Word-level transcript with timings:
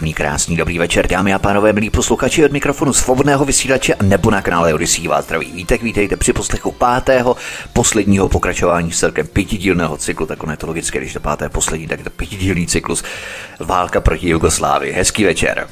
Příjemný, 0.00 0.14
krásný, 0.14 0.56
dobrý 0.56 0.78
večer, 0.78 1.06
dámy 1.06 1.34
a 1.34 1.38
pánové, 1.38 1.72
milí 1.72 1.90
posluchači 1.90 2.44
od 2.44 2.52
mikrofonu 2.52 2.92
svobodného 2.92 3.44
vysílače 3.44 3.94
nebo 4.02 4.30
na 4.30 4.42
kanále 4.42 4.74
Odisí 4.74 5.08
vás 5.08 5.24
zdraví. 5.24 5.52
Vítek, 5.52 5.82
vítejte 5.82 6.16
při 6.16 6.32
poslechu 6.32 6.72
pátého, 6.72 7.36
posledního 7.72 8.28
pokračování 8.28 8.90
celkem 8.90 9.26
pětidílného 9.26 9.96
cyklu, 9.96 10.26
tak 10.26 10.42
ono 10.42 10.52
je 10.52 10.56
to 10.56 10.66
logické, 10.66 10.98
když 10.98 11.12
to 11.12 11.20
páté 11.20 11.48
poslední, 11.48 11.86
tak 11.86 12.02
to 12.02 12.10
pětidílný 12.10 12.66
cyklus 12.66 13.04
Válka 13.58 14.00
proti 14.00 14.28
Jugoslávii. 14.28 14.92
Hezký 14.92 15.24
večer. 15.24 15.66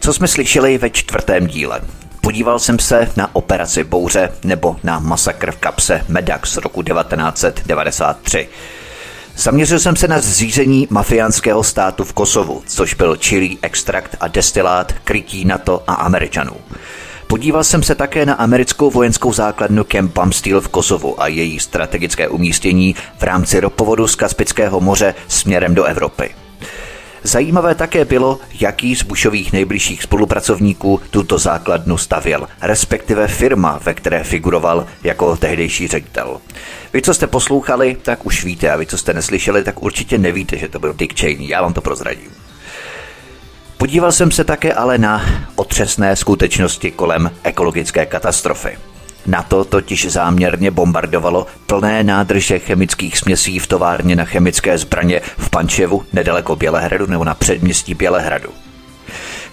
Co 0.00 0.12
jsme 0.12 0.28
slyšeli 0.28 0.78
ve 0.78 0.90
čtvrtém 0.90 1.46
díle? 1.46 1.80
Podíval 2.20 2.58
jsem 2.58 2.78
se 2.78 3.12
na 3.16 3.34
operaci 3.34 3.84
Bouře 3.84 4.32
nebo 4.44 4.76
na 4.82 4.98
masakr 4.98 5.52
v 5.52 5.56
kapse 5.56 6.04
Medax 6.08 6.52
z 6.52 6.56
roku 6.56 6.82
1993. 6.82 8.48
Zaměřil 9.36 9.78
jsem 9.78 9.96
se 9.96 10.08
na 10.08 10.20
zřízení 10.20 10.86
mafiánského 10.90 11.64
státu 11.64 12.04
v 12.04 12.12
Kosovu, 12.12 12.62
což 12.66 12.94
byl 12.94 13.16
čilý 13.16 13.58
extrakt 13.62 14.16
a 14.20 14.28
destilát 14.28 14.92
krytí 14.92 15.44
NATO 15.44 15.82
a 15.86 15.94
Američanů. 15.94 16.52
Podíval 17.26 17.64
jsem 17.64 17.82
se 17.82 17.94
také 17.94 18.26
na 18.26 18.34
americkou 18.34 18.90
vojenskou 18.90 19.32
základnu 19.32 19.84
Camp 19.84 20.14
Bumsteel 20.14 20.60
v 20.60 20.68
Kosovu 20.68 21.22
a 21.22 21.26
její 21.26 21.60
strategické 21.60 22.28
umístění 22.28 22.94
v 23.18 23.22
rámci 23.22 23.60
ropovodu 23.60 24.06
z 24.06 24.14
Kaspického 24.14 24.80
moře 24.80 25.14
směrem 25.28 25.74
do 25.74 25.84
Evropy. 25.84 26.34
Zajímavé 27.26 27.74
také 27.74 28.04
bylo, 28.04 28.38
jaký 28.60 28.96
z 28.96 29.02
Bushových 29.02 29.52
nejbližších 29.52 30.02
spolupracovníků 30.02 31.00
tuto 31.10 31.38
základnu 31.38 31.98
stavěl, 31.98 32.48
respektive 32.60 33.28
firma, 33.28 33.80
ve 33.84 33.94
které 33.94 34.24
figuroval 34.24 34.86
jako 35.02 35.36
tehdejší 35.36 35.88
ředitel. 35.88 36.40
Vy, 36.92 37.02
co 37.02 37.14
jste 37.14 37.26
poslouchali, 37.26 37.96
tak 38.02 38.26
už 38.26 38.44
víte, 38.44 38.70
a 38.70 38.76
vy, 38.76 38.86
co 38.86 38.98
jste 38.98 39.14
neslyšeli, 39.14 39.64
tak 39.64 39.82
určitě 39.82 40.18
nevíte, 40.18 40.56
že 40.58 40.68
to 40.68 40.78
byl 40.78 40.92
Dick 40.92 41.20
Cheney. 41.20 41.48
Já 41.48 41.62
vám 41.62 41.72
to 41.72 41.80
prozradím. 41.80 42.30
Podíval 43.76 44.12
jsem 44.12 44.30
se 44.30 44.44
také 44.44 44.74
ale 44.74 44.98
na 44.98 45.24
otřesné 45.56 46.16
skutečnosti 46.16 46.90
kolem 46.90 47.30
ekologické 47.42 48.06
katastrofy. 48.06 48.78
Na 49.26 49.42
to 49.42 49.64
totiž 49.64 50.10
záměrně 50.10 50.70
bombardovalo 50.70 51.46
plné 51.66 52.04
nádrže 52.04 52.58
chemických 52.58 53.18
směsí 53.18 53.58
v 53.58 53.66
továrně 53.66 54.16
na 54.16 54.24
chemické 54.24 54.78
zbraně 54.78 55.20
v 55.38 55.50
Pančevu 55.50 56.04
nedaleko 56.12 56.56
Bělehradu 56.56 57.06
nebo 57.06 57.24
na 57.24 57.34
předměstí 57.34 57.94
Bělehradu. 57.94 58.48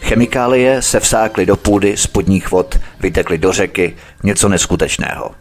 Chemikálie 0.01 0.81
se 0.81 0.99
vsákly 0.99 1.45
do 1.45 1.55
půdy 1.55 1.97
spodních 1.97 2.51
vod, 2.51 2.79
vytekly 2.99 3.37
do 3.37 3.51
řeky, 3.51 3.95
něco 4.23 4.49
neskutečného. 4.49 5.31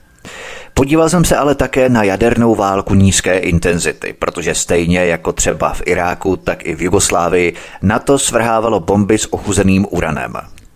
Podíval 0.75 1.09
jsem 1.09 1.25
se 1.25 1.37
ale 1.37 1.55
také 1.55 1.89
na 1.89 2.03
jadernou 2.03 2.55
válku 2.55 2.95
nízké 2.95 3.39
intenzity, 3.39 4.13
protože 4.13 4.55
stejně 4.55 5.07
jako 5.07 5.33
třeba 5.33 5.73
v 5.73 5.83
Iráku, 5.87 6.37
tak 6.37 6.67
i 6.67 6.75
v 6.75 6.83
Jugoslávii 6.83 7.55
NATO 7.83 8.19
svrhávalo 8.19 8.81
bomby 8.81 9.19
s 9.19 9.33
ochuzeným 9.33 9.87
uranem. 9.91 10.33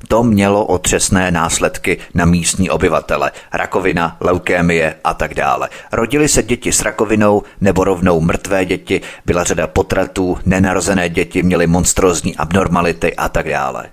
To 0.08 0.22
mělo 0.22 0.64
otřesné 0.64 1.30
následky 1.30 1.98
na 2.14 2.24
místní 2.24 2.70
obyvatele. 2.70 3.30
Rakovina, 3.52 4.16
leukémie 4.20 4.94
a 5.04 5.14
tak 5.14 5.34
dále. 5.34 5.68
Rodili 5.92 6.28
se 6.28 6.42
děti 6.42 6.72
s 6.72 6.80
rakovinou 6.80 7.42
nebo 7.60 7.84
rovnou 7.84 8.20
mrtvé 8.20 8.64
děti, 8.64 9.00
byla 9.26 9.44
řada 9.44 9.66
potratů, 9.66 10.38
nenarozené 10.46 11.08
děti 11.08 11.42
měly 11.42 11.66
monstrózní 11.66 12.36
abnormality 12.36 13.16
a 13.16 13.28
tak 13.28 13.48
dále. 13.48 13.86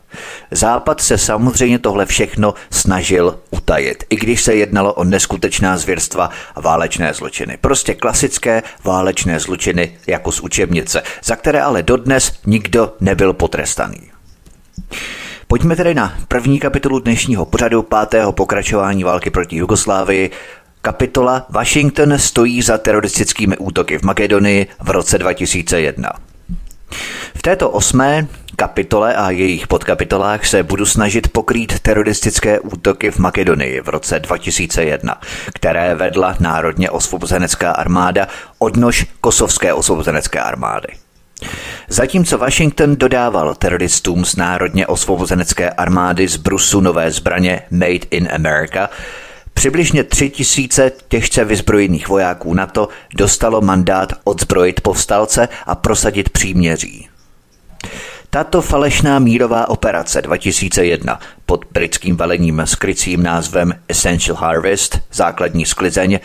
Západ 0.52 1.02
se 1.02 1.18
samozřejmě 1.18 1.80
tohle 1.80 2.06
všechno 2.06 2.54
snažil 2.70 3.40
utajit, 3.52 4.04
i 4.10 4.16
když 4.16 4.42
se 4.42 4.56
jednalo 4.56 4.94
o 4.94 5.04
neskutečná 5.04 5.78
zvěrstva 5.78 6.30
a 6.56 6.62
válečné 6.62 7.14
zločiny. 7.14 7.58
Prostě 7.62 7.94
klasické 7.94 8.64
válečné 8.84 9.40
zločiny 9.40 9.98
jako 10.08 10.32
z 10.32 10.40
učebnice, 10.40 11.04
za 11.24 11.36
které 11.36 11.62
ale 11.62 11.84
dodnes 11.84 12.34
nikdo 12.46 12.94
nebyl 13.00 13.34
potrestaný. 13.34 14.12
Pojďme 15.54 15.76
tedy 15.76 15.94
na 15.94 16.14
první 16.28 16.60
kapitolu 16.60 17.00
dnešního 17.00 17.46
pořadu 17.46 17.84
pátého 17.84 18.32
pokračování 18.32 19.04
války 19.04 19.30
proti 19.30 19.56
Jugoslávii. 19.56 20.32
Kapitola 20.82 21.46
Washington 21.50 22.20
stojí 22.20 22.62
za 22.62 22.78
teroristickými 22.78 23.58
útoky 23.58 23.98
v 23.98 24.04
Makedonii 24.04 24.68
v 24.82 24.90
roce 24.90 25.18
2001. 25.18 26.10
V 27.36 27.42
této 27.42 27.70
osmé 27.70 28.28
kapitole 28.56 29.16
a 29.16 29.30
jejich 29.30 29.68
podkapitolách 29.68 30.46
se 30.46 30.64
budu 30.64 30.86
snažit 30.86 31.28
pokrýt 31.28 31.80
teroristické 31.80 32.60
útoky 32.60 33.12
v 33.12 33.20
Makedonii 33.20 33.82
v 33.82 33.90
roce 33.90 34.20
2001, 34.20 35.22
které 35.54 35.96
vedla 35.96 36.36
Národně 36.40 36.90
osvobozenecká 36.90 37.72
armáda 37.72 38.28
odnož 38.60 39.06
Kosovské 39.22 39.74
osvobozenecké 39.74 40.40
armády. 40.40 41.03
Zatímco 41.88 42.38
Washington 42.38 42.96
dodával 42.96 43.56
teroristům 43.56 44.26
z 44.26 44.36
národně 44.36 44.88
osvobozenecké 44.88 45.70
armády 45.70 46.28
z 46.28 46.38
Brusu 46.38 46.82
nové 46.82 47.12
zbraně 47.12 47.62
Made 47.72 48.08
in 48.12 48.30
America, 48.36 48.90
Přibližně 49.54 50.04
tři 50.04 50.30
tisíce 50.30 50.92
těžce 51.08 51.46
vyzbrojených 51.46 52.08
vojáků 52.08 52.54
NATO 52.54 52.88
dostalo 53.18 53.62
mandát 53.62 54.14
odzbrojit 54.24 54.82
povstalce 54.82 55.50
a 55.66 55.76
prosadit 55.76 56.30
příměří. 56.30 57.10
Tato 58.30 58.62
falešná 58.62 59.20
mírová 59.20 59.70
operace 59.70 60.22
2001 60.22 61.20
pod 61.46 61.66
britským 61.72 62.16
velením 62.16 62.62
s 62.66 62.78
názvem 63.18 63.74
Essential 63.88 64.38
Harvest, 64.38 65.00
základní 65.12 65.66
sklizeň, 65.66 66.20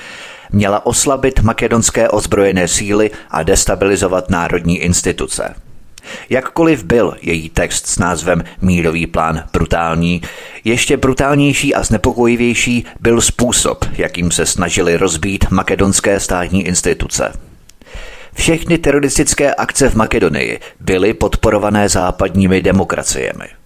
měla 0.52 0.86
oslabit 0.86 1.40
makedonské 1.40 2.08
ozbrojené 2.08 2.68
síly 2.68 3.10
a 3.30 3.42
destabilizovat 3.42 4.30
národní 4.30 4.78
instituce. 4.78 5.54
Jakkoliv 6.30 6.84
byl 6.84 7.16
její 7.22 7.48
text 7.48 7.86
s 7.86 7.98
názvem 7.98 8.44
Mírový 8.60 9.06
plán 9.06 9.44
brutální, 9.52 10.22
ještě 10.64 10.96
brutálnější 10.96 11.74
a 11.74 11.82
znepokojivější 11.82 12.84
byl 13.00 13.20
způsob, 13.20 13.84
jakým 13.92 14.30
se 14.30 14.46
snažili 14.46 14.96
rozbít 14.96 15.50
makedonské 15.50 16.20
státní 16.20 16.66
instituce. 16.66 17.32
Všechny 18.34 18.78
teroristické 18.78 19.54
akce 19.54 19.90
v 19.90 19.94
Makedonii 19.94 20.60
byly 20.80 21.14
podporované 21.14 21.88
západními 21.88 22.62
demokraciemi. 22.62 23.57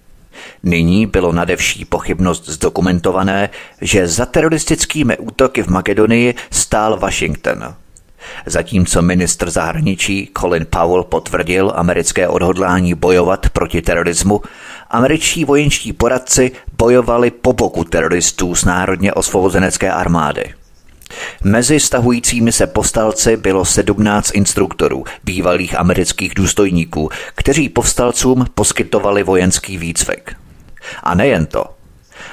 Nyní 0.63 1.07
bylo 1.07 1.33
nadevší 1.33 1.85
pochybnost 1.85 2.49
zdokumentované, 2.49 3.51
že 3.81 4.09
za 4.09 4.27
teroristickými 4.27 5.17
útoky 5.19 5.63
v 5.63 5.69
Makedonii 5.69 6.35
stál 6.51 6.99
Washington. 6.99 7.75
Zatímco 8.47 9.03
ministr 9.03 9.51
zahraničí 9.51 10.31
Colin 10.39 10.67
Powell 10.71 11.05
potvrdil 11.05 11.73
americké 11.75 12.29
odhodlání 12.29 12.95
bojovat 12.95 13.51
proti 13.51 13.83
terorismu, 13.83 14.41
američtí 14.91 15.45
vojenští 15.45 15.93
poradci 15.93 16.53
bojovali 16.79 17.31
po 17.31 17.53
boku 17.53 17.85
teroristů 17.85 18.55
z 18.55 18.65
národně 18.65 19.13
osvobozenecké 19.13 19.93
armády. 19.93 20.55
Mezi 21.45 21.81
stahujícími 21.81 22.53
se 22.53 22.67
povstalci 22.67 23.37
bylo 23.37 23.65
17 23.65 24.31
instruktorů, 24.35 25.05
bývalých 25.25 25.79
amerických 25.79 26.35
důstojníků, 26.35 27.11
kteří 27.35 27.69
povstalcům 27.69 28.47
poskytovali 28.55 29.23
vojenský 29.23 29.79
výcvik. 29.79 30.37
A 31.03 31.15
nejen 31.15 31.47
to. 31.47 31.65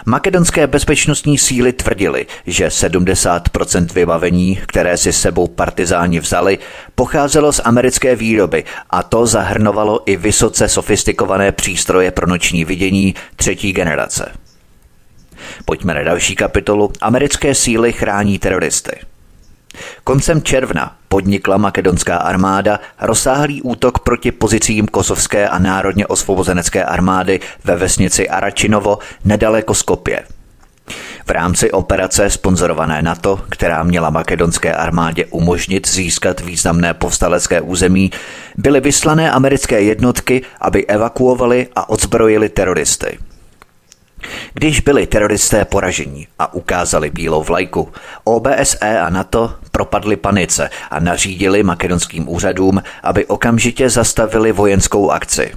Makedonské 0.06 0.68
bezpečnostní 0.68 1.38
síly 1.38 1.74
tvrdili, 1.74 2.28
že 2.46 2.68
70% 2.68 3.94
vybavení, 3.94 4.60
které 4.68 4.98
si 4.98 5.14
sebou 5.14 5.48
partizáni 5.48 6.20
vzali, 6.20 6.58
pocházelo 6.96 7.54
z 7.54 7.62
americké 7.64 8.16
výroby 8.16 8.64
a 8.90 9.04
to 9.04 9.28
zahrnovalo 9.28 10.02
i 10.06 10.18
vysoce 10.18 10.68
sofistikované 10.68 11.52
přístroje 11.52 12.12
pro 12.12 12.28
noční 12.28 12.66
vidění 12.66 13.16
třetí 13.36 13.74
generace. 13.74 14.32
Pojďme 15.66 15.94
na 15.94 16.04
další 16.04 16.36
kapitolu. 16.36 16.92
Americké 17.02 17.56
síly 17.56 17.94
chrání 17.94 18.40
teroristy. 18.40 18.92
Koncem 20.04 20.42
června 20.42 20.96
podnikla 21.08 21.58
makedonská 21.58 22.18
armáda 22.18 22.80
rozsáhlý 23.02 23.62
útok 23.62 24.00
proti 24.00 24.32
pozicím 24.32 24.88
kosovské 24.88 25.50
a 25.50 25.60
národně 25.60 26.08
osvobozenecké 26.08 26.84
armády 26.84 27.40
ve 27.64 27.76
vesnici 27.76 28.30
Aračinovo 28.30 29.00
nedaleko 29.26 29.74
Skopje. 29.74 30.24
V 31.26 31.32
rámci 31.32 31.72
operace 31.72 32.30
sponzorované 32.30 33.02
NATO, 33.02 33.42
která 33.50 33.84
měla 33.84 34.10
makedonské 34.10 34.74
armádě 34.74 35.26
umožnit 35.26 35.88
získat 35.88 36.40
významné 36.40 36.94
povstalecké 36.94 37.62
území, 37.62 38.12
byly 38.58 38.80
vyslané 38.80 39.32
americké 39.32 39.82
jednotky, 39.82 40.42
aby 40.62 40.86
evakuovali 40.86 41.68
a 41.76 41.90
odzbrojili 41.90 42.50
teroristy. 42.50 43.20
Když 44.54 44.80
byli 44.80 45.08
teroristé 45.08 45.66
poražení 45.66 46.28
a 46.40 46.54
ukázali 46.54 47.10
bílou 47.10 47.44
vlajku, 47.44 47.92
OBSE 48.24 49.00
a 49.00 49.10
NATO 49.10 49.56
propadli 49.72 50.16
panice 50.16 50.70
a 50.92 51.00
nařídili 51.00 51.64
makedonským 51.64 52.30
úřadům, 52.30 52.84
aby 53.04 53.26
okamžitě 53.26 53.90
zastavili 53.90 54.52
vojenskou 54.52 55.12
akci. 55.12 55.52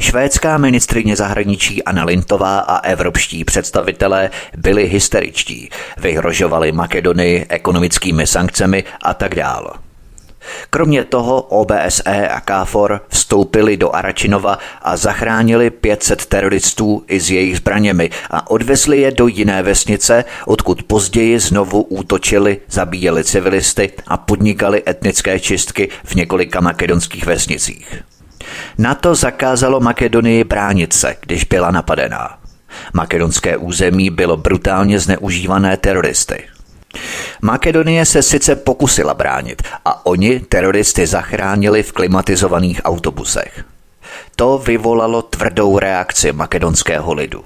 Švédská 0.00 0.58
ministrině 0.58 1.16
zahraničí 1.16 1.82
Anna 1.84 2.04
Lintová 2.04 2.58
a 2.58 2.78
evropští 2.78 3.44
představitelé 3.44 4.30
byli 4.56 4.88
hysteričtí, 4.88 5.70
vyhrožovali 5.98 6.72
Makedonii 6.72 7.46
ekonomickými 7.48 8.26
sankcemi 8.26 8.84
a 9.02 9.14
tak 9.14 9.34
dále. 9.34 9.70
Kromě 10.70 11.04
toho 11.04 11.42
OBSE 11.42 12.28
a 12.28 12.40
KFOR 12.40 13.00
vstoupili 13.08 13.76
do 13.76 13.94
Aračinova 13.94 14.58
a 14.82 14.96
zachránili 14.96 15.70
500 15.70 16.26
teroristů 16.26 17.04
i 17.08 17.20
s 17.20 17.30
jejich 17.30 17.56
zbraněmi 17.56 18.10
a 18.30 18.50
odvezli 18.50 19.00
je 19.00 19.10
do 19.10 19.26
jiné 19.26 19.62
vesnice, 19.62 20.24
odkud 20.46 20.82
později 20.82 21.38
znovu 21.38 21.82
útočili, 21.82 22.60
zabíjeli 22.70 23.24
civilisty 23.24 23.92
a 24.06 24.16
podnikali 24.16 24.82
etnické 24.88 25.40
čistky 25.40 25.88
v 26.04 26.14
několika 26.14 26.60
makedonských 26.60 27.26
vesnicích. 27.26 28.02
NATO 28.78 29.14
zakázalo 29.14 29.80
Makedonii 29.80 30.44
bránit 30.44 30.92
se, 30.92 31.16
když 31.20 31.44
byla 31.44 31.70
napadená. 31.70 32.38
Makedonské 32.92 33.56
území 33.56 34.10
bylo 34.10 34.36
brutálně 34.36 34.98
zneužívané 34.98 35.76
teroristy. 35.76 36.44
Makedonie 37.42 38.06
se 38.06 38.22
sice 38.22 38.56
pokusila 38.56 39.14
bránit 39.14 39.62
a 39.84 40.06
oni 40.06 40.40
teroristy 40.40 41.06
zachránili 41.06 41.82
v 41.82 41.92
klimatizovaných 41.92 42.80
autobusech. 42.84 43.64
To 44.36 44.58
vyvolalo 44.58 45.22
tvrdou 45.22 45.78
reakci 45.78 46.32
makedonského 46.32 47.14
lidu. 47.14 47.44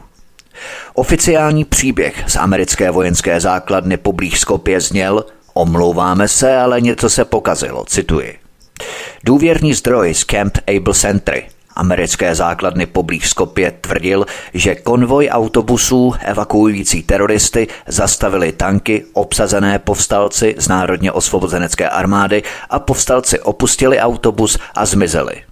Oficiální 0.94 1.64
příběh 1.64 2.24
z 2.26 2.36
americké 2.36 2.90
vojenské 2.90 3.40
základny 3.40 3.96
poblíž 3.96 4.40
Skopje 4.40 4.80
zněl 4.80 5.24
Omlouváme 5.56 6.28
se, 6.28 6.56
ale 6.56 6.80
něco 6.80 7.10
se 7.10 7.24
pokazilo, 7.24 7.84
cituji. 7.84 8.38
Důvěrný 9.24 9.74
zdroj 9.74 10.14
z 10.14 10.24
Camp 10.24 10.58
Able 10.76 10.94
Sentry 10.94 11.46
americké 11.76 12.34
základny 12.34 12.86
poblíž 12.86 13.28
Skopje 13.28 13.70
tvrdil, 13.70 14.26
že 14.54 14.74
konvoj 14.74 15.28
autobusů 15.28 16.14
evakuující 16.20 17.02
teroristy 17.02 17.68
zastavili 17.86 18.52
tanky 18.52 19.04
obsazené 19.12 19.78
povstalci 19.78 20.54
z 20.58 20.68
Národně 20.68 21.12
osvobozenecké 21.12 21.88
armády 21.88 22.42
a 22.70 22.78
povstalci 22.78 23.40
opustili 23.40 23.98
autobus 23.98 24.58
a 24.74 24.86
zmizeli. 24.86 25.42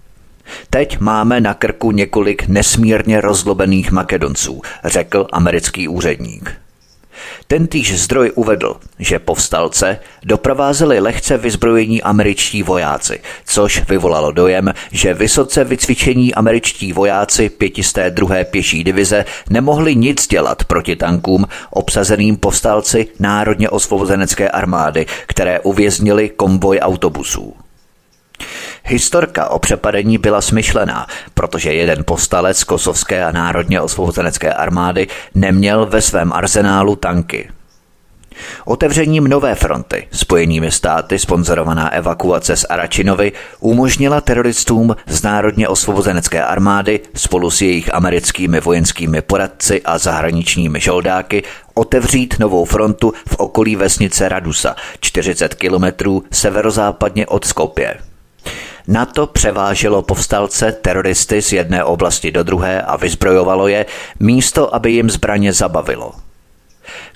Teď 0.69 0.99
máme 0.99 1.41
na 1.41 1.53
krku 1.53 1.91
několik 1.91 2.47
nesmírně 2.47 3.21
rozlobených 3.21 3.91
Makedonců, 3.91 4.61
řekl 4.85 5.27
americký 5.31 5.87
úředník. 5.87 6.64
Tentýž 7.47 7.99
zdroj 7.99 8.31
uvedl, 8.35 8.75
že 8.99 9.19
povstalce 9.19 9.99
doprovázeli 10.23 10.99
lehce 10.99 11.37
vyzbrojení 11.37 12.01
američtí 12.01 12.63
vojáci, 12.63 13.19
což 13.45 13.83
vyvolalo 13.89 14.31
dojem, 14.31 14.73
že 14.91 15.13
vysoce 15.13 15.63
vycvičení 15.63 16.33
američtí 16.35 16.93
vojáci 16.93 17.49
502. 17.49 18.35
pěší 18.43 18.83
divize 18.83 19.25
nemohli 19.49 19.95
nic 19.95 20.27
dělat 20.27 20.63
proti 20.63 20.95
tankům 20.95 21.45
obsazeným 21.69 22.37
povstalci 22.37 23.07
Národně 23.19 23.69
osvobozenecké 23.69 24.49
armády, 24.49 25.05
které 25.27 25.59
uvěznili 25.59 26.29
konvoj 26.29 26.79
autobusů. 26.81 27.53
Historka 28.87 29.49
o 29.49 29.59
přepadení 29.59 30.17
byla 30.17 30.41
smyšlená, 30.41 31.07
protože 31.33 31.73
jeden 31.73 32.03
postalec 32.03 32.63
kosovské 32.63 33.25
a 33.25 33.31
národně 33.31 33.81
osvobozenecké 33.81 34.53
armády 34.53 35.07
neměl 35.35 35.85
ve 35.85 36.01
svém 36.01 36.33
arzenálu 36.33 36.95
tanky. 36.95 37.49
Otevřením 38.65 39.27
nové 39.27 39.55
fronty 39.55 40.07
spojenými 40.11 40.71
státy 40.71 41.19
sponzorovaná 41.19 41.93
evakuace 41.93 42.57
z 42.57 42.65
Aračinovy 42.69 43.31
umožnila 43.59 44.21
teroristům 44.21 44.95
z 45.07 45.23
Národně 45.23 45.67
osvobozenecké 45.67 46.43
armády 46.43 46.99
spolu 47.15 47.51
s 47.51 47.61
jejich 47.61 47.93
americkými 47.93 48.59
vojenskými 48.59 49.21
poradci 49.21 49.81
a 49.81 49.97
zahraničními 49.97 50.79
žoldáky 50.79 51.43
otevřít 51.73 52.35
novou 52.39 52.65
frontu 52.65 53.13
v 53.27 53.35
okolí 53.35 53.75
vesnice 53.75 54.29
Radusa, 54.29 54.75
40 54.99 55.53
kilometrů 55.53 56.23
severozápadně 56.31 57.27
od 57.27 57.45
Skopje. 57.45 57.97
NATO 58.87 59.27
převáželo 59.27 60.01
povstalce 60.01 60.71
teroristy 60.71 61.41
z 61.41 61.53
jedné 61.53 61.83
oblasti 61.83 62.31
do 62.31 62.43
druhé 62.43 62.81
a 62.81 62.97
vyzbrojovalo 62.97 63.67
je, 63.67 63.85
místo 64.19 64.75
aby 64.75 64.91
jim 64.91 65.09
zbraně 65.09 65.53
zabavilo. 65.53 66.11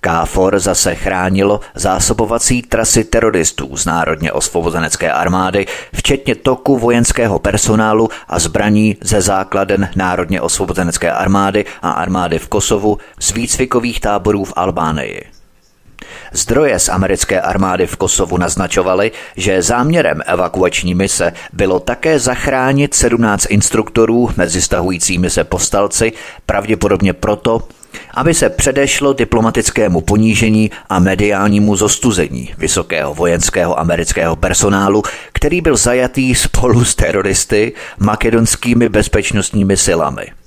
KFOR 0.02 0.60
zase 0.60 0.96
chránilo 0.96 1.60
zásobovací 1.76 2.62
trasy 2.62 3.04
teroristů 3.04 3.78
z 3.78 3.86
Národně 3.86 4.32
osvobozenecké 4.32 5.12
armády, 5.12 5.66
včetně 5.94 6.36
toku 6.36 6.78
vojenského 6.78 7.40
personálu 7.40 8.10
a 8.28 8.40
zbraní 8.40 8.98
ze 9.02 9.22
základen 9.22 9.90
Národně 9.96 10.42
osvobozenecké 10.42 11.12
armády 11.12 11.66
a 11.82 11.92
armády 11.92 12.40
v 12.40 12.48
Kosovu 12.48 12.98
z 13.20 13.32
výcvikových 13.32 14.00
táborů 14.00 14.44
v 14.46 14.54
Albánii. 14.56 15.39
Zdroje 16.32 16.80
z 16.80 16.90
americké 16.90 17.42
armády 17.42 17.88
v 17.88 17.96
Kosovu 17.96 18.38
naznačovaly, 18.38 19.12
že 19.36 19.62
záměrem 19.62 20.22
evakuační 20.26 20.96
mise 20.96 21.34
bylo 21.54 21.80
také 21.80 22.20
zachránit 22.20 22.94
17 22.94 23.46
instruktorů 23.50 24.30
mezi 24.38 24.62
stahujícími 24.62 25.30
se 25.30 25.44
postalci, 25.44 26.14
pravděpodobně 26.46 27.14
proto, 27.14 27.62
aby 28.14 28.34
se 28.34 28.50
předešlo 28.50 29.14
diplomatickému 29.14 30.02
ponížení 30.02 30.72
a 30.90 31.00
mediálnímu 31.00 31.76
zostuzení 31.76 32.54
vysokého 32.58 33.14
vojenského 33.14 33.80
amerického 33.80 34.36
personálu, 34.36 35.04
který 35.34 35.62
byl 35.62 35.78
zajatý 35.78 36.36
spolu 36.36 36.86
s 36.86 36.96
teroristy 36.96 37.74
makedonskými 38.00 38.90
bezpečnostními 38.90 39.78
silami. 39.78 40.39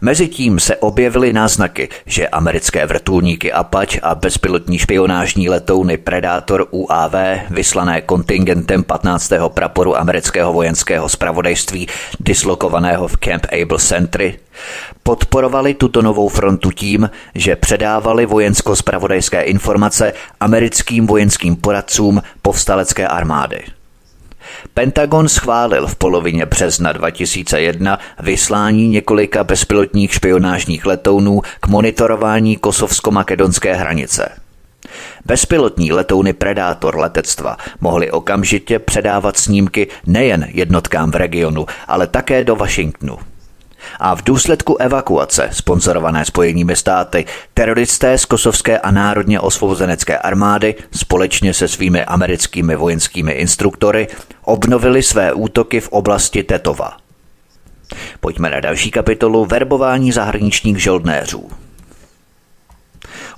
Mezitím 0.00 0.60
se 0.60 0.76
objevily 0.76 1.32
náznaky, 1.32 1.88
že 2.06 2.28
americké 2.28 2.86
vrtulníky 2.86 3.52
Apache 3.52 4.00
a 4.00 4.14
bezpilotní 4.14 4.78
špionážní 4.78 5.48
letouny 5.48 5.96
Predator 5.96 6.66
UAV, 6.70 7.14
vyslané 7.50 8.00
kontingentem 8.00 8.84
15. 8.84 9.32
praporu 9.48 9.96
amerického 9.96 10.52
vojenského 10.52 11.08
spravodajství, 11.08 11.88
dislokovaného 12.20 13.08
v 13.08 13.16
Camp 13.16 13.46
Able 13.62 13.78
Sentry, 13.78 14.38
podporovali 15.02 15.74
tuto 15.74 16.02
novou 16.02 16.28
frontu 16.28 16.70
tím, 16.70 17.10
že 17.34 17.56
předávali 17.56 18.26
vojensko-spravodajské 18.26 19.42
informace 19.42 20.12
americkým 20.40 21.06
vojenským 21.06 21.56
poradcům 21.56 22.22
povstalecké 22.42 23.08
armády. 23.08 23.77
Pentagon 24.74 25.28
schválil 25.28 25.86
v 25.86 25.96
polovině 25.96 26.46
března 26.46 26.92
2001 26.92 27.98
vyslání 28.20 28.88
několika 28.88 29.44
bezpilotních 29.44 30.12
špionážních 30.12 30.86
letounů 30.86 31.42
k 31.60 31.66
monitorování 31.66 32.56
kosovsko-makedonské 32.56 33.74
hranice. 33.74 34.28
Bezpilotní 35.24 35.92
letouny 35.92 36.32
Predátor 36.32 36.96
letectva 36.96 37.56
mohly 37.80 38.10
okamžitě 38.10 38.78
předávat 38.78 39.36
snímky 39.36 39.88
nejen 40.06 40.46
jednotkám 40.48 41.10
v 41.10 41.16
regionu, 41.16 41.66
ale 41.88 42.06
také 42.06 42.44
do 42.44 42.56
Washingtonu 42.56 43.18
a 44.00 44.14
v 44.16 44.22
důsledku 44.22 44.76
evakuace, 44.76 45.48
sponzorované 45.52 46.24
spojenými 46.24 46.76
státy, 46.76 47.24
teroristé 47.54 48.18
z 48.18 48.24
kosovské 48.24 48.78
a 48.78 48.90
národně 48.90 49.40
osvobozenecké 49.40 50.18
armády 50.18 50.74
společně 50.92 51.54
se 51.54 51.68
svými 51.68 52.04
americkými 52.04 52.76
vojenskými 52.76 53.32
instruktory 53.32 54.08
obnovili 54.44 55.02
své 55.02 55.32
útoky 55.32 55.80
v 55.80 55.88
oblasti 55.88 56.42
Tetova. 56.42 56.96
Pojďme 58.20 58.50
na 58.50 58.60
další 58.60 58.90
kapitolu 58.90 59.44
verbování 59.44 60.12
zahraničních 60.12 60.82
žoldnéřů. 60.82 61.50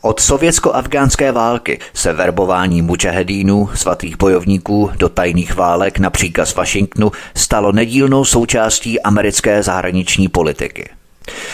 Od 0.00 0.20
sovětsko-afgánské 0.20 1.32
války 1.32 1.78
se 1.94 2.12
verbování 2.12 2.82
mučahedínů, 2.82 3.70
svatých 3.74 4.16
bojovníků 4.18 4.90
do 4.96 5.08
tajných 5.08 5.54
válek 5.54 5.98
na 5.98 6.10
příkaz 6.10 6.54
Washingtonu 6.54 7.12
stalo 7.34 7.72
nedílnou 7.72 8.24
součástí 8.24 9.00
americké 9.00 9.62
zahraniční 9.62 10.28
politiky. 10.28 10.99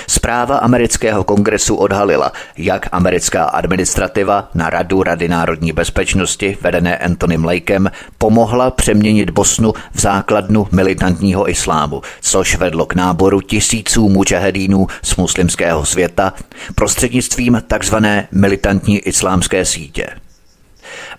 Zpráva 0.06 0.56
amerického 0.56 1.24
kongresu 1.24 1.76
odhalila, 1.76 2.32
jak 2.56 2.88
americká 2.92 3.44
administrativa 3.44 4.50
na 4.54 4.70
Radu 4.70 5.02
Rady 5.02 5.28
národní 5.28 5.72
bezpečnosti 5.72 6.58
vedené 6.60 6.98
Antonym 6.98 7.44
Lakem 7.44 7.90
pomohla 8.18 8.70
přeměnit 8.70 9.30
Bosnu 9.30 9.72
v 9.92 10.00
základnu 10.00 10.68
militantního 10.72 11.50
islámu, 11.50 12.02
což 12.20 12.56
vedlo 12.56 12.86
k 12.86 12.94
náboru 12.94 13.40
tisíců 13.40 14.08
mučahedínů 14.08 14.86
z 15.02 15.16
muslimského 15.16 15.84
světa 15.84 16.32
prostřednictvím 16.74 17.62
tzv. 17.78 17.96
militantní 18.32 18.98
islámské 18.98 19.64
sítě. 19.64 20.06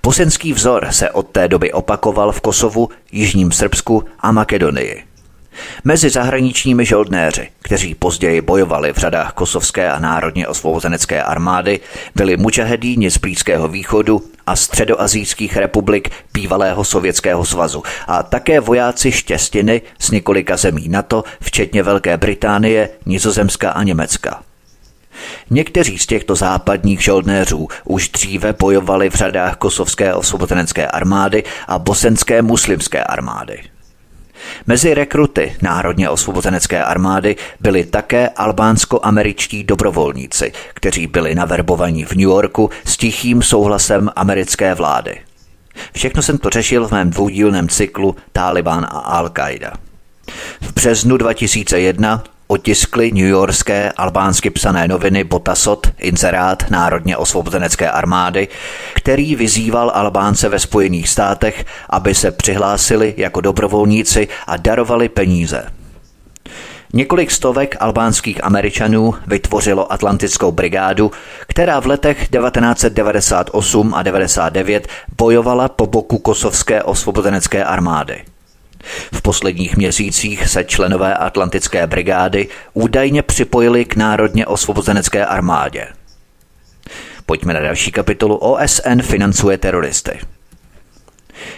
Bosenský 0.03 0.53
vzor 0.53 0.87
se 0.91 1.11
od 1.11 1.27
té 1.27 1.47
doby 1.47 1.71
opakoval 1.71 2.31
v 2.31 2.41
Kosovu, 2.41 2.89
Jižním 3.11 3.51
Srbsku 3.51 4.03
a 4.19 4.31
Makedonii. 4.31 5.06
Mezi 5.83 6.09
zahraničními 6.09 6.85
žoldnéři, 6.85 7.49
kteří 7.61 7.95
později 7.95 8.41
bojovali 8.41 8.93
v 8.93 8.97
řadách 8.97 9.33
kosovské 9.33 9.91
a 9.91 9.99
národně 9.99 10.47
osvobozenecké 10.47 11.23
armády, 11.23 11.79
byli 12.15 12.37
mučahedíni 12.37 13.11
z 13.11 13.17
Blízkého 13.17 13.67
východu 13.67 14.23
a 14.47 14.55
středoazijských 14.55 15.57
republik 15.57 16.11
bývalého 16.33 16.83
Sovětského 16.83 17.45
svazu 17.45 17.83
a 18.07 18.23
také 18.23 18.59
vojáci 18.59 19.11
štěstiny 19.11 19.81
z 19.99 20.11
několika 20.11 20.57
zemí 20.57 20.89
NATO, 20.89 21.23
včetně 21.41 21.83
Velké 21.83 22.17
Británie, 22.17 22.89
Nizozemska 23.05 23.71
a 23.71 23.83
Německa. 23.83 24.43
Někteří 25.49 25.97
z 25.99 26.05
těchto 26.05 26.35
západních 26.35 27.03
žoldnéřů 27.03 27.67
už 27.85 28.09
dříve 28.09 28.53
bojovali 28.53 29.09
v 29.09 29.15
řadách 29.15 29.55
kosovské 29.55 30.13
osvobozenecké 30.13 30.87
armády 30.87 31.43
a 31.67 31.79
bosenské 31.79 32.41
muslimské 32.41 33.03
armády. 33.03 33.63
Mezi 34.67 34.93
rekruty 34.93 35.55
Národně 35.61 36.09
osvobozenecké 36.09 36.83
armády 36.83 37.35
byli 37.59 37.85
také 37.85 38.29
albánsko-američtí 38.29 39.63
dobrovolníci, 39.63 40.51
kteří 40.73 41.07
byli 41.07 41.35
naverbovaní 41.35 42.05
v 42.05 42.11
New 42.11 42.29
Yorku 42.29 42.69
s 42.85 42.97
tichým 42.97 43.41
souhlasem 43.41 44.09
americké 44.15 44.75
vlády. 44.75 45.19
Všechno 45.93 46.21
jsem 46.21 46.37
to 46.37 46.49
řešil 46.49 46.87
v 46.87 46.91
mém 46.91 47.09
dvoudílném 47.09 47.69
cyklu 47.69 48.15
Taliban 48.31 48.87
a 48.89 49.21
Al-Qaida. 49.21 49.71
V 50.61 50.73
březnu 50.73 51.17
2001 51.17 52.23
otiskly 52.47 53.11
newyorské 53.11 53.91
albánsky 53.91 54.49
psané 54.49 54.87
noviny 54.87 55.23
Botasot 55.23 55.87
inzerát 55.99 56.69
Národně 56.69 57.17
osvobozenecké 57.17 57.91
armády, 57.91 58.47
který 58.95 59.35
vyzýval 59.35 59.91
Albánce 59.93 60.49
ve 60.49 60.59
Spojených 60.59 61.09
státech, 61.09 61.65
aby 61.89 62.15
se 62.15 62.31
přihlásili 62.31 63.13
jako 63.17 63.41
dobrovolníci 63.41 64.27
a 64.47 64.57
darovali 64.57 65.09
peníze. 65.09 65.65
Několik 66.93 67.31
stovek 67.31 67.75
albánských 67.79 68.43
američanů 68.43 69.13
vytvořilo 69.27 69.91
Atlantickou 69.91 70.51
brigádu, 70.51 71.11
která 71.47 71.79
v 71.79 71.85
letech 71.85 72.17
1998 72.17 73.93
a 73.93 74.03
99 74.03 74.87
bojovala 75.17 75.69
po 75.69 75.85
boku 75.85 76.17
kosovské 76.17 76.83
osvobozenecké 76.83 77.63
armády. 77.63 78.23
V 79.13 79.21
posledních 79.21 79.77
měsících 79.77 80.47
se 80.47 80.63
členové 80.63 81.13
Atlantické 81.13 81.87
brigády 81.87 82.47
údajně 82.73 83.21
připojili 83.21 83.85
k 83.85 83.95
Národně 83.95 84.45
osvobozenecké 84.45 85.25
armádě. 85.25 85.87
Pojďme 87.25 87.53
na 87.53 87.59
další 87.59 87.91
kapitolu 87.91 88.35
OSN 88.35 89.01
financuje 89.01 89.57
teroristy. 89.57 90.19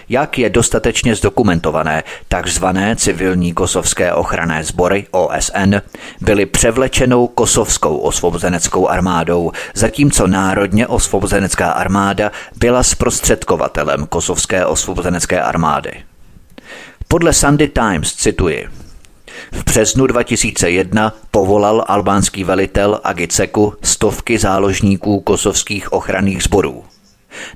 Jak 0.10 0.38
je 0.40 0.50
dostatečně 0.50 1.16
zdokumentované, 1.16 2.04
takzvané 2.28 2.96
civilní 2.96 3.54
kosovské 3.54 4.14
ochranné 4.14 4.64
sbory 4.64 5.08
OSN 5.12 5.76
byly 6.22 6.46
převlečenou 6.46 7.28
kosovskou 7.28 7.98
osvobozeneckou 7.98 8.88
armádou, 8.88 9.52
zatímco 9.74 10.28
národně 10.28 10.88
osvobozenecká 10.88 11.72
armáda 11.72 12.32
byla 12.56 12.84
zprostředkovatelem 12.84 14.08
kosovské 14.08 14.66
osvobozenecké 14.66 15.42
armády. 15.42 16.09
Podle 17.12 17.34
Sunday 17.34 17.68
Times 17.68 18.14
cituji. 18.14 18.68
V 19.52 19.64
březnu 19.64 20.08
2001 20.08 21.14
povolal 21.32 21.86
albánský 21.88 22.44
velitel 22.44 23.00
Agiceku 23.04 23.74
stovky 23.84 24.38
záložníků 24.38 25.20
kosovských 25.20 25.94
ochranných 25.94 26.44
sborů. 26.44 26.84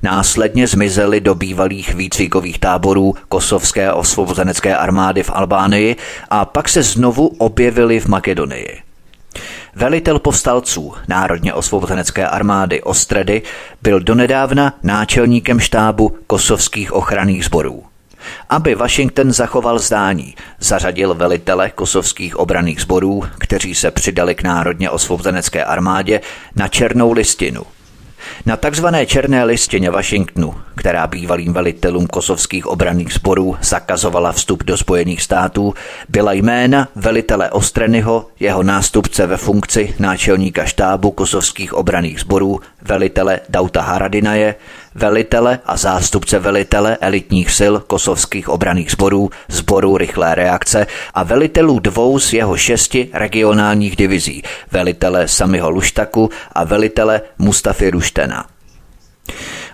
Následně 0.01 0.67
zmizeli 0.67 1.21
do 1.21 1.35
bývalých 1.35 1.93
výcvikových 1.93 2.59
táborů 2.59 3.15
kosovské 3.29 3.93
osvobozenecké 3.93 4.75
armády 4.77 5.23
v 5.23 5.31
Albánii 5.33 5.95
a 6.29 6.45
pak 6.45 6.69
se 6.69 6.83
znovu 6.83 7.27
objevili 7.27 7.99
v 7.99 8.07
Makedonii. 8.07 8.81
Velitel 9.75 10.19
povstalců 10.19 10.93
Národně 11.07 11.53
osvobozenecké 11.53 12.27
armády 12.27 12.83
Ostredy 12.83 13.41
byl 13.81 13.99
donedávna 13.99 14.73
náčelníkem 14.83 15.59
štábu 15.59 16.17
kosovských 16.27 16.93
ochranných 16.93 17.45
sborů. 17.45 17.92
Aby 18.49 18.75
Washington 18.75 19.31
zachoval 19.31 19.79
zdání, 19.79 20.35
zařadil 20.59 21.13
velitele 21.13 21.69
kosovských 21.69 22.35
obraných 22.35 22.81
sborů, 22.81 23.23
kteří 23.37 23.75
se 23.75 23.91
přidali 23.91 24.35
k 24.35 24.43
národně 24.43 24.89
osvobozenecké 24.89 25.63
armádě, 25.63 26.21
na 26.55 26.67
černou 26.67 27.11
listinu– 27.11 27.63
na 28.45 28.57
takzvané 28.57 29.05
černé 29.05 29.43
listině 29.43 29.89
Washingtonu, 29.89 30.55
která 30.75 31.07
bývalým 31.07 31.53
velitelům 31.53 32.07
kosovských 32.07 32.67
obranných 32.67 33.13
sborů 33.13 33.57
zakazovala 33.61 34.31
vstup 34.31 34.63
do 34.63 34.77
Spojených 34.77 35.21
států, 35.21 35.73
byla 36.09 36.33
jména 36.33 36.87
velitele 36.95 37.51
Ostrenyho, 37.51 38.27
jeho 38.39 38.63
nástupce 38.63 39.27
ve 39.27 39.37
funkci 39.37 39.95
náčelníka 39.99 40.65
štábu 40.65 41.11
kosovských 41.11 41.73
obraných 41.73 42.19
sborů, 42.19 42.59
velitele 42.81 43.39
Dauta 43.49 43.81
Haradinaje, 43.81 44.55
velitele 44.95 45.59
a 45.65 45.77
zástupce 45.77 46.39
velitele 46.39 46.97
elitních 47.01 47.51
sil 47.59 47.73
kosovských 47.87 48.49
obraných 48.49 48.91
sborů, 48.91 49.29
sborů 49.47 49.97
rychlé 49.97 50.35
reakce 50.35 50.87
a 51.13 51.23
velitelů 51.23 51.79
dvou 51.79 52.19
z 52.19 52.33
jeho 52.33 52.57
šesti 52.57 53.09
regionálních 53.13 53.95
divizí, 53.95 54.43
velitele 54.71 55.27
Samiho 55.27 55.69
Luštaku 55.69 56.29
a 56.51 56.63
velitele 56.63 57.21
Mustafy 57.37 57.89
Ruštena. 57.89 58.45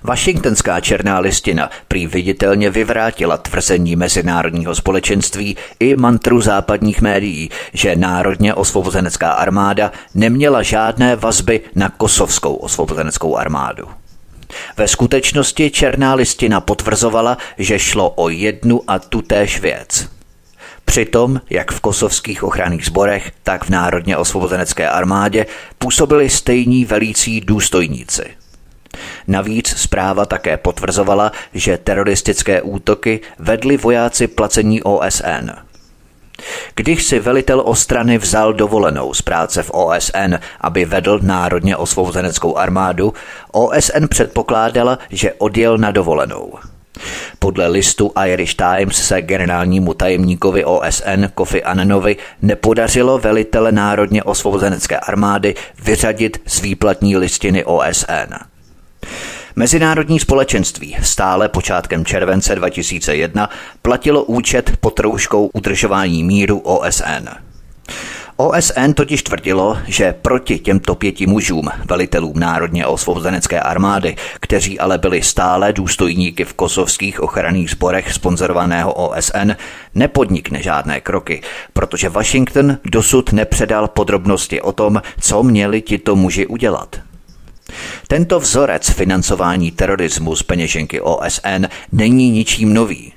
Washingtonská 0.03 0.79
černá 0.79 1.19
listina 1.19 1.69
prý 1.87 2.07
viditelně 2.07 2.69
vyvrátila 2.69 3.37
tvrzení 3.37 3.95
mezinárodního 3.95 4.75
společenství 4.75 5.57
i 5.79 5.95
mantru 5.95 6.41
západních 6.41 7.01
médií, 7.01 7.49
že 7.73 7.95
národně 7.95 8.53
osvobozenecká 8.53 9.31
armáda 9.31 9.91
neměla 10.15 10.61
žádné 10.61 11.15
vazby 11.15 11.61
na 11.75 11.89
kosovskou 11.89 12.55
osvobozeneckou 12.55 13.35
armádu. 13.35 13.98
Ve 14.77 14.87
skutečnosti 14.87 15.71
černá 15.71 16.13
listina 16.13 16.61
potvrzovala, 16.61 17.37
že 17.57 17.79
šlo 17.79 18.09
o 18.09 18.29
jednu 18.29 18.81
a 18.87 18.99
tutéž 18.99 19.59
věc. 19.59 20.09
Přitom, 20.85 21.41
jak 21.49 21.71
v 21.71 21.79
kosovských 21.79 22.43
ochranných 22.43 22.85
sborech, 22.85 23.31
tak 23.43 23.65
v 23.65 23.69
Národně 23.69 24.17
osvobozenecké 24.17 24.89
armádě 24.89 25.45
působili 25.77 26.29
stejní 26.29 26.85
velící 26.85 27.41
důstojníci. 27.41 28.23
Navíc 29.27 29.67
zpráva 29.77 30.25
také 30.25 30.57
potvrzovala, 30.57 31.31
že 31.53 31.77
teroristické 31.77 32.61
útoky 32.61 33.19
vedli 33.39 33.77
vojáci 33.77 34.27
placení 34.27 34.83
OSN– 34.83 35.49
když 36.75 37.03
si 37.03 37.19
velitel 37.19 37.61
ostrany 37.65 38.17
vzal 38.17 38.53
dovolenou 38.53 39.13
z 39.13 39.21
práce 39.21 39.63
v 39.63 39.71
OSN, 39.73 40.35
aby 40.61 40.85
vedl 40.85 41.19
národně 41.21 41.77
osvobozeneckou 41.77 42.57
armádu, 42.57 43.13
OSN 43.51 44.07
předpokládala, 44.09 44.99
že 45.09 45.33
odjel 45.33 45.77
na 45.77 45.91
dovolenou. 45.91 46.53
Podle 47.39 47.67
listu 47.67 48.11
Irish 48.25 48.55
Times 48.55 49.07
se 49.07 49.21
generálnímu 49.21 49.93
tajemníkovi 49.93 50.65
OSN 50.65 51.25
Kofi 51.35 51.63
Annanovi 51.63 52.17
nepodařilo 52.41 53.17
velitele 53.17 53.71
národně 53.71 54.23
osvobozenecké 54.23 54.99
armády 54.99 55.55
vyřadit 55.83 56.41
z 56.45 56.61
výplatní 56.61 57.17
listiny 57.17 57.65
OSN. 57.65 58.58
Mezinárodní 59.59 60.19
společenství 60.19 60.97
stále 61.01 61.49
počátkem 61.49 62.05
července 62.05 62.55
2001 62.55 63.49
platilo 63.81 64.23
účet 64.23 64.77
pod 64.79 64.99
rouškou 64.99 65.49
udržování 65.53 66.23
míru 66.23 66.59
OSN. 66.59 67.29
OSN 68.37 68.93
totiž 68.93 69.23
tvrdilo, 69.23 69.77
že 69.87 70.13
proti 70.21 70.59
těmto 70.59 70.95
pěti 70.95 71.27
mužům, 71.27 71.69
velitelům 71.85 72.39
Národně 72.39 72.85
osvobozenecké 72.85 73.59
armády, 73.59 74.15
kteří 74.39 74.79
ale 74.79 74.97
byli 74.97 75.21
stále 75.21 75.73
důstojníky 75.73 76.45
v 76.45 76.53
kosovských 76.53 77.19
ochranných 77.19 77.69
sborech 77.69 78.13
sponzorovaného 78.13 78.93
OSN, 78.93 79.51
nepodnikne 79.95 80.61
žádné 80.61 81.01
kroky, 81.01 81.41
protože 81.73 82.09
Washington 82.09 82.77
dosud 82.85 83.33
nepředal 83.33 83.87
podrobnosti 83.87 84.61
o 84.61 84.71
tom, 84.71 85.01
co 85.21 85.43
měli 85.43 85.81
tito 85.81 86.15
muži 86.15 86.47
udělat. 86.47 87.08
Tento 88.07 88.39
vzorec 88.39 88.89
financování 88.89 89.71
terorismu 89.71 90.35
z 90.35 90.43
peněženky 90.43 91.01
OSN 91.01 91.65
není 91.91 92.31
ničím 92.31 92.73
nový. 92.73 93.13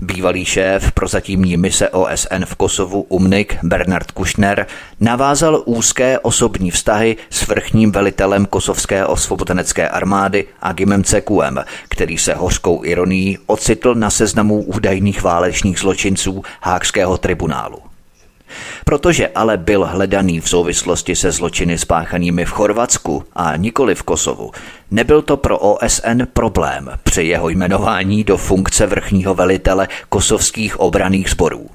Bývalý 0.00 0.44
šéf 0.44 0.92
prozatímní 0.92 1.56
mise 1.56 1.88
OSN 1.88 2.44
v 2.44 2.54
Kosovu 2.54 3.02
Umnik 3.02 3.56
Bernard 3.62 4.10
Kushner 4.10 4.66
navázal 5.00 5.62
úzké 5.64 6.18
osobní 6.18 6.70
vztahy 6.70 7.16
s 7.30 7.46
vrchním 7.46 7.92
velitelem 7.92 8.46
kosovské 8.46 9.06
osvobozenecké 9.06 9.88
armády 9.88 10.44
Agimem 10.62 11.04
Cekuem, 11.04 11.64
který 11.88 12.18
se 12.18 12.34
hořkou 12.34 12.84
ironií 12.84 13.38
ocitl 13.46 13.94
na 13.94 14.10
seznamu 14.10 14.62
údajných 14.62 15.22
válečných 15.22 15.78
zločinců 15.78 16.42
Hákského 16.62 17.18
tribunálu. 17.18 17.93
Protože 18.84 19.28
ale 19.28 19.56
byl 19.56 19.86
hledaný 19.86 20.40
v 20.40 20.48
souvislosti 20.48 21.16
se 21.16 21.32
zločiny 21.32 21.78
spáchanými 21.78 22.44
v 22.44 22.50
Chorvatsku 22.50 23.24
a 23.36 23.56
nikoli 23.56 23.94
v 23.94 24.02
Kosovu, 24.02 24.50
nebyl 24.90 25.22
to 25.22 25.36
pro 25.36 25.58
OSN 25.58 26.22
problém 26.32 26.90
při 27.02 27.22
jeho 27.22 27.48
jmenování 27.48 28.24
do 28.24 28.36
funkce 28.36 28.86
vrchního 28.86 29.34
velitele 29.34 29.88
kosovských 30.08 30.80
obraných 30.80 31.30
sborů. 31.30 31.73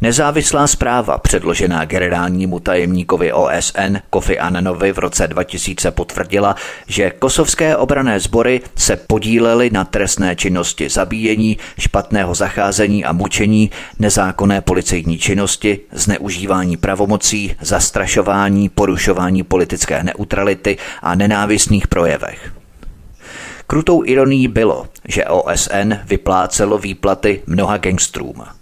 Nezávislá 0.00 0.66
zpráva 0.66 1.18
předložená 1.18 1.84
generálnímu 1.84 2.60
tajemníkovi 2.60 3.32
OSN 3.32 3.96
Kofi 4.10 4.38
Annanovi 4.38 4.92
v 4.92 4.98
roce 4.98 5.28
2000 5.28 5.90
potvrdila, 5.90 6.56
že 6.86 7.10
kosovské 7.10 7.76
obrané 7.76 8.20
sbory 8.20 8.60
se 8.76 8.96
podílely 8.96 9.70
na 9.70 9.84
trestné 9.84 10.36
činnosti 10.36 10.88
zabíjení, 10.88 11.58
špatného 11.78 12.34
zacházení 12.34 13.04
a 13.04 13.12
mučení, 13.12 13.70
nezákonné 13.98 14.60
policejní 14.60 15.18
činnosti, 15.18 15.80
zneužívání 15.92 16.76
pravomocí, 16.76 17.54
zastrašování, 17.60 18.68
porušování 18.68 19.42
politické 19.42 20.02
neutrality 20.02 20.76
a 21.02 21.14
nenávistných 21.14 21.86
projevech. 21.86 22.52
Krutou 23.66 24.04
ironií 24.04 24.48
bylo, 24.48 24.86
že 25.08 25.24
OSN 25.24 25.94
vyplácelo 26.04 26.78
výplaty 26.78 27.42
mnoha 27.46 27.76
gangstrům. 27.76 28.57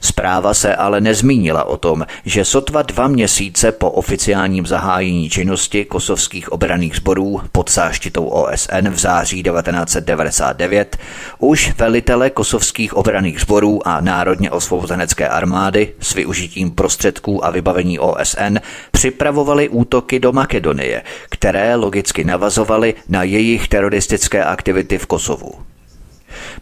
Zpráva 0.00 0.54
se 0.54 0.76
ale 0.76 1.00
nezmínila 1.00 1.64
o 1.64 1.76
tom, 1.76 2.06
že 2.24 2.44
sotva 2.44 2.82
dva 2.82 3.08
měsíce 3.08 3.72
po 3.72 3.90
oficiálním 3.90 4.66
zahájení 4.66 5.30
činnosti 5.30 5.84
kosovských 5.84 6.52
obraných 6.52 6.96
sborů 6.96 7.40
pod 7.52 7.70
záštitou 7.70 8.24
OSN 8.24 8.88
v 8.88 8.98
září 8.98 9.42
1999 9.42 10.96
už 11.38 11.72
velitele 11.78 12.30
kosovských 12.30 12.94
obraných 12.94 13.40
sborů 13.40 13.88
a 13.88 14.00
národně 14.00 14.50
osvobozenecké 14.50 15.28
armády 15.28 15.92
s 16.00 16.14
využitím 16.14 16.70
prostředků 16.70 17.44
a 17.44 17.50
vybavení 17.50 17.98
OSN 17.98 18.56
připravovali 18.90 19.68
útoky 19.68 20.20
do 20.20 20.32
Makedonie, 20.32 21.02
které 21.30 21.74
logicky 21.74 22.24
navazovaly 22.24 22.94
na 23.08 23.22
jejich 23.22 23.68
teroristické 23.68 24.44
aktivity 24.44 24.98
v 24.98 25.06
Kosovu. 25.06 25.71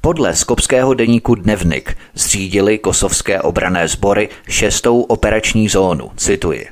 Podle 0.00 0.37
skopského 0.37 0.94
deníku 0.94 1.35
Dnevnik 1.35 1.97
zřídili 2.14 2.78
kosovské 2.78 3.40
obrané 3.40 3.88
sbory 3.88 4.28
šestou 4.49 5.00
operační 5.00 5.68
zónu, 5.68 6.11
cituji. 6.16 6.66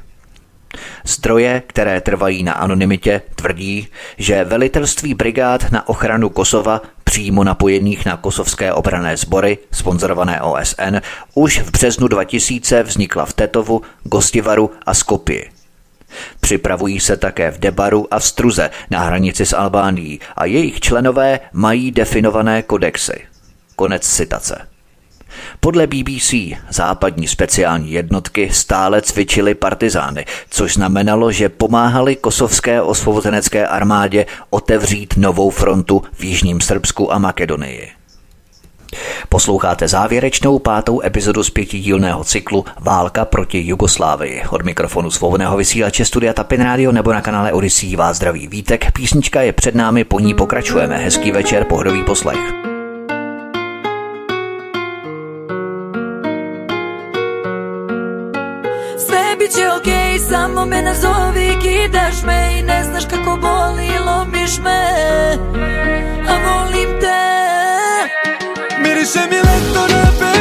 Zdroje, 1.05 1.63
které 1.67 2.01
trvají 2.01 2.43
na 2.43 2.53
anonymitě, 2.53 3.23
tvrdí, 3.35 3.89
že 4.19 4.45
velitelství 4.45 5.15
brigád 5.15 5.73
na 5.73 5.89
ochranu 5.89 6.29
Kosova 6.29 6.83
přímo 7.05 7.45
napojených 7.45 8.07
na 8.07 8.17
kosovské 8.17 8.73
obrané 8.73 9.17
sbory, 9.17 9.59
sponzorované 9.73 10.43
OSN, 10.43 10.97
už 11.35 11.61
v 11.61 11.71
březnu 11.71 12.09
2000 12.09 12.83
vznikla 12.83 13.27
v 13.27 13.33
Tetovu, 13.33 13.83
Gostivaru 14.03 14.71
a 14.87 14.95
Skopji. 14.95 15.58
Připravují 16.41 17.01
se 17.01 17.17
také 17.17 17.51
v 17.51 17.59
Debaru 17.59 18.15
a 18.15 18.19
v 18.19 18.25
Struze 18.25 18.71
na 18.91 19.01
hranici 19.01 19.47
s 19.47 19.57
Albánií 19.57 20.21
a 20.37 20.45
jejich 20.45 20.81
členové 20.81 21.41
mají 21.53 21.91
definované 21.91 22.63
kodexy. 22.63 23.25
Konec 23.77 24.09
citace. 24.09 24.69
Podle 25.61 25.87
BBC 25.87 26.35
západní 26.71 27.29
speciální 27.29 27.93
jednotky 27.93 28.51
stále 28.53 29.03
cvičily 29.03 29.55
partizány, 29.55 30.25
což 30.51 30.75
znamenalo, 30.75 31.33
že 31.33 31.49
pomáhali 31.49 32.17
kosovské 32.17 32.83
osvobozenecké 32.83 33.67
armádě 33.67 34.27
otevřít 34.51 35.15
novou 35.17 35.51
frontu 35.51 36.03
v 36.13 36.25
Jižním 36.25 36.61
Srbsku 36.61 37.13
a 37.13 37.19
Makedonii. 37.19 37.98
Posloucháte 39.29 39.89
závěrečnou 39.89 40.59
pátou 40.59 41.03
epizodu 41.05 41.45
z 41.45 41.51
pětidílného 41.51 42.25
cyklu 42.25 42.65
Válka 42.81 43.25
proti 43.25 43.63
Jugoslávii. 43.67 44.43
Od 44.51 44.65
mikrofonu 44.65 45.11
svobodného 45.11 45.57
vysílače 45.57 46.05
Studia 46.05 46.33
Tapin 46.33 46.61
Radio 46.61 46.93
nebo 46.93 47.13
na 47.13 47.21
kanále 47.21 47.53
Odisí 47.53 47.97
vás 47.97 48.17
zdraví 48.17 48.47
Vítek. 48.47 48.93
Písnička 48.93 49.43
je 49.43 49.53
před 49.53 49.75
námi, 49.75 50.05
po 50.05 50.21
ní 50.21 50.35
pokračujeme. 50.35 50.97
Hezký 50.97 51.31
večer, 51.31 51.65
pohodový 51.65 52.05
poslech. 52.05 52.39
Sve 59.51 59.73
okej, 59.77 60.19
okay, 60.19 60.19
samo 60.19 60.67
me 60.67 60.83
nazovi, 60.83 61.57
kidaš 61.63 62.23
me 62.23 62.59
i 62.59 62.63
ne 62.63 62.85
znaš 62.85 63.05
kako 63.05 63.37
boli, 63.37 63.89
lomiš 63.99 64.59
me, 64.59 64.83
a 66.29 66.35
volim 66.39 67.01
te. 67.01 67.58
Miriše 69.09 69.29
mi 69.31 69.37
leto 69.37 69.89
na 69.89 70.13
bela 70.21 70.38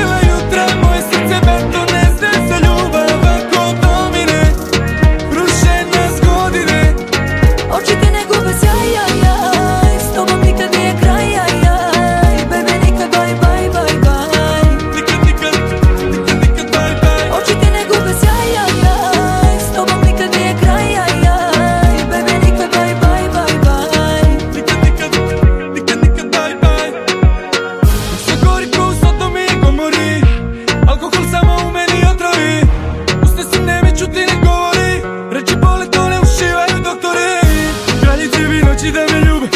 Bi 38.77 38.83
noći 38.83 38.91
da 38.91 39.13
me 39.13 39.25
ljube 39.25 39.47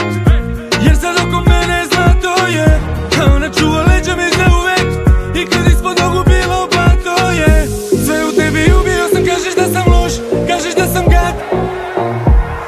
Jer 0.85 0.95
sad 1.01 1.15
oko 1.15 1.49
mene 1.49 1.85
zna 1.85 2.21
to 2.21 2.47
je. 2.47 2.79
A 3.21 3.35
ona 3.35 3.49
čuva 3.59 3.81
leđa 3.81 4.15
mi 4.15 4.29
za 4.37 4.45
uvek. 4.59 4.87
I 5.35 5.45
kad 5.45 5.67
ispod 5.67 5.99
nogu 5.99 6.23
bilo 6.23 6.67
pa 6.71 6.85
to 7.03 7.31
je. 7.31 7.67
Sve 8.05 8.25
u 8.25 8.31
tebi 8.31 8.73
ubio 8.79 9.07
sam 9.13 9.25
Kažeš 9.25 9.55
da 9.55 9.65
sam 9.73 9.93
loš, 9.93 10.13
kažeš 10.47 10.73
da 10.75 10.85
sam 10.93 11.05
gad. 11.05 11.35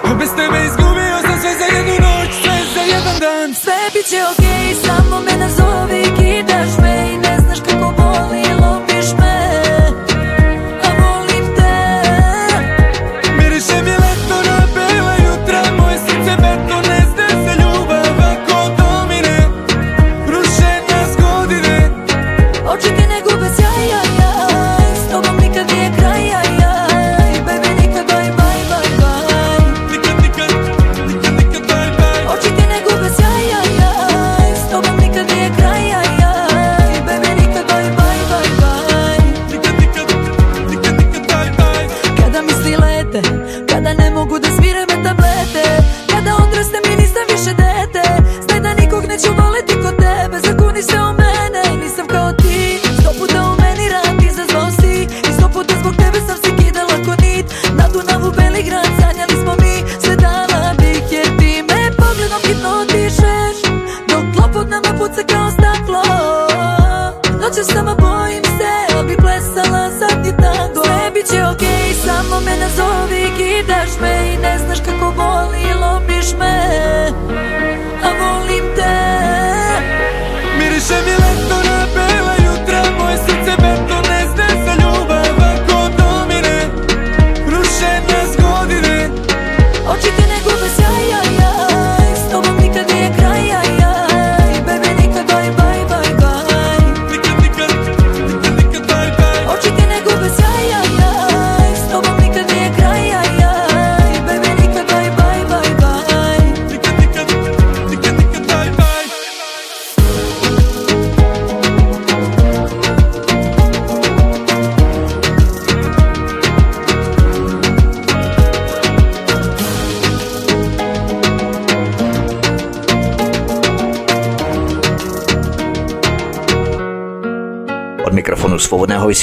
A 0.04 0.14
bez 0.20 0.30
tebe 0.38 0.66
izgubio 0.66 1.18
sam 1.22 1.36
sve 1.42 1.52
za 1.60 1.78
jednu 1.78 1.94
noć 1.94 2.30
Sve 2.44 2.58
za 2.76 2.82
jedan 2.96 3.20
dan. 3.20 3.56
Sve 3.56 3.80
bit 3.94 4.06
će 4.10 4.43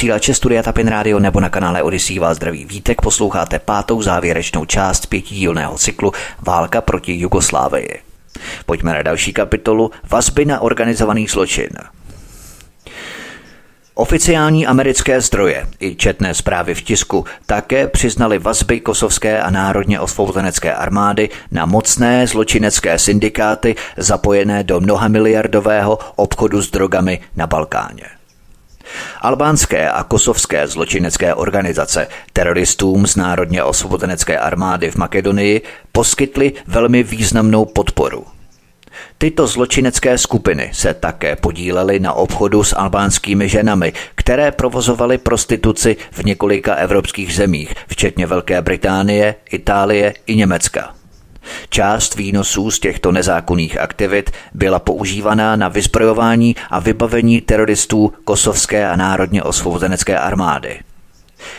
vysílače 0.01 0.33
Studia 0.33 0.63
Tapin 0.63 0.87
Radio 0.87 1.19
nebo 1.19 1.39
na 1.39 1.49
kanále 1.49 1.83
Odisí 1.83 2.19
vás 2.19 2.37
zdraví 2.37 2.65
vítek 2.65 3.01
posloucháte 3.01 3.59
pátou 3.59 4.01
závěrečnou 4.01 4.65
část 4.65 5.05
pětidílného 5.05 5.77
cyklu 5.77 6.11
Válka 6.41 6.81
proti 6.81 7.13
Jugoslávii. 7.13 7.99
Pojďme 8.65 8.93
na 8.93 9.01
další 9.01 9.33
kapitolu 9.33 9.91
Vazby 10.09 10.45
na 10.45 10.59
organizovaný 10.59 11.27
zločin. 11.27 11.69
Oficiální 13.93 14.67
americké 14.67 15.21
zdroje 15.21 15.67
i 15.79 15.95
četné 15.95 16.33
zprávy 16.33 16.75
v 16.75 16.81
tisku 16.81 17.25
také 17.45 17.87
přiznali 17.87 18.39
vazby 18.39 18.79
kosovské 18.79 19.41
a 19.41 19.49
národně 19.49 19.99
osvobozenecké 19.99 20.73
armády 20.73 21.29
na 21.51 21.65
mocné 21.65 22.27
zločinecké 22.27 22.99
syndikáty 22.99 23.75
zapojené 23.97 24.63
do 24.63 24.79
mnohamiliardového 24.79 25.99
obchodu 26.15 26.61
s 26.61 26.71
drogami 26.71 27.19
na 27.35 27.47
Balkáně. 27.47 28.20
Albánské 29.21 29.89
a 29.89 30.03
kosovské 30.03 30.67
zločinecké 30.67 31.33
organizace 31.33 32.07
teroristům 32.33 33.07
z 33.07 33.15
Národně 33.15 33.63
osvobozenecké 33.63 34.39
armády 34.39 34.91
v 34.91 34.95
Makedonii 34.95 35.61
poskytly 35.91 36.53
velmi 36.67 37.03
významnou 37.03 37.65
podporu– 37.65 38.25
Tyto 39.17 39.47
zločinecké 39.47 40.17
skupiny 40.17 40.69
se 40.73 40.93
také 40.93 41.35
podílely 41.35 41.99
na 41.99 42.13
obchodu 42.13 42.63
s 42.63 42.75
albánskými 42.75 43.49
ženami, 43.49 43.93
které 44.15 44.51
provozovaly 44.51 45.17
prostituci 45.17 45.97
v 46.11 46.23
několika 46.23 46.75
evropských 46.75 47.35
zemích, 47.35 47.73
včetně 47.87 48.25
Velké 48.27 48.61
Británie, 48.61 49.35
Itálie 49.51 50.13
i 50.25 50.35
Německa. 50.35 51.00
Část 51.69 52.15
výnosů 52.15 52.71
z 52.71 52.79
těchto 52.79 53.11
nezákonných 53.11 53.79
aktivit 53.79 54.31
byla 54.53 54.79
používaná 54.79 55.55
na 55.55 55.67
vyzbrojování 55.67 56.55
a 56.69 56.79
vybavení 56.79 57.41
teroristů 57.41 58.13
kosovské 58.23 58.87
a 58.87 58.95
národně 58.95 59.43
osvobozenecké 59.43 60.19
armády. 60.19 60.79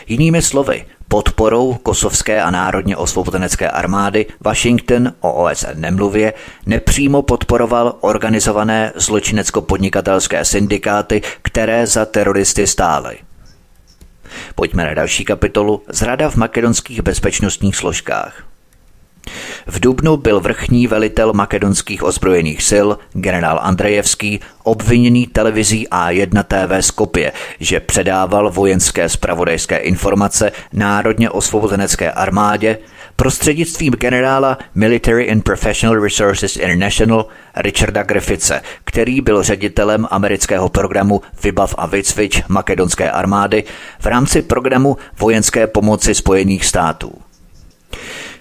Jinými 0.06 0.42
slovy, 0.42 0.84
podporou 1.08 1.74
kosovské 1.74 2.42
a 2.42 2.50
národně 2.50 2.96
osvobozenecké 2.96 3.70
armády 3.70 4.26
Washington 4.44 5.12
o 5.20 5.32
OSN 5.32 5.66
nemluvě 5.74 6.32
nepřímo 6.66 7.22
podporoval 7.22 7.96
organizované 8.00 8.92
zločinecko-podnikatelské 8.96 10.44
syndikáty, 10.44 11.22
které 11.42 11.86
za 11.86 12.04
teroristy 12.04 12.66
stály. 12.66 13.18
Pojďme 14.54 14.84
na 14.84 14.94
další 14.94 15.24
kapitolu 15.24 15.82
Zrada 15.88 16.30
v 16.30 16.36
makedonských 16.36 17.02
bezpečnostních 17.02 17.76
složkách. 17.76 18.51
V 19.66 19.80
Dubnu 19.80 20.16
byl 20.16 20.40
vrchní 20.40 20.86
velitel 20.86 21.32
makedonských 21.32 22.02
ozbrojených 22.02 22.62
sil, 22.70 22.88
generál 23.12 23.58
Andrejevský, 23.62 24.40
obviněný 24.62 25.26
televizí 25.26 25.88
A1 25.88 26.42
TV 26.42 26.86
Skopje, 26.86 27.32
že 27.60 27.80
předával 27.80 28.50
vojenské 28.50 29.08
spravodajské 29.08 29.76
informace 29.76 30.52
Národně 30.72 31.30
osvobozenecké 31.30 32.12
armádě 32.12 32.78
prostřednictvím 33.16 33.92
generála 33.92 34.58
Military 34.74 35.30
and 35.30 35.42
Professional 35.42 36.02
Resources 36.02 36.56
International 36.56 37.26
Richarda 37.56 38.02
Griffice, 38.02 38.62
který 38.84 39.20
byl 39.20 39.42
ředitelem 39.42 40.06
amerického 40.10 40.68
programu 40.68 41.22
Vybav 41.42 41.74
a 41.78 41.86
výcvič 41.86 42.42
makedonské 42.48 43.10
armády 43.10 43.64
v 44.00 44.06
rámci 44.06 44.42
programu 44.42 44.96
vojenské 45.18 45.66
pomoci 45.66 46.14
Spojených 46.14 46.64
států. 46.64 47.12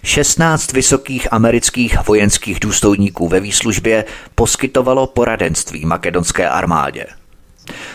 16 0.04 0.74
vysokých 0.74 1.34
amerických 1.34 2.08
vojenských 2.08 2.60
důstojníků 2.60 3.28
ve 3.28 3.40
výslužbě 3.40 4.06
poskytovalo 4.36 5.08
poradenství 5.08 5.86
makedonské 5.86 6.50
armádě. 6.50 7.06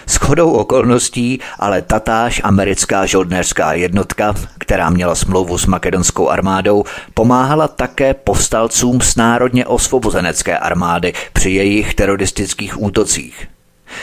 S 0.07 0.16
chodou 0.16 0.53
okolností 0.53 1.40
ale 1.59 1.83
tatáž 1.83 2.40
americká 2.45 3.07
žoldnéřská 3.07 3.73
jednotka, 3.73 4.35
která 4.59 4.90
měla 4.90 5.14
smlouvu 5.14 5.59
s 5.59 5.66
makedonskou 5.66 6.29
armádou, 6.29 6.85
pomáhala 7.14 7.69
také 7.69 8.14
povstalcům 8.14 9.01
z 9.01 9.16
národně 9.16 9.66
osvobozenecké 9.66 10.59
armády 10.59 11.12
při 11.33 11.51
jejich 11.51 11.95
teroristických 11.95 12.83
útocích. 12.83 13.56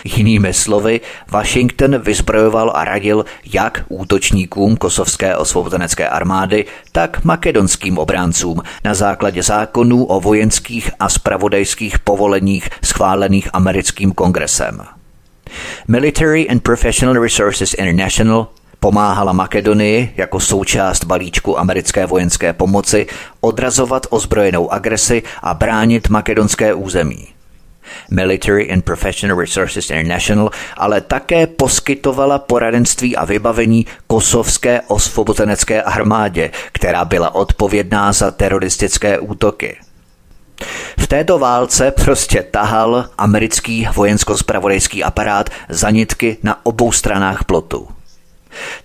Jinými 0.03 0.53
slovy, 0.53 1.01
Washington 1.31 1.97
vyzbrojoval 1.97 2.71
a 2.75 2.85
radil 2.85 3.25
jak 3.53 3.85
útočníkům 3.89 4.77
kosovské 4.77 5.37
osvobozenecké 5.37 6.09
armády, 6.09 6.65
tak 6.91 7.25
makedonským 7.25 7.97
obráncům 7.97 8.61
na 8.83 8.93
základě 8.93 9.43
zákonů 9.43 10.05
o 10.05 10.19
vojenských 10.19 10.91
a 10.99 11.09
spravodajských 11.09 11.99
povoleních 11.99 12.69
schválených 12.83 13.49
americkým 13.53 14.11
kongresem. 14.11 14.81
Military 15.87 16.49
and 16.49 16.63
Professional 16.63 17.23
Resources 17.23 17.73
International 17.73 18.47
pomáhala 18.79 19.33
Makedonii 19.33 20.13
jako 20.17 20.39
součást 20.39 21.03
balíčku 21.03 21.59
americké 21.59 22.05
vojenské 22.05 22.53
pomoci 22.53 23.07
odrazovat 23.41 24.07
ozbrojenou 24.09 24.71
agresi 24.71 25.23
a 25.41 25.53
bránit 25.53 26.09
makedonské 26.09 26.73
území. 26.73 27.32
Military 28.11 28.71
and 28.71 28.85
Professional 28.85 29.39
Resources 29.39 29.89
International, 29.89 30.49
ale 30.77 31.01
také 31.01 31.47
poskytovala 31.47 32.39
poradenství 32.39 33.15
a 33.15 33.25
vybavení 33.25 33.85
kosovské 34.07 34.81
osvobozenecké 34.87 35.81
armádě, 35.81 36.51
která 36.71 37.05
byla 37.05 37.35
odpovědná 37.35 38.13
za 38.13 38.31
teroristické 38.31 39.19
útoky. 39.19 39.77
V 40.97 41.07
této 41.07 41.39
válce 41.39 41.91
prostě 41.91 42.43
tahal 42.51 43.05
americký 43.17 43.87
vojensko-spravodajský 43.95 45.03
aparát 45.03 45.49
zanitky 45.69 46.37
na 46.43 46.65
obou 46.65 46.91
stranách 46.91 47.43
plotu. 47.43 47.87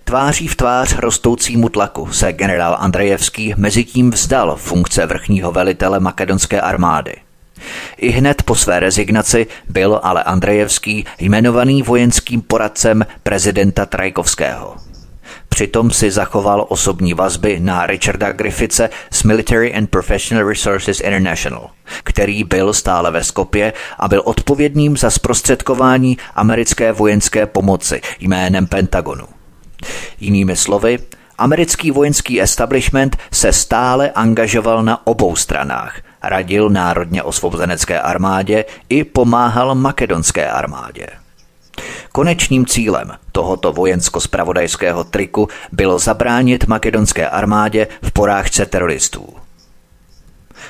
Tváří 0.03 0.47
v 0.47 0.55
tvář 0.55 0.95
rostoucímu 0.97 1.69
tlaku 1.69 2.11
se 2.11 2.33
generál 2.33 2.77
Andrejevský 2.79 3.53
mezitím 3.57 4.11
vzdal 4.11 4.55
funkce 4.55 5.05
vrchního 5.05 5.51
velitele 5.51 5.99
makedonské 5.99 6.61
armády– 6.61 7.15
i 7.97 8.09
hned 8.09 8.43
po 8.43 8.55
své 8.55 8.79
rezignaci 8.79 9.47
byl 9.69 9.99
ale 10.03 10.23
Andrejevský 10.23 11.05
jmenovaný 11.19 11.83
vojenským 11.83 12.41
poradcem 12.41 13.05
prezidenta 13.23 13.85
Trajkovského. 13.85 14.75
Přitom 15.49 15.91
si 15.91 16.11
zachoval 16.11 16.65
osobní 16.69 17.13
vazby 17.13 17.59
na 17.59 17.87
Richarda 17.87 18.31
Griffice 18.31 18.89
z 19.11 19.23
Military 19.23 19.75
and 19.75 19.89
Professional 19.89 20.47
Resources 20.47 20.99
International, 20.99 21.69
který 22.03 22.43
byl 22.43 22.73
stále 22.73 23.11
ve 23.11 23.23
Skopě 23.23 23.73
a 23.99 24.07
byl 24.07 24.21
odpovědným 24.25 24.97
za 24.97 25.09
zprostředkování 25.09 26.17
americké 26.35 26.91
vojenské 26.91 27.45
pomoci 27.45 28.01
jménem 28.19 28.67
Pentagonu. 28.67 29.25
Jinými 30.19 30.55
slovy, 30.55 30.99
americký 31.37 31.91
vojenský 31.91 32.41
establishment 32.41 33.17
se 33.31 33.53
stále 33.53 34.11
angažoval 34.11 34.83
na 34.83 35.07
obou 35.07 35.35
stranách– 35.35 36.01
radil 36.23 36.69
národně 36.69 37.23
osvobozenecké 37.23 38.01
armádě 38.01 38.65
i 38.89 39.03
pomáhal 39.03 39.75
makedonské 39.75 40.49
armádě. 40.49 41.07
Konečným 42.11 42.65
cílem 42.65 43.11
tohoto 43.31 43.73
vojensko-spravodajského 43.73 45.03
triku 45.03 45.47
bylo 45.71 45.99
zabránit 45.99 46.67
makedonské 46.67 47.29
armádě 47.29 47.87
v 48.01 48.11
porážce 48.11 48.65
teroristů. 48.65 49.33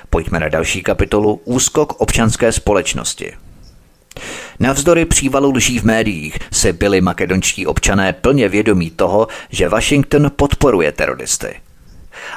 Pojďme 0.10 0.40
na 0.40 0.50
další 0.50 0.84
kapitolu 0.84 1.42
Úskok 1.46 1.94
občanské 2.02 2.52
společnosti. 2.52 3.34
Navzdory 4.60 5.06
přívalu 5.06 5.52
lží 5.52 5.80
v 5.80 5.84
médiích 5.84 6.40
si 6.52 6.74
byli 6.74 7.02
makedonští 7.02 7.68
občané 7.68 8.14
plně 8.14 8.50
vědomí 8.50 8.92
toho, 8.92 9.28
že 9.50 9.70
Washington 9.70 10.32
podporuje 10.36 10.92
teroristy– 10.92 11.60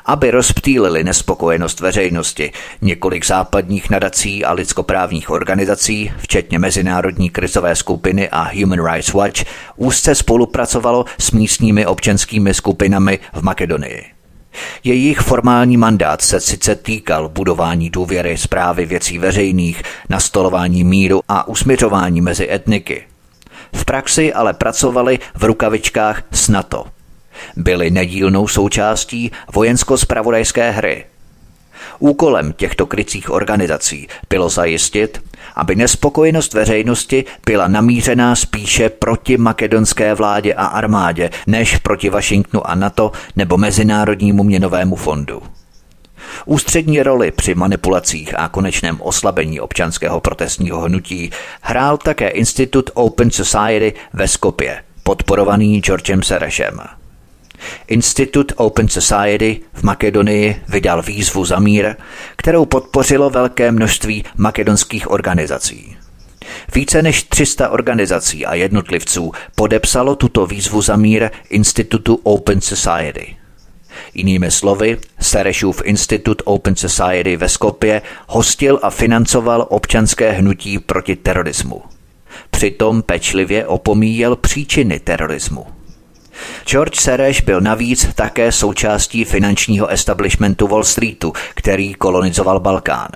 aby 0.07 0.31
rozptýlili 0.31 1.05
nespokojenost 1.05 1.81
veřejnosti. 1.81 2.53
Několik 2.81 3.27
západních 3.27 3.90
nadací 3.90 4.45
a 4.45 4.53
lidskoprávních 4.53 5.31
organizací, 5.31 6.12
včetně 6.18 6.59
Mezinárodní 6.59 7.31
krizové 7.31 7.77
skupiny 7.77 8.29
a 8.29 8.51
Human 8.55 8.92
Rights 8.92 9.12
Watch, 9.12 9.45
úzce 9.77 10.14
spolupracovalo 10.14 11.05
s 11.18 11.31
místními 11.31 11.87
občanskými 11.87 12.55
skupinami 12.55 13.18
v 13.33 13.42
Makedonii. 13.42 14.05
Jejich 14.85 15.18
formální 15.18 15.77
mandát 15.77 16.23
se 16.23 16.40
sice 16.40 16.75
týkal 16.75 17.29
budování 17.29 17.90
důvěry 17.90 18.38
zprávy 18.38 18.87
věcí 18.87 19.18
veřejných, 19.18 19.83
nastolování 20.09 20.85
míru 20.85 21.21
a 21.29 21.49
usměřování 21.49 22.21
mezi 22.21 22.51
etniky. 22.51 23.03
V 23.75 23.85
praxi 23.85 24.33
ale 24.33 24.53
pracovali 24.53 25.18
v 25.35 25.45
rukavičkách 25.45 26.23
s 26.33 26.49
NATO– 26.49 26.85
byly 27.57 27.90
nedílnou 27.90 28.49
součástí 28.49 29.31
vojensko-spravodajské 29.55 30.71
hry. 30.71 31.05
Úkolem 31.99 32.53
těchto 32.53 32.87
krycích 32.87 33.31
organizací 33.31 34.09
bylo 34.31 34.49
zajistit, 34.49 35.23
aby 35.55 35.75
nespokojenost 35.75 36.55
veřejnosti 36.55 37.25
byla 37.47 37.68
namířená 37.68 38.37
spíše 38.37 38.88
proti 38.88 39.37
makedonské 39.37 40.14
vládě 40.14 40.55
a 40.55 40.66
armádě, 40.66 41.31
než 41.47 41.77
proti 41.77 42.11
Washingtonu 42.11 42.66
a 42.66 42.75
NATO 42.75 43.12
nebo 43.37 43.59
Mezinárodnímu 43.59 44.45
měnovému 44.45 44.97
fondu. 44.97 45.42
Ústřední 46.45 47.03
roli 47.03 47.31
při 47.31 47.55
manipulacích 47.55 48.38
a 48.38 48.49
konečném 48.49 49.01
oslabení 49.01 49.61
občanského 49.61 50.21
protestního 50.21 50.81
hnutí 50.81 51.31
hrál 51.62 51.97
také 51.97 52.29
Institut 52.29 52.90
Open 52.95 53.31
Society 53.31 53.95
ve 54.12 54.29
Skopje– 54.29 54.83
podporovaný 55.03 55.81
Georgem 55.81 56.23
Serešem. 56.23 56.81
Institut 57.88 58.53
Open 58.57 58.88
Society 58.88 59.61
v 59.72 59.83
Makedonii 59.83 60.62
vydal 60.68 61.03
výzvu 61.03 61.44
za 61.44 61.59
mír, 61.59 61.94
kterou 62.37 62.66
podpořilo 62.66 63.31
velké 63.31 63.72
množství 63.72 64.25
makedonských 64.37 65.11
organizací. 65.11 65.96
Více 66.75 67.03
než 67.03 67.22
300 67.22 67.68
organizací 67.68 68.46
a 68.46 68.55
jednotlivců 68.55 69.33
podepsalo 69.55 70.16
tuto 70.16 70.46
výzvu 70.46 70.83
za 70.83 70.96
mír 70.96 71.31
Institutu 71.51 72.20
Open 72.22 72.61
Society. 72.61 73.37
Jinými 74.14 74.51
slovy, 74.51 74.98
Serešův 75.20 75.83
institut 75.85 76.42
Open 76.44 76.77
Society 76.77 77.37
ve 77.37 77.48
Skopje 77.48 78.03
hostil 78.29 78.79
a 78.83 78.90
financoval 78.90 79.66
občanské 79.70 80.31
hnutí 80.33 80.79
proti 80.79 81.16
terorismu. 81.16 81.83
Přitom 82.51 83.03
pečlivě 83.03 83.66
opomíjel 83.66 84.37
příčiny 84.37 85.01
terorismu. 85.01 85.66
George 86.66 87.00
Sereš 87.00 87.40
byl 87.40 87.61
navíc 87.61 88.09
také 88.14 88.52
součástí 88.52 89.24
finančního 89.24 89.88
establishmentu 89.88 90.66
Wall 90.66 90.85
Streetu, 90.85 91.33
který 91.55 91.94
kolonizoval 91.94 92.61
Balkán. 92.61 93.09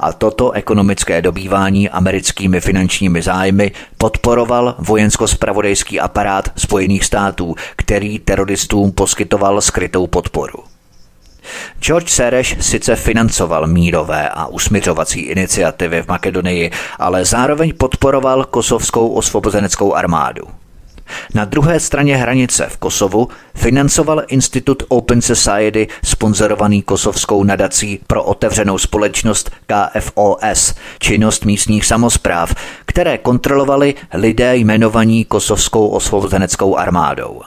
A 0.00 0.12
toto 0.12 0.50
ekonomické 0.50 1.22
dobývání 1.22 1.88
americkými 1.88 2.60
finančními 2.60 3.22
zájmy 3.22 3.72
podporoval 3.98 4.74
vojensko-spravodajský 4.78 6.00
aparát 6.00 6.48
Spojených 6.56 7.04
států, 7.04 7.54
který 7.76 8.18
teroristům 8.18 8.92
poskytoval 8.92 9.60
skrytou 9.60 10.06
podporu. 10.06 10.64
George 11.80 12.10
Sereš 12.10 12.56
sice 12.60 12.96
financoval 12.96 13.66
mírové 13.66 14.28
a 14.28 14.46
usmiřovací 14.46 15.20
iniciativy 15.20 16.02
v 16.02 16.08
Makedonii, 16.08 16.70
ale 16.98 17.24
zároveň 17.24 17.72
podporoval 17.78 18.44
kosovskou 18.44 19.08
osvobozeneckou 19.08 19.94
armádu. 19.94 20.42
Na 21.34 21.44
druhé 21.44 21.80
straně 21.80 22.16
hranice 22.16 22.66
v 22.70 22.76
Kosovu 22.76 23.28
financoval 23.54 24.22
Institut 24.28 24.82
Open 24.88 25.22
Society 25.22 25.88
sponzorovaný 26.04 26.82
kosovskou 26.82 27.44
nadací 27.44 28.00
pro 28.06 28.24
otevřenou 28.24 28.78
společnost 28.78 29.50
KFOS, 29.66 30.74
činnost 30.98 31.44
místních 31.44 31.86
samozpráv, 31.86 32.54
které 32.86 33.18
kontrolovali 33.18 33.94
lidé 34.14 34.56
jmenovaní 34.56 35.24
kosovskou 35.24 35.88
osvobozeneckou 35.88 36.76
armádou. 36.76 37.40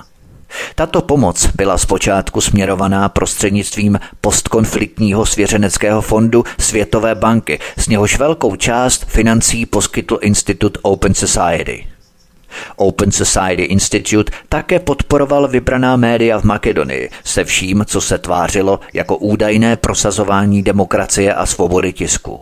Tato 0.76 1.02
pomoc 1.02 1.48
byla 1.56 1.78
zpočátku 1.78 2.42
směrovaná 2.42 3.10
prostřednictvím 3.10 4.00
postkonfliktního 4.22 5.26
svěřeneckého 5.26 6.02
fondu 6.02 6.44
Světové 6.60 7.16
banky, 7.16 7.60
z 7.78 7.88
něhož 7.88 8.18
velkou 8.18 8.56
část 8.56 9.06
financí 9.06 9.66
poskytl 9.66 10.18
Institut 10.22 10.78
Open 10.82 11.14
Society. 11.14 11.93
Open 12.76 13.12
Society 13.12 13.64
Institute 13.64 14.32
také 14.50 14.80
podporoval 14.80 15.48
vybraná 15.48 15.96
média 15.96 16.40
v 16.40 16.44
Makedonii 16.44 17.10
se 17.24 17.44
vším, 17.44 17.86
co 17.88 18.02
se 18.02 18.18
tvářilo 18.18 18.80
jako 18.94 19.18
údajné 19.18 19.76
prosazování 19.76 20.64
demokracie 20.64 21.34
a 21.34 21.46
svobody 21.46 21.94
tisku. 21.94 22.40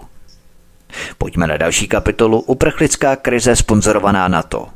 Pojďme 1.17 1.47
na 1.47 1.57
další 1.57 1.87
kapitolu 1.87 2.39
Uprchlická 2.39 3.15
krize 3.15 3.55
sponzorovaná 3.55 4.27
NATO. 4.27 4.67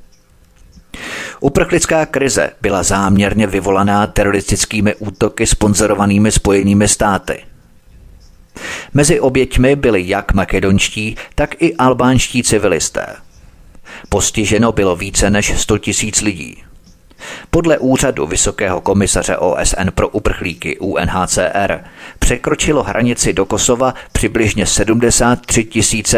Uprchlická 1.40 2.06
krize 2.06 2.50
byla 2.62 2.84
záměrně 2.84 3.48
vyvolaná 3.48 4.08
teroristickými 4.08 4.96
útoky 4.96 5.48
sponzorovanými 5.48 6.32
spojenými 6.32 6.88
státy. 6.88 7.44
Mezi 8.94 9.20
oběťmi 9.20 9.76
byli 9.76 10.08
jak 10.08 10.34
makedonští, 10.34 11.16
tak 11.36 11.62
i 11.62 11.76
albánští 11.76 12.44
civilisté– 12.44 13.06
Postiženo 14.10 14.72
bylo 14.72 14.96
více 14.96 15.30
než 15.30 15.60
100 15.62 15.78
tisíc 15.78 16.22
lidí. 16.22 16.64
Podle 17.50 17.78
úřadu 17.78 18.28
Vysokého 18.28 18.82
komisaře 18.82 19.38
OSN 19.38 19.90
pro 19.96 20.10
uprchlíky 20.10 20.78
UNHCR 20.80 21.80
překročilo 22.20 22.84
hranici 22.84 23.34
do 23.34 23.46
Kosova 23.46 23.94
přibližně 24.12 24.66
73 24.66 25.68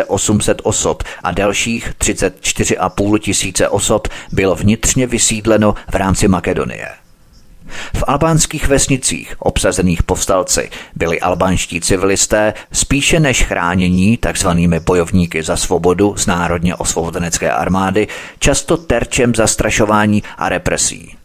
800 0.07 0.61
osob 0.63 1.03
a 1.23 1.31
dalších 1.31 1.93
34,5 1.99 3.19
tisíce 3.19 3.69
osob 3.69 4.07
bylo 4.31 4.55
vnitřně 4.55 5.07
vysídleno 5.07 5.75
v 5.91 5.95
rámci 5.95 6.27
Makedonie. 6.27 7.06
V 7.95 8.03
albánských 8.08 8.67
vesnicích 8.67 9.36
obsazených 9.39 10.03
povstalci 10.03 10.69
byli 10.95 11.19
albánští 11.19 11.82
civilisté 11.82 12.53
spíše 12.71 13.19
než 13.19 13.43
chránění 13.43 14.17
takzvanými 14.17 14.80
bojovníky 14.80 15.43
za 15.43 15.56
svobodu 15.56 16.13
z 16.17 16.25
národně 16.27 16.75
osvobozenecké 16.75 17.51
armády 17.51 18.08
často 18.39 18.77
terčem 18.77 19.36
zastrašování 19.36 20.23
a 20.38 20.49
represí. 20.49 21.15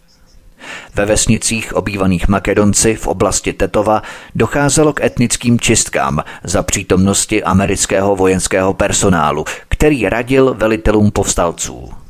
Ve 0.94 1.04
vesnicích 1.04 1.76
obývaných 1.76 2.28
Makedonci 2.28 2.94
v 2.94 3.06
oblasti 3.06 3.52
Tetova 3.52 4.02
docházelo 4.34 4.92
k 4.92 5.04
etnickým 5.04 5.60
čistkám 5.60 6.24
za 6.44 6.62
přítomnosti 6.62 7.42
amerického 7.42 8.16
vojenského 8.16 8.74
personálu, 8.74 9.44
který 9.68 10.08
radil 10.08 10.54
velitelům 10.54 11.10
povstalců. 11.10 12.01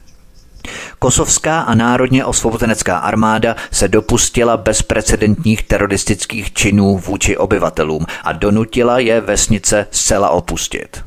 Kosovská 0.99 1.61
a 1.61 1.75
národně 1.75 2.25
osvobozenecká 2.25 2.99
armáda 2.99 3.57
se 3.71 3.89
dopustila 3.89 4.57
bezprecedentních 4.57 5.63
teroristických 5.63 6.53
činů 6.53 6.99
vůči 6.99 7.37
obyvatelům 7.37 8.07
a 8.25 8.33
donutila 8.33 8.99
je 8.99 9.21
vesnice 9.21 9.87
zcela 9.91 10.31
opustit. 10.31 11.05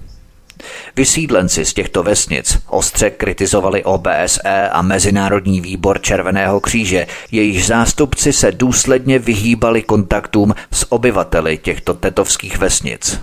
Vysídlenci 0.96 1.65
z 1.65 1.74
těchto 1.74 2.04
vesnic 2.04 2.58
ostře 2.68 3.10
kritizovali 3.10 3.84
OBSE 3.84 4.70
a 4.72 4.82
Mezinárodní 4.82 5.62
výbor 5.62 6.02
Červeného 6.02 6.60
kříže, 6.60 7.08
jejíž 7.32 7.68
zástupci 7.68 8.34
se 8.34 8.52
důsledně 8.52 9.20
vyhýbali 9.20 9.82
kontaktům 9.82 10.56
s 10.72 10.91
obyvateli 10.91 11.58
těchto 11.58 11.94
tetovských 11.94 12.58
vesnic. 12.58 13.20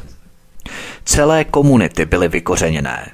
Celé 1.04 1.44
komunity 1.44 2.04
byly 2.04 2.28
vykořeněné. 2.28 3.10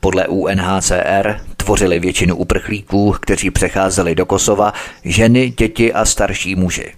Podle 0.00 0.26
UNHCR 0.26 1.40
tvořili 1.56 1.98
většinu 1.98 2.36
uprchlíků, 2.36 3.16
kteří 3.20 3.50
přecházeli 3.50 4.14
do 4.14 4.26
Kosova, 4.26 4.72
ženy, 5.04 5.50
děti 5.50 5.92
a 5.92 6.04
starší 6.04 6.54
muži. 6.54 6.92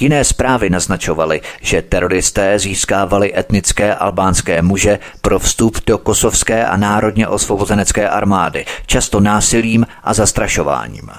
Jiné 0.00 0.24
zprávy 0.24 0.70
naznačovaly, 0.70 1.40
že 1.60 1.82
teroristé 1.82 2.58
získávali 2.58 3.38
etnické 3.38 3.94
albánské 3.94 4.62
muže 4.62 4.98
pro 5.20 5.38
vstup 5.38 5.78
do 5.86 5.98
kosovské 5.98 6.66
a 6.66 6.76
národně 6.76 7.28
osvobozenecké 7.28 8.08
armády, 8.08 8.64
často 8.86 9.20
násilím 9.20 9.86
a 10.04 10.14
zastrašováním. 10.14 11.10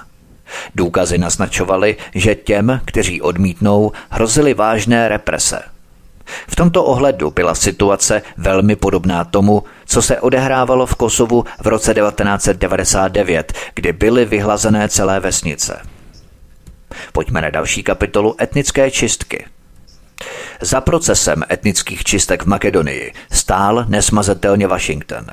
Důkazy 0.76 1.18
naznačovaly, 1.18 1.96
že 2.16 2.36
těm, 2.36 2.82
kteří 2.86 3.22
odmítnou, 3.22 3.92
hrozily 4.10 4.54
vážné 4.54 5.10
represe– 5.10 5.62
v 6.26 6.56
tomto 6.56 6.84
ohledu 6.84 7.32
byla 7.32 7.56
situace 7.56 8.22
velmi 8.38 8.76
podobná 8.76 9.24
tomu, 9.24 9.64
co 9.86 10.02
se 10.02 10.20
odehrávalo 10.20 10.86
v 10.86 10.96
Kosovu 10.96 11.46
v 11.62 11.68
roce 11.68 11.94
1999, 11.94 13.54
kdy 13.74 13.94
byly 13.94 14.26
vyhlazené 14.26 14.90
celé 14.90 15.20
vesnice. 15.20 15.82
Pojďme 17.12 17.42
na 17.42 17.50
další 17.50 17.84
kapitolu 17.84 18.36
etnické 18.42 18.92
čistky. 18.92 19.46
Za 20.62 20.82
procesem 20.82 21.44
etnických 21.52 22.04
čistek 22.04 22.44
v 22.44 22.48
Makedonii 22.48 23.14
stál 23.32 23.86
nesmazatelně 23.88 24.68
Washington. 24.68 25.26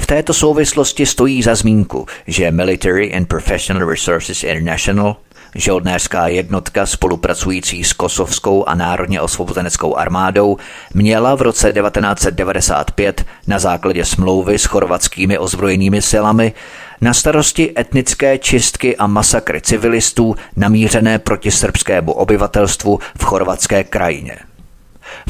V 0.00 0.06
této 0.06 0.34
souvislosti 0.34 1.06
stojí 1.06 1.42
za 1.42 1.54
zmínku, 1.54 2.06
že 2.26 2.50
Military 2.50 3.14
and 3.14 3.28
Professional 3.28 3.88
Resources 3.88 4.44
International 4.44 5.16
Žoldnéřská 5.54 6.28
jednotka 6.28 6.86
spolupracující 6.86 7.84
s 7.84 7.92
kosovskou 7.92 8.64
a 8.64 8.74
národně 8.74 9.20
osvobozeneckou 9.20 9.96
armádou 9.96 10.56
měla 10.94 11.34
v 11.34 11.42
roce 11.42 11.72
1995 11.72 13.24
na 13.46 13.58
základě 13.58 14.04
smlouvy 14.04 14.58
s 14.58 14.64
chorvatskými 14.64 15.38
ozbrojenými 15.38 16.02
silami 16.02 16.52
na 17.00 17.14
starosti 17.14 17.72
etnické 17.78 18.38
čistky 18.38 18.96
a 18.96 19.06
masakry 19.06 19.60
civilistů 19.60 20.36
namířené 20.56 21.18
proti 21.18 21.50
srbskému 21.50 22.12
obyvatelstvu 22.12 22.98
v 23.18 23.24
chorvatské 23.24 23.84
krajině. 23.84 24.47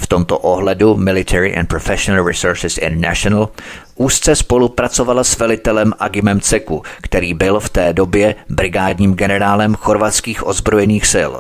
V 0.00 0.06
tomto 0.06 0.38
ohledu 0.38 0.96
Military 0.96 1.56
and 1.56 1.66
Professional 1.66 2.26
Resources 2.26 2.78
International 2.78 3.48
úzce 3.94 4.36
spolupracovala 4.36 5.24
s 5.24 5.38
velitelem 5.38 5.92
Agimem 5.98 6.40
Ceku, 6.40 6.82
který 7.02 7.34
byl 7.34 7.60
v 7.60 7.70
té 7.70 7.92
době 7.92 8.34
brigádním 8.48 9.14
generálem 9.14 9.74
chorvatských 9.74 10.46
ozbrojených 10.46 11.06
sil. 11.14 11.32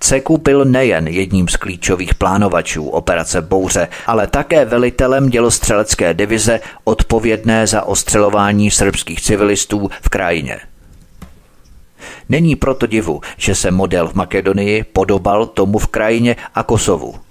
Ceku 0.00 0.38
byl 0.38 0.64
nejen 0.64 1.08
jedním 1.08 1.48
z 1.48 1.56
klíčových 1.56 2.14
plánovačů 2.14 2.88
operace 2.88 3.42
Bouře, 3.42 3.88
ale 4.06 4.26
také 4.26 4.64
velitelem 4.64 5.30
dělostřelecké 5.30 6.14
divize 6.14 6.60
odpovědné 6.84 7.66
za 7.66 7.82
ostřelování 7.82 8.70
srbských 8.70 9.20
civilistů 9.20 9.90
v 10.02 10.08
krajině. 10.08 10.60
Není 12.28 12.56
proto 12.56 12.86
divu, 12.86 13.20
že 13.36 13.54
se 13.54 13.70
model 13.70 14.08
v 14.08 14.14
Makedonii 14.14 14.84
podobal 14.84 15.46
tomu 15.46 15.78
v 15.78 15.86
krajině 15.86 16.36
a 16.54 16.62
Kosovu. 16.62 17.25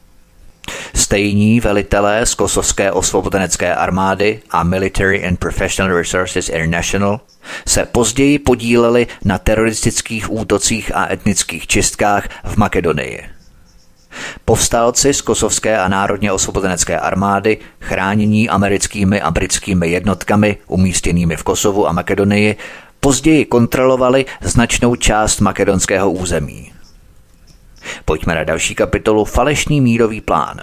Stejní 0.95 1.59
velitelé 1.59 2.25
z 2.25 2.35
kosovské 2.35 2.91
osvobozenecké 2.91 3.75
armády 3.75 4.39
a 4.51 4.63
Military 4.63 5.27
and 5.27 5.39
Professional 5.39 5.97
Resources 5.97 6.49
International 6.49 7.19
se 7.67 7.85
později 7.85 8.39
podíleli 8.39 9.07
na 9.25 9.37
teroristických 9.37 10.31
útocích 10.31 10.95
a 10.95 11.11
etnických 11.13 11.67
čistkách 11.67 12.29
v 12.43 12.57
Makedonii. 12.57 13.23
Povstalci 14.45 15.13
z 15.13 15.21
kosovské 15.21 15.77
a 15.77 15.87
národně 15.87 16.31
osvobozenecké 16.31 16.99
armády, 16.99 17.57
chránění 17.81 18.49
americkými 18.49 19.21
a 19.21 19.31
britskými 19.31 19.89
jednotkami 19.89 20.57
umístěnými 20.67 21.35
v 21.35 21.43
Kosovu 21.43 21.87
a 21.87 21.91
Makedonii, 21.91 22.55
později 22.99 23.45
kontrolovali 23.45 24.25
značnou 24.41 24.95
část 24.95 25.39
makedonského 25.39 26.11
území. 26.11 26.74
Pojďme 28.05 28.35
na 28.35 28.43
další 28.43 28.75
kapitolu 28.75 29.25
Falešný 29.25 29.81
mírový 29.81 30.21
plán. 30.21 30.61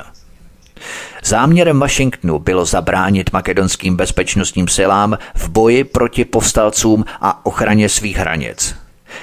Záměrem 1.24 1.80
Washingtonu 1.80 2.38
bylo 2.38 2.64
zabránit 2.64 3.32
makedonským 3.32 3.96
bezpečnostním 3.96 4.68
silám 4.68 5.18
v 5.34 5.48
boji 5.48 5.84
proti 5.84 6.24
povstalcům 6.24 7.04
a 7.20 7.46
ochraně 7.46 7.88
svých 7.88 8.16
hranic. 8.16 8.76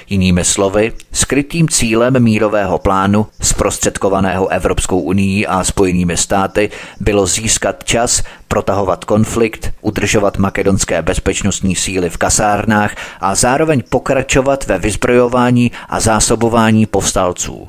Jinými 0.08 0.44
slovy, 0.44 0.92
skrytým 1.12 1.68
cílem 1.68 2.22
mírového 2.22 2.78
plánu, 2.78 3.26
zprostředkovaného 3.40 4.48
Evropskou 4.48 5.00
unii 5.00 5.46
a 5.46 5.64
spojenými 5.64 6.16
státy, 6.16 6.70
bylo 7.00 7.26
získat 7.26 7.84
čas, 7.84 8.22
protahovat 8.48 9.04
konflikt, 9.04 9.72
udržovat 9.80 10.38
makedonské 10.38 11.02
bezpečnostní 11.02 11.76
síly 11.76 12.10
v 12.10 12.16
kasárnách 12.16 12.94
a 13.20 13.34
zároveň 13.34 13.82
pokračovat 13.88 14.66
ve 14.66 14.78
vyzbrojování 14.78 15.72
a 15.88 16.00
zásobování 16.00 16.86
povstalců. 16.86 17.68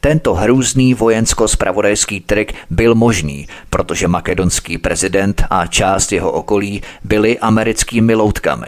Tento 0.00 0.34
hrůzný 0.34 0.94
vojensko-spravodajský 0.94 2.20
trik 2.20 2.54
byl 2.70 2.94
možný, 2.94 3.48
protože 3.70 4.08
makedonský 4.08 4.78
prezident 4.78 5.44
a 5.50 5.66
část 5.66 6.12
jeho 6.12 6.32
okolí 6.32 6.82
byli 7.04 7.38
americkými 7.38 8.14
loutkami. 8.14 8.66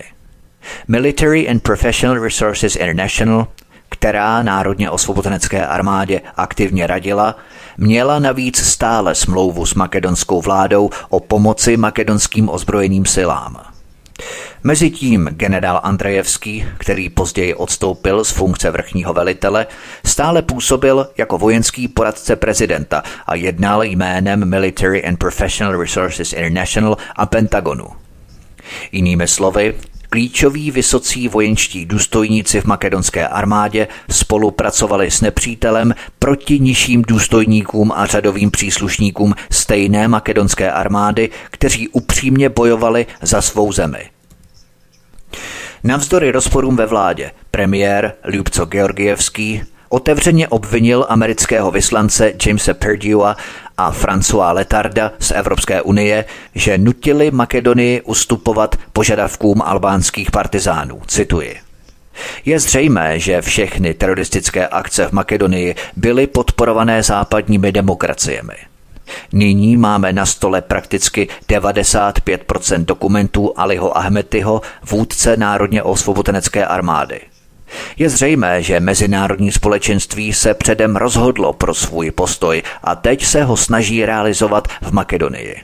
Military 0.88 1.48
and 1.48 1.62
Professional 1.62 2.22
Resources 2.22 2.76
International, 2.76 3.46
která 3.88 4.42
národně 4.42 4.90
osvobozenecké 4.90 5.66
armádě 5.66 6.20
aktivně 6.36 6.86
radila, 6.86 7.36
měla 7.78 8.18
navíc 8.18 8.58
stále 8.58 9.14
smlouvu 9.14 9.66
s 9.66 9.74
makedonskou 9.74 10.40
vládou 10.42 10.90
o 11.08 11.20
pomoci 11.20 11.76
makedonským 11.76 12.48
ozbrojeným 12.48 13.06
silám. 13.06 13.69
Mezitím 14.62 15.28
generál 15.32 15.80
Andrejevský, 15.82 16.64
který 16.78 17.08
později 17.08 17.54
odstoupil 17.54 18.24
z 18.24 18.30
funkce 18.30 18.70
vrchního 18.70 19.12
velitele, 19.12 19.66
stále 20.04 20.42
působil 20.42 21.08
jako 21.18 21.38
vojenský 21.38 21.88
poradce 21.88 22.36
prezidenta 22.36 23.02
a 23.26 23.34
jednal 23.34 23.82
jménem 23.82 24.48
Military 24.48 25.04
and 25.04 25.16
Professional 25.16 25.80
Resources 25.80 26.32
International 26.32 26.96
a 27.16 27.26
Pentagonu. 27.26 27.86
Jinými 28.92 29.28
slovy, 29.28 29.74
Klíčoví 30.12 30.70
vysocí 30.70 31.28
vojenští 31.28 31.86
důstojníci 31.86 32.60
v 32.60 32.64
makedonské 32.64 33.28
armádě 33.28 33.88
spolupracovali 34.10 35.10
s 35.10 35.20
nepřítelem 35.20 35.94
proti 36.18 36.60
nižším 36.60 37.02
důstojníkům 37.02 37.92
a 37.92 38.06
řadovým 38.06 38.50
příslušníkům 38.50 39.34
stejné 39.50 40.08
makedonské 40.08 40.72
armády, 40.72 41.30
kteří 41.50 41.88
upřímně 41.88 42.48
bojovali 42.48 43.06
za 43.22 43.42
svou 43.42 43.72
zemi. 43.72 44.10
Navzdory 45.84 46.30
rozporům 46.30 46.76
ve 46.76 46.86
vládě 46.86 47.30
premiér 47.50 48.14
Ljubco 48.24 48.64
Georgievský 48.64 49.62
otevřeně 49.90 50.48
obvinil 50.48 51.06
amerického 51.08 51.70
vyslance 51.70 52.32
Jamesa 52.46 52.74
Perdua 52.74 53.36
a 53.76 53.92
François 53.92 54.54
Letarda 54.54 55.12
z 55.18 55.30
Evropské 55.30 55.82
unie, 55.82 56.24
že 56.54 56.78
nutili 56.78 57.30
Makedonii 57.30 58.00
ustupovat 58.00 58.76
požadavkům 58.92 59.62
albánských 59.62 60.30
partizánů. 60.30 61.02
Cituji. 61.06 61.56
Je 62.44 62.60
zřejmé, 62.60 63.18
že 63.18 63.42
všechny 63.42 63.94
teroristické 63.94 64.68
akce 64.68 65.06
v 65.06 65.12
Makedonii 65.12 65.74
byly 65.96 66.26
podporované 66.26 67.02
západními 67.02 67.72
demokraciemi. 67.72 68.54
Nyní 69.32 69.76
máme 69.76 70.12
na 70.12 70.26
stole 70.26 70.62
prakticky 70.62 71.28
95% 71.48 72.84
dokumentů 72.84 73.52
Aliho 73.56 73.98
Ahmetyho, 73.98 74.62
vůdce 74.90 75.36
Národně 75.36 75.82
osvobozenecké 75.82 76.66
armády. 76.66 77.20
Je 77.98 78.08
zřejmé, 78.08 78.62
že 78.62 78.80
mezinárodní 78.80 79.52
společenství 79.52 80.32
se 80.32 80.54
předem 80.54 80.96
rozhodlo 80.96 81.52
pro 81.52 81.74
svůj 81.74 82.10
postoj 82.10 82.62
a 82.84 82.94
teď 82.94 83.24
se 83.24 83.44
ho 83.44 83.56
snaží 83.56 84.06
realizovat 84.06 84.68
v 84.82 84.92
Makedonii. 84.92 85.56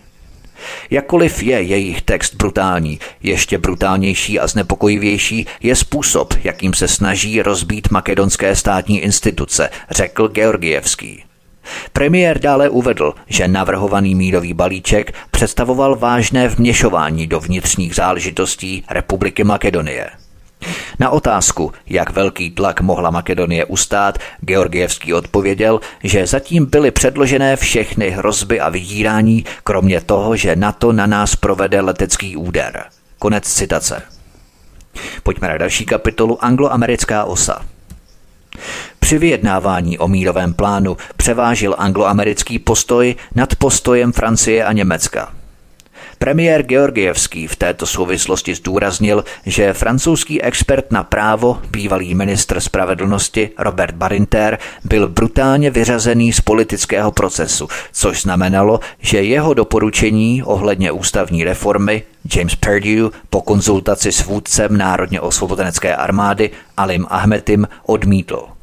Jakkoliv 0.91 1.43
je 1.43 1.63
jejich 1.63 2.03
text 2.03 2.35
brutální, 2.35 2.99
ještě 3.23 3.59
brutálnější 3.59 4.41
a 4.41 4.47
znepokojivější 4.47 5.47
je 5.63 5.77
způsob, 5.77 6.35
jakým 6.45 6.75
se 6.75 6.89
snaží 6.89 7.43
rozbít 7.43 7.91
makedonské 7.91 8.57
státní 8.57 9.01
instituce, 9.01 9.71
řekl 9.91 10.29
Georgievský. 10.29 11.25
Premiér 11.93 12.39
dále 12.39 12.69
uvedl, 12.69 13.15
že 13.27 13.49
navrhovaný 13.49 14.15
mírový 14.15 14.55
balíček 14.55 15.15
představoval 15.31 15.97
vážné 15.97 16.49
vměšování 16.49 17.27
do 17.27 17.41
vnitřních 17.41 17.95
záležitostí 17.95 18.85
Republiky 18.91 19.45
Makedonie. 19.45 20.11
Na 20.99 21.11
otázku, 21.11 21.73
jak 21.87 22.11
velký 22.11 22.51
tlak 22.51 22.81
mohla 22.81 23.11
Makedonie 23.11 23.65
ustát, 23.65 24.19
Georgievský 24.41 25.15
odpověděl, 25.15 25.81
že 26.05 26.27
zatím 26.27 26.67
byly 26.67 26.91
předložené 26.91 27.57
všechny 27.57 28.11
hrozby 28.11 28.61
a 28.61 28.69
vydírání, 28.69 29.45
kromě 29.65 30.01
toho, 30.01 30.37
že 30.37 30.57
NATO 30.57 30.93
na 30.93 31.07
nás 31.07 31.37
provede 31.37 31.81
letecký 31.81 32.37
úder. 32.37 32.85
Konec 33.19 33.45
citace. 33.45 34.03
Pojďme 35.23 35.49
na 35.49 35.59
další 35.59 35.87
kapitolu 35.87 36.45
Angloamerická 36.45 37.25
osa. 37.25 37.65
Při 38.99 39.19
vyjednávání 39.19 39.99
o 39.99 40.09
mírovém 40.09 40.55
plánu 40.55 40.97
převážil 41.17 41.75
angloamerický 41.79 42.59
postoj 42.59 43.17
nad 43.35 43.57
postojem 43.57 44.13
Francie 44.13 44.65
a 44.65 44.73
Německa. 44.73 45.33
Premiér 46.19 46.63
Georgievský 46.63 47.47
v 47.47 47.57
této 47.57 47.87
souvislosti 47.87 48.55
zdůraznil, 48.55 49.25
že 49.47 49.73
francouzský 49.73 50.43
expert 50.43 50.93
na 50.93 51.03
právo, 51.03 51.63
bývalý 51.71 52.15
ministr 52.15 52.61
spravedlnosti 52.61 53.51
Robert 53.59 53.95
Barinter, 53.95 54.59
byl 54.85 55.09
brutálně 55.09 55.71
vyřazený 55.71 56.33
z 56.33 56.41
politického 56.41 57.13
procesu, 57.13 57.69
což 57.93 58.23
znamenalo, 58.23 58.81
že 58.99 59.23
jeho 59.23 59.55
doporučení 59.55 60.43
ohledně 60.43 60.93
ústavní 60.93 61.45
reformy 61.45 62.03
James 62.37 62.55
Perdue 62.55 63.11
po 63.31 63.41
konzultaci 63.43 64.13
s 64.13 64.25
vůdcem 64.25 64.77
Národně 64.77 65.21
osvobozenecké 65.21 65.97
armády 65.97 66.51
Alim 66.77 67.07
Ahmetim 67.09 67.69
odmítl. 67.87 68.56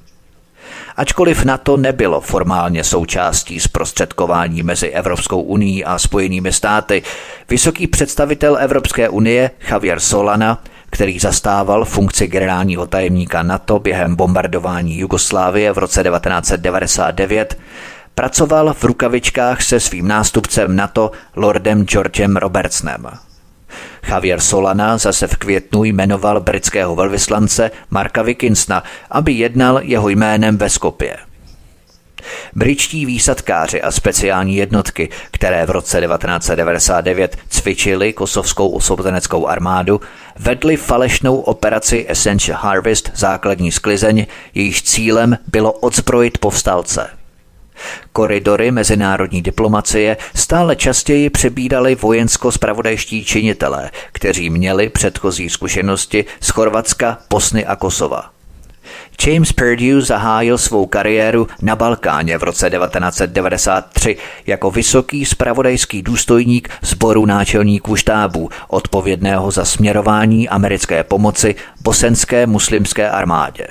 Ačkoliv 0.96 1.46
NATO 1.46 1.78
nebylo 1.78 2.22
formálně 2.22 2.84
součástí 2.84 3.60
zprostředkování 3.60 4.64
mezi 4.64 4.88
Evropskou 4.90 5.42
unii 5.42 5.84
a 5.84 6.00
Spojenými 6.00 6.52
státy, 6.52 7.04
vysoký 7.50 7.88
představitel 7.88 8.58
Evropské 8.58 9.10
unie 9.10 9.52
Javier 9.70 10.00
Solana 10.00 10.64
který 10.94 11.20
zastával 11.20 11.86
funkci 11.86 12.28
generálního 12.28 12.88
tajemníka 12.88 13.44
NATO 13.44 13.80
během 13.80 14.16
bombardování 14.16 14.98
Jugoslávie 14.98 15.74
v 15.74 15.78
roce 15.78 16.04
1999, 16.04 17.58
pracoval 18.16 18.74
v 18.74 18.84
rukavičkách 18.84 19.62
se 19.62 19.80
svým 19.80 20.08
nástupcem 20.08 20.76
NATO 20.76 21.12
Lordem 21.36 21.86
Georgem 21.86 22.38
Robertsnem. 22.38 23.08
Javier 24.08 24.40
Solana 24.40 24.98
zase 24.98 25.28
v 25.28 25.36
květnu 25.36 25.84
jmenoval 25.84 26.42
britského 26.42 26.96
velvyslance 26.96 27.72
Marka 27.90 28.22
Wickinsona, 28.22 28.84
aby 29.12 29.32
jednal 29.32 29.80
jeho 29.84 30.10
jménem 30.10 30.58
ve 30.58 30.70
Skopě. 30.70 31.18
Britští 32.56 33.06
výsadkáři 33.06 33.82
a 33.82 33.92
speciální 33.92 34.56
jednotky, 34.56 35.10
které 35.32 35.66
v 35.66 35.70
roce 35.70 36.02
1999 36.02 37.38
cvičili 37.50 38.14
kosovskou 38.14 38.70
osvobozeneckou 38.70 39.48
armádu, 39.48 40.02
vedli 40.40 40.78
falešnou 40.78 41.38
operaci 41.38 42.06
Essential 42.10 42.60
Harvest 42.62 43.12
základní 43.16 43.72
sklizeň, 43.72 44.26
jejíž 44.54 44.84
cílem 44.84 45.38
bylo 45.48 45.72
odzbrojit 45.72 46.38
povstalce– 46.38 47.10
Koridory 48.12 48.72
mezinárodní 48.72 49.42
diplomacie 49.42 50.18
stále 50.36 50.76
častěji 50.76 51.30
přebídali 51.30 51.96
vojensko-spravodajští 51.96 53.26
činitelé, 53.26 53.92
kteří 54.12 54.50
měli 54.50 54.90
předchozí 54.90 55.50
zkušenosti 55.50 56.26
z 56.42 56.50
Chorvatska, 56.50 57.18
Bosny 57.30 57.66
a 57.66 57.76
Kosova. 57.76 58.34
James 59.28 59.52
Perdue 59.52 60.02
zahájil 60.02 60.58
svou 60.58 60.86
kariéru 60.86 61.48
na 61.62 61.76
Balkáně 61.76 62.38
v 62.38 62.44
roce 62.44 62.70
1993 62.70 64.18
jako 64.48 64.72
vysoký 64.72 65.26
spravodajský 65.26 66.02
důstojník 66.02 66.70
sboru 66.82 67.26
náčelníků 67.26 67.96
štábů, 67.96 68.50
odpovědného 68.68 69.52
za 69.52 69.66
směrování 69.66 70.50
americké 70.50 71.04
pomoci 71.04 71.56
bosenské 71.82 72.48
muslimské 72.48 73.10
armádě. 73.10 73.68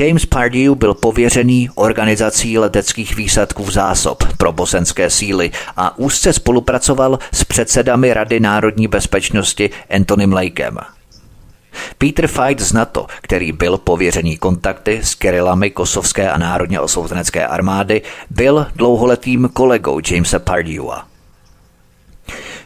James 0.00 0.26
Pardew 0.26 0.74
byl 0.74 0.94
pověřený 0.94 1.70
organizací 1.74 2.58
leteckých 2.58 3.16
výsadků 3.16 3.70
zásob 3.70 4.24
pro 4.38 4.52
bosenské 4.52 5.10
síly 5.10 5.50
a 5.76 5.98
úzce 5.98 6.32
spolupracoval 6.32 7.18
s 7.32 7.44
předsedami 7.44 8.14
Rady 8.14 8.40
národní 8.40 8.88
bezpečnosti 8.88 9.70
Antonym 9.90 10.32
Lakem. 10.32 10.78
Peter 11.98 12.26
Fight 12.26 12.60
z 12.60 12.72
NATO, 12.72 13.06
který 13.20 13.52
byl 13.52 13.78
pověřený 13.78 14.36
kontakty 14.36 15.00
s 15.02 15.14
kerilami 15.14 15.70
kosovské 15.70 16.30
a 16.30 16.38
národně 16.38 16.80
osvobozenecké 16.80 17.46
armády, 17.46 18.02
byl 18.30 18.66
dlouholetým 18.74 19.50
kolegou 19.52 20.00
Jamesa 20.10 20.38
Pardewa. 20.38 21.06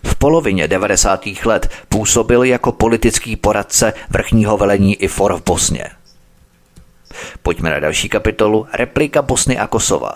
V 0.05 0.15
polovině 0.15 0.69
90. 0.69 1.25
let 1.45 1.71
působil 1.89 2.43
jako 2.43 2.73
politický 2.73 3.37
poradce 3.37 3.93
vrchního 4.11 4.57
velení 4.57 4.97
IFOR 4.97 5.37
v 5.37 5.45
Bosně. 5.45 6.00
Pojďme 7.43 7.71
na 7.71 7.79
další 7.79 8.09
kapitolu 8.09 8.67
Replika 8.73 9.23
Bosny 9.23 9.59
a 9.59 9.67
Kosova. 9.67 10.13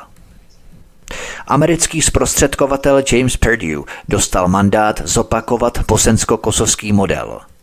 Americký 1.46 2.02
zprostředkovatel 2.02 3.02
James 3.12 3.36
Perdue 3.36 3.84
dostal 4.08 4.48
mandát 4.48 5.02
zopakovat 5.04 5.78
bosensko-kosovský 5.78 6.92
model– 6.92 7.40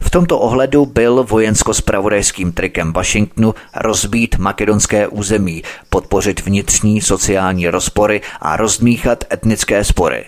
v 0.00 0.10
tomto 0.10 0.38
ohledu 0.38 0.86
byl 0.86 1.24
vojensko-spravodajským 1.24 2.52
trikem 2.52 2.92
Washingtonu 2.92 3.54
rozbít 3.76 4.38
makedonské 4.38 5.08
území, 5.08 5.62
podpořit 5.90 6.40
vnitřní 6.40 7.00
sociální 7.00 7.68
rozpory 7.68 8.20
a 8.40 8.56
rozmíchat 8.56 9.24
etnické 9.32 9.84
spory. 9.84 10.24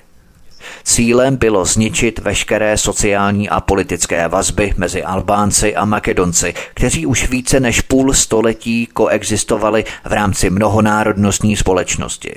Cílem 0.84 1.36
bylo 1.36 1.64
zničit 1.64 2.18
veškeré 2.18 2.78
sociální 2.78 3.48
a 3.48 3.60
politické 3.60 4.28
vazby 4.28 4.74
mezi 4.76 5.02
Albánci 5.02 5.76
a 5.76 5.84
Makedonci, 5.84 6.54
kteří 6.74 7.06
už 7.06 7.28
více 7.28 7.60
než 7.60 7.80
půl 7.80 8.12
století 8.12 8.86
koexistovali 8.86 9.84
v 10.04 10.12
rámci 10.12 10.50
mnohonárodnostní 10.50 11.56
společnosti. 11.56 12.34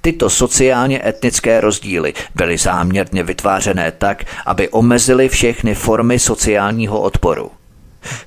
Tyto 0.00 0.30
sociálně 0.30 1.02
etnické 1.06 1.60
rozdíly 1.60 2.14
byly 2.34 2.58
záměrně 2.58 3.22
vytvářené 3.22 3.92
tak, 3.92 4.24
aby 4.46 4.68
omezily 4.68 5.28
všechny 5.28 5.74
formy 5.74 6.18
sociálního 6.18 7.00
odporu. 7.00 7.50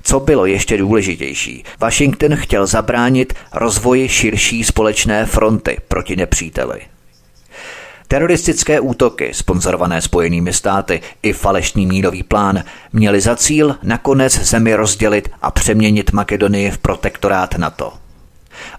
Co 0.02 0.20
bylo 0.20 0.46
ještě 0.46 0.76
důležitější, 0.76 1.64
Washington 1.80 2.36
chtěl 2.36 2.66
zabránit 2.66 3.34
rozvoji 3.52 4.08
širší 4.08 4.64
společné 4.64 5.26
fronty 5.26 5.76
proti 5.88 6.16
nepříteli. 6.16 6.80
Teroristické 8.08 8.80
útoky, 8.80 9.34
sponzorované 9.34 10.02
Spojenými 10.02 10.52
státy 10.52 11.00
i 11.22 11.32
falešný 11.32 11.86
mírový 11.86 12.22
plán, 12.22 12.64
měli 12.92 13.20
za 13.20 13.36
cíl 13.36 13.76
nakonec 13.82 14.40
zemi 14.40 14.74
rozdělit 14.74 15.28
a 15.42 15.50
přeměnit 15.50 16.12
Makedonii 16.12 16.70
v 16.70 16.78
protektorát 16.78 17.54
NATO. 17.54 17.92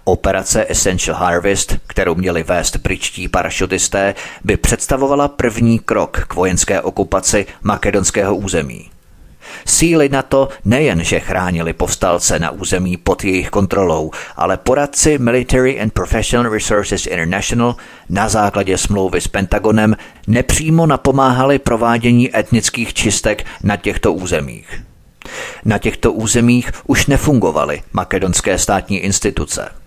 Operace 0.04 0.66
Essential 0.68 1.16
Harvest, 1.16 1.76
kterou 1.86 2.14
měli 2.14 2.42
vést 2.42 2.76
britští 2.76 3.28
parašutisté, 3.28 4.14
by 4.44 4.56
představovala 4.56 5.28
první 5.28 5.78
krok 5.78 6.24
k 6.28 6.34
vojenské 6.34 6.80
okupaci 6.80 7.46
makedonského 7.62 8.36
území. 8.36 8.90
Síly 9.66 10.08
na 10.08 10.22
to 10.22 10.48
nejen, 10.64 11.04
že 11.04 11.20
chránili 11.20 11.72
povstalce 11.72 12.38
na 12.38 12.50
území 12.50 12.96
pod 12.96 13.24
jejich 13.24 13.50
kontrolou, 13.50 14.10
ale 14.36 14.56
poradci 14.56 15.18
Military 15.18 15.80
and 15.80 15.92
Professional 15.92 16.52
Resources 16.52 17.06
International 17.06 17.76
na 18.08 18.28
základě 18.28 18.78
smlouvy 18.78 19.20
s 19.20 19.28
Pentagonem 19.28 19.96
nepřímo 20.26 20.86
napomáhali 20.86 21.58
provádění 21.58 22.36
etnických 22.36 22.94
čistek 22.94 23.46
na 23.62 23.76
těchto 23.76 24.12
územích. 24.12 24.82
Na 25.64 25.78
těchto 25.78 26.12
územích 26.12 26.70
už 26.86 27.06
nefungovaly 27.06 27.82
makedonské 27.92 28.58
státní 28.58 28.98
instituce. 28.98 29.79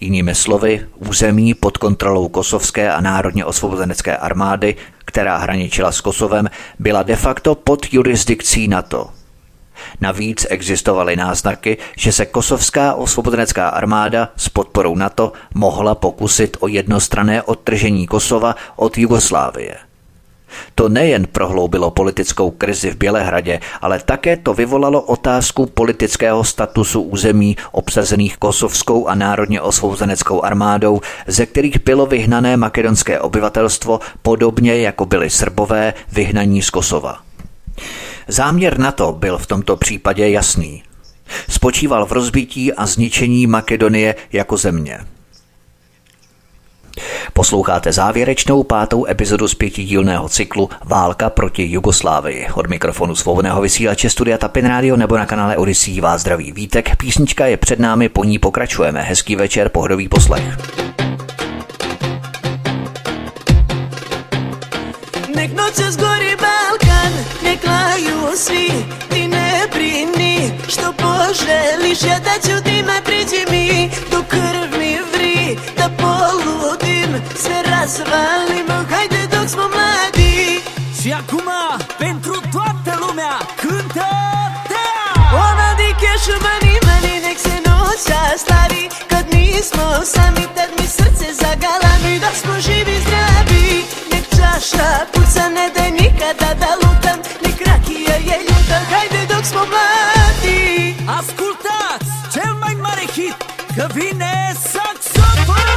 Jinými 0.00 0.34
slovy, 0.34 0.86
území 0.96 1.54
pod 1.54 1.78
kontrolou 1.78 2.28
kosovské 2.28 2.92
a 2.92 3.00
národně 3.00 3.44
osvobozenecké 3.44 4.16
armády, 4.16 4.76
která 5.04 5.36
hraničila 5.36 5.92
s 5.92 6.00
Kosovem, 6.00 6.50
byla 6.78 7.02
de 7.02 7.16
facto 7.16 7.54
pod 7.54 7.86
jurisdikcí 7.92 8.68
NATO. 8.68 9.08
Navíc 10.00 10.46
existovaly 10.50 11.16
náznaky, 11.16 11.76
že 11.96 12.12
se 12.12 12.26
kosovská 12.26 12.94
osvobozenecká 12.94 13.68
armáda 13.68 14.28
s 14.36 14.48
podporou 14.48 14.94
NATO 14.94 15.32
mohla 15.54 15.94
pokusit 15.94 16.56
o 16.60 16.68
jednostrané 16.68 17.42
odtržení 17.42 18.06
Kosova 18.06 18.54
od 18.76 18.98
Jugoslávie– 18.98 19.76
to 20.74 20.88
nejen 20.88 21.26
prohloubilo 21.26 21.90
politickou 21.90 22.50
krizi 22.50 22.90
v 22.90 22.96
Bělehradě, 22.96 23.60
ale 23.80 24.00
také 24.04 24.36
to 24.36 24.54
vyvolalo 24.54 25.00
otázku 25.00 25.66
politického 25.66 26.44
statusu 26.44 27.02
území 27.02 27.56
obsazených 27.72 28.36
kosovskou 28.36 29.06
a 29.06 29.14
národně 29.14 29.60
osvobozeneckou 29.60 30.42
armádou, 30.44 31.00
ze 31.26 31.46
kterých 31.46 31.84
bylo 31.84 32.06
vyhnané 32.06 32.56
makedonské 32.56 33.20
obyvatelstvo 33.20 34.00
podobně 34.22 34.76
jako 34.76 35.06
byly 35.06 35.30
Srbové 35.30 35.94
vyhnaní 36.12 36.62
z 36.62 36.70
Kosova. 36.70 37.18
Záměr 38.28 38.78
NATO 38.78 39.12
byl 39.12 39.38
v 39.38 39.46
tomto 39.46 39.76
případě 39.76 40.28
jasný. 40.28 40.82
Spočíval 41.48 42.06
v 42.06 42.12
rozbití 42.12 42.72
a 42.72 42.86
zničení 42.86 43.46
Makedonie 43.46 44.14
jako 44.32 44.56
země. 44.56 44.98
Posloucháte 47.32 47.92
závěrečnou 47.92 48.62
pátou 48.62 49.06
epizodu 49.06 49.48
z 49.48 49.54
pětidílného 49.54 50.28
cyklu 50.28 50.70
Válka 50.84 51.30
proti 51.30 51.66
Jugoslávii. 51.70 52.46
Od 52.54 52.66
mikrofonu 52.66 53.14
svobodného 53.14 53.60
vysílače 53.60 54.10
Studia 54.10 54.38
Tapin 54.38 54.66
Radio 54.66 54.96
nebo 54.96 55.16
na 55.16 55.26
kanále 55.26 55.56
Odisí 55.56 56.00
vás 56.00 56.20
zdraví 56.20 56.52
vítek. 56.52 56.96
Písnička 56.96 57.46
je 57.46 57.56
před 57.56 57.78
námi, 57.78 58.08
po 58.08 58.24
ní 58.24 58.38
pokračujeme. 58.38 59.02
Hezký 59.02 59.36
večer, 59.36 59.68
pohodový 59.68 60.08
poslech. 60.08 60.58
Nek 65.34 65.52
noće 65.52 65.90
zgori 65.90 66.36
Balkan, 66.36 67.12
nek 67.42 67.66
laju 67.66 68.36
svi, 68.36 68.68
ti 69.08 69.28
ne 69.28 69.66
brini, 69.74 70.52
što 70.68 70.92
poželiš, 70.92 72.02
ja 72.02 72.18
da 72.18 72.34
ću 72.48 72.64
ti 72.64 72.82
me 72.82 73.02
priđi 73.04 73.44
mi, 73.50 73.90
do 74.10 74.22
krv 74.28 74.34
mi 74.38 74.54
vri, 74.54 74.70
da 74.70 74.73
se 77.44 77.56
razvalim 77.70 78.68
Haide 78.90 79.22
dok 79.32 79.48
smo 79.48 79.66
mladi. 79.72 80.62
Și 81.00 81.12
acum, 81.20 81.48
pentru 81.98 82.34
toată 82.52 82.92
lumea, 83.02 83.34
cântă 83.60 84.08
Ona 85.46 85.68
di 85.80 85.90
cash 86.02 86.28
mani 86.44 86.74
mani 86.86 87.14
nek 87.26 87.38
se 87.46 87.56
noća 87.66 88.20
stari 88.42 88.84
Kad 89.10 89.24
nismo 89.34 89.86
sami, 90.14 90.44
tad 90.54 90.70
mi 90.78 90.86
srce 90.96 91.28
zagalami 91.42 92.14
Da 92.24 92.30
smo 92.40 92.54
živi 92.66 92.96
zdravi 93.04 93.66
Nek 94.12 94.24
čaša 94.36 94.88
puca, 95.12 95.44
ne 95.56 95.66
daj 95.74 95.90
nikada 96.00 96.50
da 96.62 96.70
lutam 96.80 97.18
Nek 97.44 97.58
rakija 97.68 98.16
je 98.28 98.36
ljuta, 98.46 98.78
hajde 98.90 99.22
dok 99.32 99.44
smo 99.50 99.62
mladi. 99.72 100.62
Ascultați 101.18 102.10
cel 102.32 102.52
mai 102.62 102.74
mare 102.84 103.06
hit 103.14 103.36
Că 103.76 103.86
vine 103.94 104.34
noćas 104.84 105.73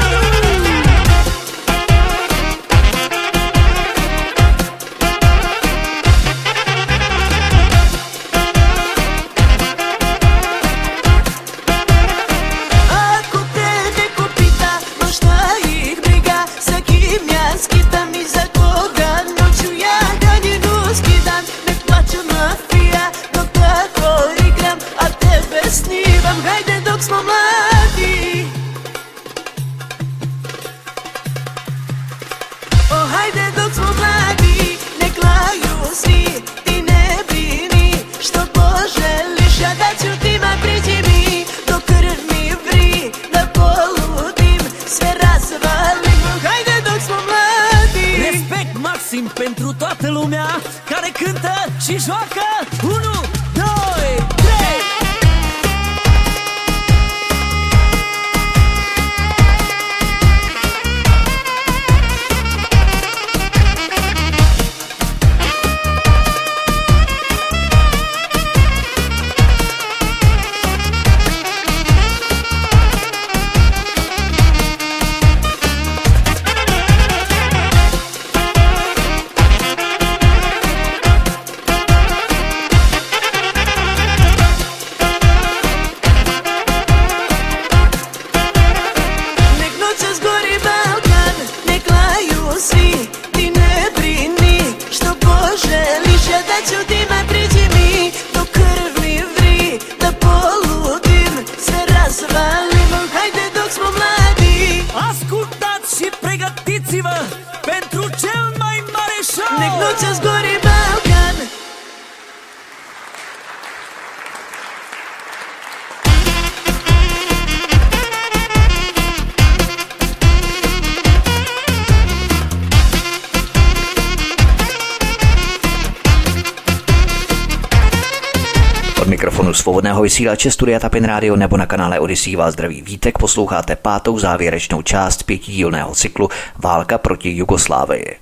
vysílače 130.07 130.51
Studia 130.51 130.79
Tapin 130.79 131.03
Radio 131.03 131.35
nebo 131.35 131.57
na 131.57 131.65
kanále 131.65 131.99
Odisí 131.99 132.35
vás 132.35 132.53
zdraví 132.53 132.81
vítek 132.81 133.17
posloucháte 133.17 133.75
pátou 133.75 134.19
závěrečnou 134.19 134.81
část 134.81 135.23
pětidílného 135.23 135.95
cyklu 135.95 136.29
Válka 136.57 136.97
proti 136.97 137.31
Jugoslávii. 137.31 138.15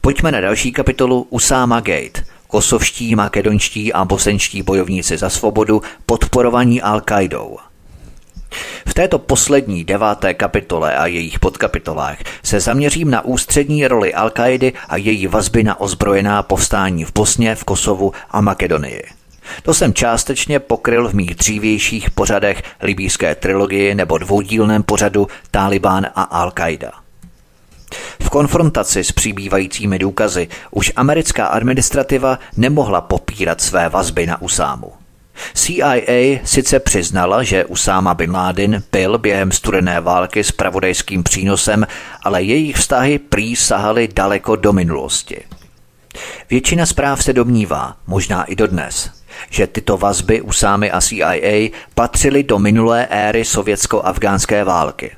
Pojďme 0.00 0.32
na 0.32 0.40
další 0.40 0.72
kapitolu 0.72 1.26
Usama 1.30 1.80
Gate. 1.80 2.24
Kosovští, 2.48 3.14
makedonští 3.14 3.92
a 3.92 4.04
bosenští 4.04 4.62
bojovníci 4.62 5.16
za 5.16 5.30
svobodu 5.30 5.82
podporovaní 6.06 6.82
Al-Qaidou. 6.82 7.56
V 8.86 8.94
této 8.94 9.18
poslední 9.18 9.84
deváté 9.84 10.34
kapitole 10.34 10.96
a 10.96 11.06
jejich 11.06 11.38
podkapitolách 11.38 12.18
se 12.42 12.60
zaměřím 12.60 13.10
na 13.10 13.24
ústřední 13.24 13.86
roli 13.86 14.14
al 14.14 14.30
a 14.88 14.96
její 14.96 15.26
vazby 15.26 15.62
na 15.62 15.80
ozbrojená 15.80 16.42
povstání 16.42 17.04
v 17.04 17.12
Bosně, 17.14 17.54
v 17.54 17.64
Kosovu 17.64 18.12
a 18.30 18.40
Makedonii. 18.40 19.17
To 19.62 19.74
jsem 19.74 19.94
částečně 19.94 20.58
pokryl 20.58 21.08
v 21.08 21.14
mých 21.14 21.34
dřívějších 21.34 22.10
pořadech 22.10 22.62
libýské 22.82 23.34
trilogie 23.34 23.94
nebo 23.94 24.18
dvoudílném 24.18 24.82
pořadu 24.82 25.26
Taliban 25.50 26.06
a 26.14 26.44
Al-Qaida. 26.44 26.90
V 28.22 28.30
konfrontaci 28.30 29.04
s 29.04 29.12
přibývajícími 29.12 29.98
důkazy 29.98 30.48
už 30.70 30.92
americká 30.96 31.46
administrativa 31.46 32.38
nemohla 32.56 33.00
popírat 33.00 33.60
své 33.60 33.88
vazby 33.88 34.26
na 34.26 34.42
Usámu. 34.42 34.92
CIA 35.54 36.40
sice 36.44 36.80
přiznala, 36.80 37.42
že 37.42 37.64
Usáma 37.64 38.14
bin 38.14 38.30
Laden 38.30 38.82
byl 38.92 39.18
během 39.18 39.52
studené 39.52 40.00
války 40.00 40.44
s 40.44 40.52
pravodejským 40.52 41.22
přínosem, 41.22 41.86
ale 42.22 42.42
jejich 42.42 42.76
vztahy 42.76 43.18
prý 43.18 43.56
sahaly 43.56 44.08
daleko 44.08 44.56
do 44.56 44.72
minulosti. 44.72 45.44
Většina 46.50 46.86
zpráv 46.86 47.24
se 47.24 47.32
domnívá, 47.32 47.96
možná 48.06 48.44
i 48.44 48.56
dodnes, 48.56 49.10
že 49.50 49.66
tyto 49.66 49.96
vazby 49.96 50.40
Usámy 50.40 50.90
a 50.90 51.00
CIA 51.00 51.70
patřily 51.94 52.42
do 52.42 52.58
minulé 52.58 53.06
éry 53.06 53.44
sovětsko-afgánské 53.44 54.64
války. 54.64 55.10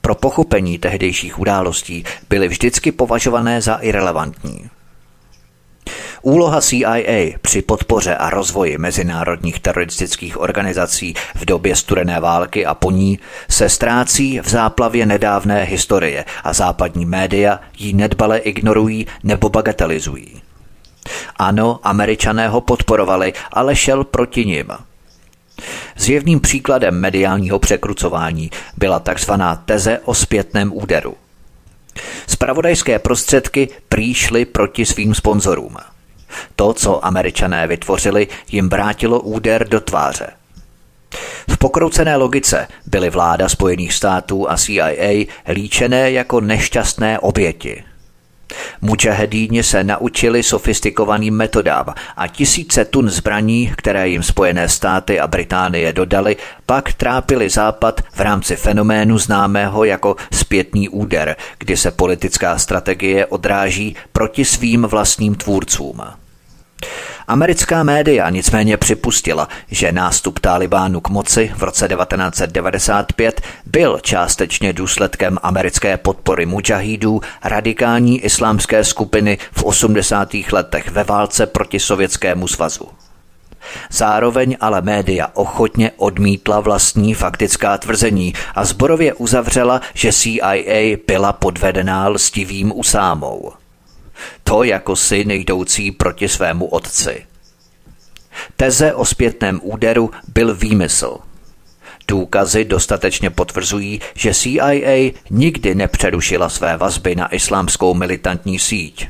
Pro 0.00 0.14
pochopení 0.14 0.78
tehdejších 0.78 1.38
událostí 1.38 2.04
byly 2.28 2.48
vždycky 2.48 2.92
považované 2.92 3.62
za 3.62 3.74
irrelevantní. 3.74 4.70
Úloha 6.22 6.60
CIA 6.60 7.38
při 7.42 7.62
podpoře 7.62 8.16
a 8.16 8.30
rozvoji 8.30 8.78
mezinárodních 8.78 9.60
teroristických 9.60 10.40
organizací 10.40 11.14
v 11.34 11.44
době 11.44 11.76
studené 11.76 12.20
války 12.20 12.66
a 12.66 12.74
po 12.74 12.90
ní 12.90 13.18
se 13.50 13.68
ztrácí 13.68 14.40
v 14.40 14.48
záplavě 14.48 15.06
nedávné 15.06 15.64
historie 15.64 16.24
a 16.44 16.52
západní 16.52 17.06
média 17.06 17.60
ji 17.78 17.92
nedbale 17.92 18.38
ignorují 18.38 19.06
nebo 19.22 19.48
bagatelizují. 19.48 20.42
Ano, 21.36 21.80
američané 21.82 22.48
ho 22.48 22.60
podporovali, 22.60 23.32
ale 23.52 23.76
šel 23.76 24.04
proti 24.04 24.44
nim. 24.44 24.72
Zjevným 25.96 26.40
příkladem 26.40 27.00
mediálního 27.00 27.58
překrucování 27.58 28.50
byla 28.76 28.98
takzvaná 29.00 29.56
teze 29.56 29.98
o 30.04 30.14
zpětném 30.14 30.72
úderu. 30.74 31.14
Spravodajské 32.26 32.98
prostředky 32.98 33.68
příšly 33.88 34.44
proti 34.44 34.86
svým 34.86 35.14
sponzorům. 35.14 35.76
To, 36.56 36.72
co 36.72 37.06
američané 37.06 37.66
vytvořili, 37.66 38.28
jim 38.52 38.68
vrátilo 38.68 39.20
úder 39.20 39.68
do 39.68 39.80
tváře. 39.80 40.26
V 41.48 41.58
pokroucené 41.58 42.16
logice 42.16 42.68
byly 42.86 43.10
vláda 43.10 43.48
Spojených 43.48 43.92
států 43.92 44.50
a 44.50 44.56
CIA 44.56 45.26
líčené 45.48 46.10
jako 46.12 46.40
nešťastné 46.40 47.18
oběti– 47.18 47.84
Mujahedíni 48.80 49.62
se 49.62 49.84
naučili 49.84 50.42
sofistikovaným 50.42 51.34
metodám 51.34 51.94
a 52.16 52.26
tisíce 52.26 52.84
tun 52.84 53.10
zbraní, 53.10 53.72
které 53.76 54.08
jim 54.08 54.22
Spojené 54.22 54.68
státy 54.68 55.20
a 55.20 55.26
Británie 55.26 55.92
dodali, 55.92 56.36
pak 56.66 56.92
trápili 56.92 57.48
Západ 57.50 58.00
v 58.12 58.20
rámci 58.20 58.56
fenoménu 58.56 59.18
známého 59.18 59.84
jako 59.84 60.16
zpětný 60.32 60.88
úder, 60.88 61.36
kdy 61.58 61.76
se 61.76 61.90
politická 61.90 62.58
strategie 62.58 63.26
odráží 63.26 63.96
proti 64.12 64.44
svým 64.44 64.82
vlastním 64.82 65.34
tvůrcům. 65.34 66.19
Americká 67.28 67.82
média 67.82 68.30
nicméně 68.30 68.76
připustila, 68.76 69.48
že 69.70 69.92
nástup 69.92 70.38
Talibánu 70.38 71.00
k 71.00 71.08
moci 71.08 71.52
v 71.56 71.62
roce 71.62 71.88
1995 71.88 73.40
byl 73.66 73.98
částečně 74.02 74.72
důsledkem 74.72 75.38
americké 75.42 75.96
podpory 75.96 76.46
mujahídů 76.46 77.20
radikální 77.44 78.20
islámské 78.20 78.84
skupiny 78.84 79.38
v 79.52 79.64
80. 79.64 80.34
letech 80.52 80.90
ve 80.90 81.04
válce 81.04 81.46
proti 81.46 81.80
Sovětskému 81.80 82.48
svazu. 82.48 82.88
Zároveň 83.90 84.56
ale 84.60 84.82
média 84.82 85.30
ochotně 85.34 85.90
odmítla 85.96 86.60
vlastní 86.60 87.14
faktická 87.14 87.78
tvrzení 87.78 88.34
a 88.54 88.64
zborově 88.64 89.14
uzavřela, 89.14 89.80
že 89.94 90.12
CIA 90.12 90.96
byla 91.06 91.32
podvedená 91.32 92.08
lstivým 92.08 92.72
usámou. 92.74 93.52
To 94.44 94.62
jako 94.62 94.96
syn 94.96 95.30
jdoucí 95.30 95.90
proti 95.90 96.28
svému 96.28 96.66
otci. 96.66 97.26
Teze 98.56 98.94
o 98.94 99.04
zpětném 99.04 99.60
úderu 99.62 100.10
byl 100.34 100.54
výmysl. 100.54 101.18
Důkazy 102.08 102.64
dostatečně 102.64 103.30
potvrzují, 103.30 104.00
že 104.14 104.34
CIA 104.34 105.12
nikdy 105.30 105.74
nepřerušila 105.74 106.48
své 106.48 106.76
vazby 106.76 107.14
na 107.14 107.34
islámskou 107.34 107.94
militantní 107.94 108.58
síť. 108.58 109.08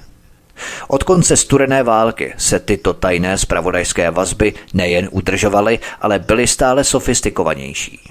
Od 0.89 1.03
konce 1.03 1.37
studené 1.37 1.83
války 1.83 2.35
se 2.39 2.59
tyto 2.59 2.95
tajné 2.95 3.39
spravodajské 3.39 4.11
vazby 4.11 4.53
nejen 4.75 5.09
udržovaly, 5.13 5.79
ale 6.01 6.19
byly 6.19 6.47
stále 6.47 6.85
sofistikovanější. 6.85 8.10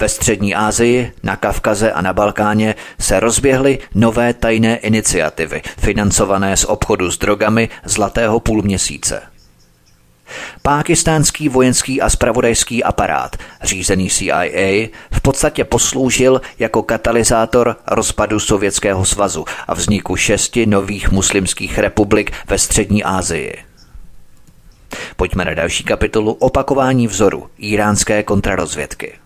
Ve 0.00 0.08
střední 0.08 0.54
Asii, 0.54 1.12
na 1.22 1.36
Kavkaze 1.36 1.92
a 1.92 2.02
na 2.02 2.12
Balkáně 2.12 2.74
se 3.00 3.20
rozběhly 3.20 3.78
nové 3.94 4.34
tajné 4.34 4.76
iniciativy, 4.76 5.62
financované 5.78 6.56
z 6.56 6.64
obchodu 6.64 7.10
s 7.10 7.18
drogami 7.18 7.68
Zlatého 7.84 8.40
půlměsíce. 8.40 9.22
Pákistánský 10.62 11.48
vojenský 11.48 12.00
a 12.00 12.10
spravodajský 12.10 12.84
aparát, 12.84 13.36
řízený 13.62 14.10
CIA, 14.10 14.88
v 15.12 15.20
podstatě 15.22 15.64
posloužil 15.64 16.40
jako 16.58 16.82
katalyzátor 16.82 17.76
rozpadu 17.86 18.40
Sovětského 18.40 19.04
svazu 19.04 19.44
a 19.68 19.74
vzniku 19.74 20.16
šesti 20.16 20.66
nových 20.66 21.10
muslimských 21.10 21.78
republik 21.78 22.32
ve 22.46 22.58
střední 22.58 23.04
Asii. 23.04 23.54
Pojďme 25.16 25.44
na 25.44 25.54
další 25.54 25.84
kapitolu 25.84 26.32
opakování 26.32 27.06
vzoru 27.06 27.50
iránské 27.58 28.22
kontrarozvědky. 28.22 29.19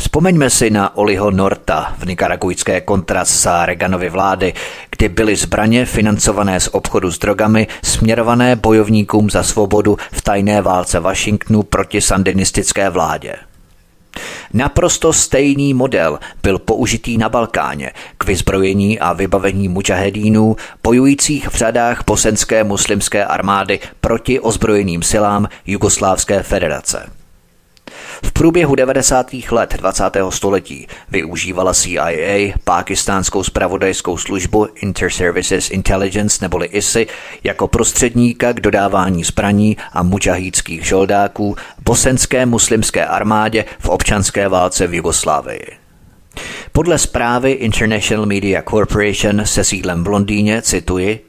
Vzpomeňme 0.00 0.50
si 0.50 0.70
na 0.70 0.96
Oliho 0.96 1.30
Norta 1.30 1.94
v 1.98 2.06
nikaragujské 2.06 2.80
kontras 2.80 3.42
za 3.42 3.66
Reaganovy 3.66 4.08
vlády, 4.08 4.54
kdy 4.90 5.08
byly 5.08 5.36
zbraně 5.36 5.86
financované 5.86 6.60
z 6.60 6.68
obchodu 6.72 7.10
s 7.10 7.18
drogami 7.18 7.66
směrované 7.84 8.56
bojovníkům 8.56 9.30
za 9.30 9.42
svobodu 9.42 9.96
v 10.12 10.22
tajné 10.22 10.62
válce 10.62 11.00
Washingtonu 11.00 11.62
proti 11.62 12.00
sandinistické 12.00 12.90
vládě. 12.90 13.34
Naprosto 14.52 15.12
stejný 15.12 15.74
model 15.74 16.18
byl 16.42 16.58
použitý 16.58 17.18
na 17.18 17.28
Balkáně 17.28 17.90
k 18.18 18.24
vyzbrojení 18.24 18.98
a 18.98 19.12
vybavení 19.12 19.68
mujahedínů 19.68 20.56
bojujících 20.82 21.48
v 21.48 21.54
řadách 21.54 22.02
bosenské 22.06 22.64
muslimské 22.64 23.24
armády 23.24 23.80
proti 24.00 24.40
ozbrojeným 24.40 25.02
silám 25.02 25.48
Jugoslávské 25.66 26.42
federace. 26.42 27.21
V 28.24 28.32
průběhu 28.32 28.74
90. 28.74 29.34
let 29.50 29.74
20. 29.78 30.04
století 30.28 30.86
využívala 31.10 31.74
CIA 31.74 32.52
pákistánskou 32.64 33.42
spravodajskou 33.42 34.16
službu 34.16 34.64
Inter-Services 34.64 35.74
Intelligence 35.74 36.38
neboli 36.44 36.66
ISI 36.66 37.06
jako 37.44 37.68
prostředníka 37.68 38.52
k 38.52 38.60
dodávání 38.60 39.24
zbraní 39.24 39.76
a 39.92 40.02
mučahídských 40.02 40.86
žoldáků 40.86 41.56
bosenské 41.84 42.46
muslimské 42.46 43.06
armádě 43.06 43.64
v 43.78 43.88
občanské 43.88 44.48
válce 44.48 44.86
v 44.86 44.94
Jugoslávii. 44.94 45.66
Podle 46.72 46.98
zprávy 46.98 47.50
International 47.52 48.26
Media 48.26 48.62
Corporation 48.62 49.46
se 49.46 49.64
sídlem 49.64 50.04
v 50.04 50.06
Londýně, 50.06 50.62
cituji, 50.62 51.24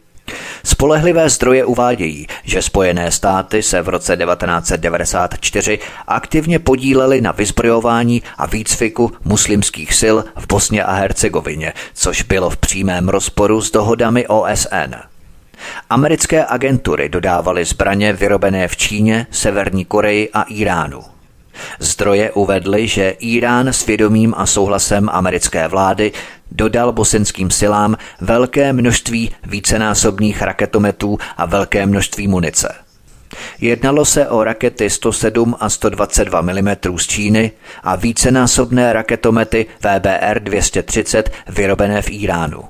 Spolehlivé 0.63 1.29
zdroje 1.29 1.65
uvádějí, 1.65 2.27
že 2.43 2.61
Spojené 2.61 3.11
státy 3.11 3.63
se 3.63 3.81
v 3.81 3.89
roce 3.89 4.17
1994 4.17 5.79
aktivně 6.07 6.59
podílely 6.59 7.21
na 7.21 7.31
vyzbrojování 7.31 8.23
a 8.37 8.45
výcviku 8.45 9.11
muslimských 9.25 9.93
sil 10.01 10.15
v 10.35 10.47
Bosně 10.47 10.83
a 10.83 10.93
Hercegovině, 10.93 11.73
což 11.93 12.21
bylo 12.21 12.49
v 12.49 12.57
přímém 12.57 13.09
rozporu 13.09 13.61
s 13.61 13.71
dohodami 13.71 14.27
OSN. 14.27 14.95
Americké 15.89 16.45
agentury 16.45 17.09
dodávaly 17.09 17.65
zbraně 17.65 18.13
vyrobené 18.13 18.67
v 18.67 18.77
Číně, 18.77 19.27
Severní 19.31 19.85
Koreji 19.85 20.29
a 20.33 20.41
Iránu. 20.41 21.03
Zdroje 21.79 22.31
uvedly, 22.31 22.87
že 22.87 23.09
Irán 23.09 23.67
s 23.67 23.85
vědomím 23.85 24.33
a 24.37 24.45
souhlasem 24.45 25.09
americké 25.11 25.67
vlády 25.67 26.11
dodal 26.53 26.91
bosenským 26.91 27.51
silám 27.51 27.97
velké 28.21 28.73
množství 28.73 29.31
vícenásobných 29.43 30.41
raketometů 30.41 31.17
a 31.37 31.45
velké 31.45 31.85
množství 31.85 32.27
munice. 32.27 32.75
Jednalo 33.61 34.05
se 34.05 34.27
o 34.27 34.43
rakety 34.43 34.89
107 34.89 35.55
a 35.59 35.69
122 35.69 36.41
mm 36.41 36.75
z 36.97 37.07
Číny 37.07 37.51
a 37.83 37.95
vícenásobné 37.95 38.93
raketomety 38.93 39.65
VBR 39.79 40.39
230 40.39 41.31
vyrobené 41.47 42.01
v 42.01 42.09
Iránu. 42.09 42.63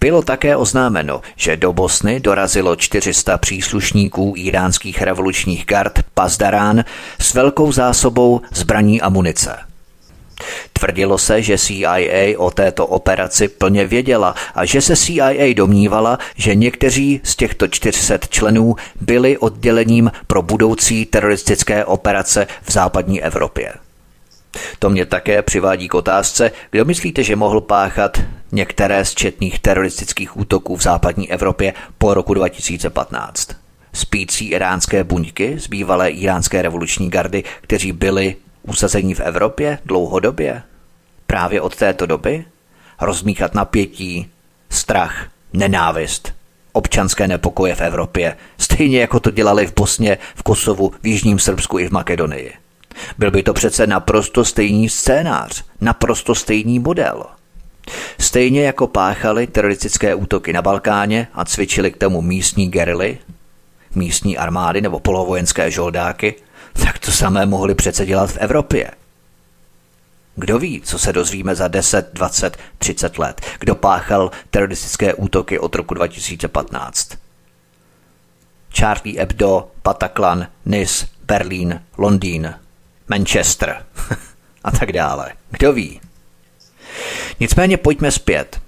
Bylo 0.00 0.22
také 0.22 0.56
oznámeno, 0.56 1.20
že 1.36 1.56
do 1.56 1.72
Bosny 1.72 2.20
dorazilo 2.20 2.76
400 2.76 3.38
příslušníků 3.38 4.34
iránských 4.36 5.02
revolučních 5.02 5.66
gard 5.66 6.02
Pazdarán 6.14 6.84
s 7.18 7.34
velkou 7.34 7.72
zásobou 7.72 8.40
zbraní 8.52 9.00
a 9.00 9.08
munice. 9.08 9.56
Tvrdilo 10.72 11.18
se, 11.18 11.42
že 11.42 11.58
CIA 11.58 12.38
o 12.38 12.50
této 12.50 12.86
operaci 12.86 13.48
plně 13.48 13.86
věděla 13.86 14.34
a 14.54 14.64
že 14.64 14.80
se 14.80 14.96
CIA 14.96 15.54
domnívala, 15.54 16.18
že 16.36 16.54
někteří 16.54 17.20
z 17.24 17.36
těchto 17.36 17.68
400 17.68 18.18
členů 18.18 18.76
byli 19.00 19.38
oddělením 19.38 20.10
pro 20.26 20.42
budoucí 20.42 21.06
teroristické 21.06 21.84
operace 21.84 22.46
v 22.62 22.72
západní 22.72 23.22
Evropě. 23.22 23.72
To 24.78 24.90
mě 24.90 25.06
také 25.06 25.42
přivádí 25.42 25.88
k 25.88 25.94
otázce, 25.94 26.50
kdo 26.70 26.84
myslíte, 26.84 27.22
že 27.22 27.36
mohl 27.36 27.60
páchat 27.60 28.22
některé 28.52 29.04
z 29.04 29.14
četných 29.14 29.58
teroristických 29.58 30.36
útoků 30.36 30.76
v 30.76 30.82
západní 30.82 31.30
Evropě 31.30 31.74
po 31.98 32.14
roku 32.14 32.34
2015. 32.34 33.50
Spící 33.92 34.48
iránské 34.48 35.04
buňky 35.04 35.58
z 35.58 35.66
bývalé 35.66 36.10
iránské 36.10 36.62
revoluční 36.62 37.10
gardy, 37.10 37.44
kteří 37.60 37.92
byli 37.92 38.36
usazení 38.66 39.14
v 39.14 39.20
Evropě 39.20 39.78
dlouhodobě? 39.84 40.62
Právě 41.26 41.60
od 41.60 41.76
této 41.76 42.06
doby? 42.06 42.44
Rozmíchat 43.00 43.54
napětí, 43.54 44.30
strach, 44.70 45.28
nenávist, 45.52 46.34
občanské 46.72 47.28
nepokoje 47.28 47.74
v 47.74 47.80
Evropě, 47.80 48.36
stejně 48.58 49.00
jako 49.00 49.20
to 49.20 49.30
dělali 49.30 49.66
v 49.66 49.74
Bosně, 49.74 50.18
v 50.34 50.42
Kosovu, 50.42 50.92
v 51.02 51.06
Jižním 51.06 51.38
Srbsku 51.38 51.78
i 51.78 51.88
v 51.88 51.92
Makedonii. 51.92 52.52
Byl 53.18 53.30
by 53.30 53.42
to 53.42 53.54
přece 53.54 53.86
naprosto 53.86 54.44
stejný 54.44 54.88
scénář, 54.88 55.64
naprosto 55.80 56.34
stejný 56.34 56.78
model. 56.78 57.24
Stejně 58.18 58.64
jako 58.64 58.86
páchali 58.86 59.46
teroristické 59.46 60.14
útoky 60.14 60.52
na 60.52 60.62
Balkáně 60.62 61.28
a 61.34 61.44
cvičili 61.44 61.90
k 61.90 61.96
tomu 61.96 62.22
místní 62.22 62.70
gerily, 62.70 63.18
místní 63.94 64.38
armády 64.38 64.80
nebo 64.80 65.00
polovojenské 65.00 65.70
žoldáky, 65.70 66.34
tak 66.84 66.98
to 66.98 67.12
samé 67.12 67.46
mohli 67.46 67.74
přece 67.74 68.06
dělat 68.06 68.30
v 68.30 68.36
Evropě. 68.36 68.90
Kdo 70.34 70.58
ví, 70.58 70.80
co 70.80 70.98
se 70.98 71.12
dozvíme 71.12 71.54
za 71.54 71.68
10, 71.68 72.10
20, 72.12 72.56
30 72.78 73.18
let? 73.18 73.40
Kdo 73.58 73.74
páchal 73.74 74.30
teroristické 74.50 75.14
útoky 75.14 75.58
od 75.58 75.74
roku 75.74 75.94
2015? 75.94 77.08
Charlie 78.76 79.18
Hebdo, 79.18 79.68
Bataclan, 79.84 80.46
Nice, 80.64 81.06
Berlín, 81.24 81.82
Londýn, 81.98 82.54
Manchester 83.08 83.86
a 84.64 84.70
tak 84.70 84.92
dále. 84.92 85.32
Kdo 85.50 85.72
ví? 85.72 86.00
Nicméně 87.40 87.76
pojďme 87.76 88.10
zpět. 88.10 88.60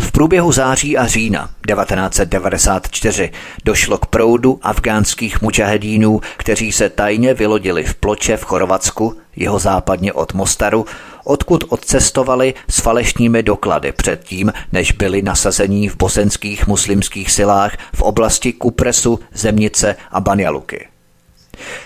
V 0.00 0.12
průběhu 0.12 0.52
září 0.52 0.96
a 0.96 1.06
října 1.06 1.50
1994 1.66 3.32
došlo 3.64 3.98
k 3.98 4.06
proudu 4.06 4.58
afgánských 4.62 5.42
mučahedínů, 5.42 6.20
kteří 6.36 6.72
se 6.72 6.88
tajně 6.88 7.34
vylodili 7.34 7.84
v 7.84 7.94
ploče 7.94 8.36
v 8.36 8.44
Chorvatsku, 8.44 9.16
jeho 9.36 9.58
západně 9.58 10.12
od 10.12 10.34
Mostaru, 10.34 10.86
odkud 11.24 11.64
odcestovali 11.68 12.54
s 12.68 12.80
falešnými 12.80 13.42
doklady 13.42 13.92
předtím, 13.92 14.52
než 14.72 14.92
byli 14.92 15.22
nasazení 15.22 15.88
v 15.88 15.96
bosenských 15.96 16.66
muslimských 16.66 17.30
silách 17.30 17.76
v 17.94 18.02
oblasti 18.02 18.52
Kupresu, 18.52 19.20
Zemnice 19.34 19.96
a 20.10 20.20
Banjaluky. 20.20 20.88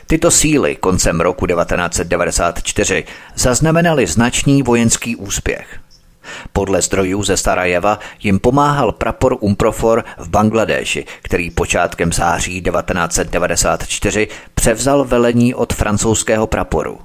Tyto 0.06 0.30
síly 0.30 0.76
koncem 0.76 1.20
roku 1.20 1.46
1994 1.46 3.04
zaznamenaly 3.34 4.06
značný 4.06 4.62
vojenský 4.62 5.16
úspěch. 5.16 5.78
Podle 6.52 6.82
zdrojů 6.82 7.22
ze 7.22 7.36
Sarajeva 7.36 7.98
jim 8.22 8.38
pomáhal 8.38 8.92
prapor 8.92 9.36
Umprofor 9.40 10.04
v 10.18 10.28
Bangladeši, 10.28 11.04
který 11.22 11.50
počátkem 11.50 12.12
září 12.12 12.62
1994 12.62 14.28
převzal 14.54 15.04
velení 15.04 15.54
od 15.54 15.72
francouzského 15.72 16.46
praporu. 16.46 16.98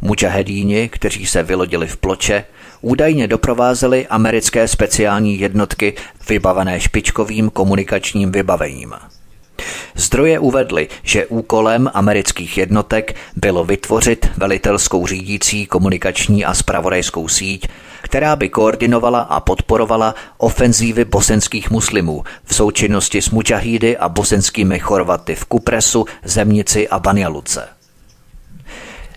Mučahedíni, 0.00 0.88
kteří 0.88 1.26
se 1.26 1.42
vylodili 1.42 1.86
v 1.86 1.96
ploče, 1.96 2.44
údajně 2.80 3.28
doprovázeli 3.28 4.06
americké 4.06 4.68
speciální 4.68 5.40
jednotky 5.40 5.94
vybavené 6.28 6.80
špičkovým 6.80 7.50
komunikačním 7.50 8.32
vybavením. 8.32 8.94
Zdroje 9.94 10.38
uvedly, 10.38 10.88
že 11.02 11.26
úkolem 11.26 11.90
amerických 11.94 12.58
jednotek 12.58 13.16
bylo 13.36 13.64
vytvořit 13.64 14.28
velitelskou 14.36 15.06
řídící 15.06 15.66
komunikační 15.66 16.44
a 16.44 16.54
spravodajskou 16.54 17.28
síť, 17.28 17.68
která 18.02 18.36
by 18.36 18.48
koordinovala 18.48 19.20
a 19.20 19.40
podporovala 19.40 20.14
ofenzívy 20.38 21.04
bosenských 21.04 21.70
muslimů 21.70 22.24
v 22.44 22.54
součinnosti 22.54 23.22
s 23.22 23.30
mučahídy 23.30 23.96
a 23.96 24.08
bosenskými 24.08 24.78
chorvaty 24.78 25.34
v 25.34 25.44
Kupresu, 25.44 26.04
Zemnici 26.24 26.88
a 26.88 26.98
Banjaluce. 26.98 27.68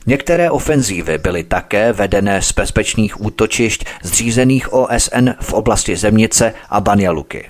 Některé 0.05 0.51
ofenzívy 0.51 1.17
byly 1.17 1.43
také 1.43 1.93
vedené 1.93 2.41
z 2.41 2.51
bezpečných 2.51 3.21
útočišť 3.21 3.85
zřízených 4.03 4.73
OSN 4.73 5.29
v 5.41 5.53
oblasti 5.53 5.95
Zemnice 5.95 6.53
a 6.69 6.79
Banjaluky. 6.79 7.49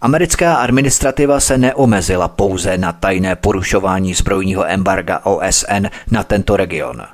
Americká 0.00 0.54
administrativa 0.54 1.40
se 1.40 1.58
neomezila 1.58 2.28
pouze 2.28 2.78
na 2.78 2.92
tajné 2.92 3.36
porušování 3.36 4.14
zbrojního 4.14 4.70
embarga 4.70 5.20
OSN 5.24 5.86
na 6.10 6.22
tento 6.24 6.56
region. 6.56 7.06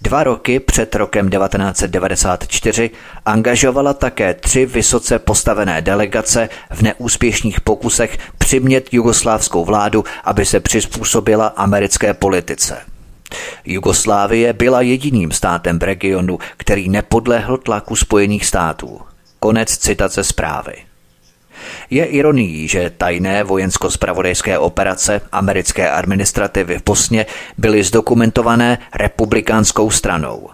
Dva 0.00 0.24
roky 0.24 0.60
před 0.60 0.94
rokem 0.94 1.30
1994 1.30 2.90
angažovala 3.26 3.94
také 3.94 4.34
tři 4.34 4.66
vysoce 4.66 5.18
postavené 5.18 5.82
delegace 5.82 6.48
v 6.70 6.82
neúspěšných 6.82 7.60
pokusech 7.60 8.18
přimět 8.38 8.94
jugoslávskou 8.94 9.64
vládu, 9.64 10.04
aby 10.24 10.44
se 10.44 10.60
přizpůsobila 10.60 11.46
americké 11.46 12.14
politice. 12.14 12.78
Jugoslávie 13.64 14.52
byla 14.52 14.80
jediným 14.80 15.30
státem 15.30 15.78
v 15.78 15.82
regionu, 15.82 16.38
který 16.56 16.88
nepodlehl 16.88 17.56
tlaku 17.56 17.96
Spojených 17.96 18.46
států. 18.46 19.00
Konec 19.40 19.76
citace 19.78 20.24
zprávy. 20.24 20.85
Je 21.90 22.04
ironií, 22.04 22.68
že 22.68 22.90
tajné 22.90 23.44
vojensko-spravodajské 23.44 24.58
operace 24.58 25.20
americké 25.32 25.90
administrativy 25.90 26.78
v 26.78 26.84
Bosně 26.84 27.26
byly 27.58 27.82
zdokumentované 27.82 28.78
republikánskou 28.94 29.90
stranou. 29.90 30.48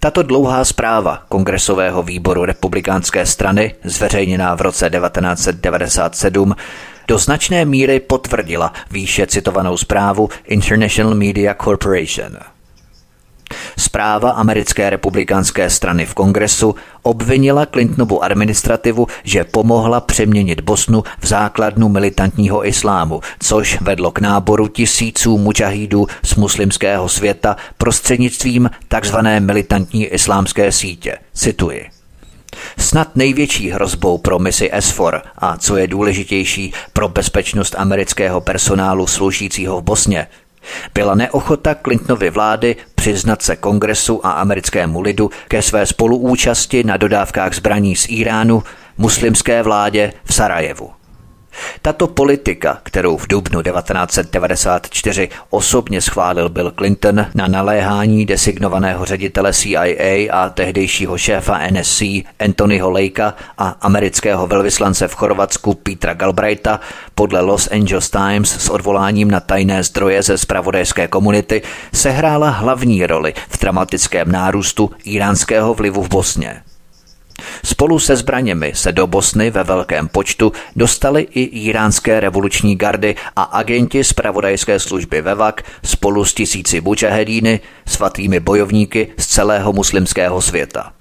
Tato 0.00 0.22
dlouhá 0.22 0.64
zpráva 0.64 1.22
Kongresového 1.28 2.02
výboru 2.02 2.44
republikánské 2.44 3.26
strany, 3.26 3.74
zveřejněná 3.84 4.54
v 4.54 4.60
roce 4.60 4.90
1997, 4.90 6.56
do 7.08 7.18
značné 7.18 7.64
míry 7.64 8.00
potvrdila 8.00 8.72
výše 8.90 9.26
citovanou 9.26 9.76
zprávu 9.76 10.28
International 10.44 11.14
Media 11.14 11.54
Corporation– 11.54 12.38
Zpráva 13.78 14.30
americké 14.30 14.90
republikánské 14.90 15.70
strany 15.70 16.06
v 16.06 16.14
kongresu 16.14 16.74
obvinila 17.02 17.66
Clintonovu 17.66 18.24
administrativu, 18.24 19.06
že 19.24 19.44
pomohla 19.44 20.00
přeměnit 20.00 20.60
Bosnu 20.60 21.04
v 21.20 21.26
základnu 21.26 21.88
militantního 21.88 22.66
islámu, 22.66 23.20
což 23.40 23.80
vedlo 23.80 24.10
k 24.10 24.20
náboru 24.20 24.68
tisíců 24.68 25.38
mučahídů 25.38 26.06
z 26.24 26.34
muslimského 26.34 27.08
světa 27.08 27.56
prostřednictvím 27.78 28.70
tzv. 29.00 29.16
militantní 29.38 30.06
islámské 30.06 30.72
sítě. 30.72 31.18
Cituji. 31.34 31.90
Snad 32.78 33.16
největší 33.16 33.70
hrozbou 33.70 34.18
pro 34.18 34.38
misi 34.38 34.70
SFOR 34.80 35.22
a 35.38 35.56
co 35.56 35.76
je 35.76 35.86
důležitější 35.86 36.72
pro 36.92 37.08
bezpečnost 37.08 37.74
amerického 37.78 38.40
personálu 38.40 39.06
sloužícího 39.06 39.80
v 39.80 39.84
Bosně 39.84 40.26
byla 40.94 41.14
neochota 41.14 41.74
Clintonovy 41.74 42.30
vlády 42.30 42.76
přiznat 42.94 43.42
se 43.42 43.56
kongresu 43.56 44.26
a 44.26 44.30
americkému 44.30 45.00
lidu 45.00 45.30
ke 45.48 45.62
své 45.62 45.86
spoluúčasti 45.86 46.84
na 46.84 46.96
dodávkách 46.96 47.54
zbraní 47.54 47.96
z 47.96 48.06
Iránu, 48.08 48.62
muslimské 48.98 49.62
vládě 49.62 50.12
v 50.24 50.34
Sarajevu. 50.34 51.01
Tato 51.82 52.06
politika, 52.06 52.78
kterou 52.82 53.16
v 53.16 53.26
dubnu 53.26 53.62
1994 53.62 55.28
osobně 55.50 56.00
schválil 56.00 56.48
Bill 56.48 56.70
Clinton 56.70 57.26
na 57.34 57.46
naléhání 57.46 58.26
designovaného 58.26 59.04
ředitele 59.04 59.52
CIA 59.52 60.32
a 60.32 60.48
tehdejšího 60.48 61.18
šéfa 61.18 61.60
NSC 61.70 62.02
Anthonyho 62.38 62.90
Lakea 62.90 63.34
a 63.58 63.76
amerického 63.80 64.46
velvyslance 64.46 65.08
v 65.08 65.14
Chorvatsku 65.14 65.74
Petra 65.74 66.14
Galbraitha, 66.14 66.80
podle 67.14 67.40
Los 67.40 67.68
Angeles 67.72 68.10
Times 68.10 68.50
s 68.50 68.68
odvoláním 68.68 69.30
na 69.30 69.40
tajné 69.40 69.82
zdroje 69.82 70.22
ze 70.22 70.38
spravodajské 70.38 71.08
komunity, 71.08 71.62
sehrála 71.92 72.50
hlavní 72.50 73.06
roli 73.06 73.34
v 73.48 73.60
dramatickém 73.60 74.32
nárůstu 74.32 74.90
iránského 75.04 75.74
vlivu 75.74 76.02
v 76.02 76.08
Bosně. 76.08 76.62
Spolu 77.64 77.98
se 77.98 78.16
zbraněmi 78.16 78.72
se 78.74 78.92
do 78.92 79.06
Bosny 79.06 79.50
ve 79.50 79.64
velkém 79.64 80.08
počtu 80.08 80.52
dostali 80.76 81.22
i 81.22 81.42
iránské 81.42 82.20
revoluční 82.20 82.76
gardy 82.76 83.14
a 83.36 83.42
agenti 83.42 84.04
z 84.04 84.12
pravodajské 84.12 84.78
služby 84.78 85.22
Vevak 85.22 85.62
spolu 85.84 86.24
s 86.24 86.34
tisíci 86.34 86.80
bučahedíny, 86.80 87.60
svatými 87.86 88.40
bojovníky 88.40 89.08
z 89.18 89.26
celého 89.26 89.72
muslimského 89.72 90.40
světa. 90.40 90.92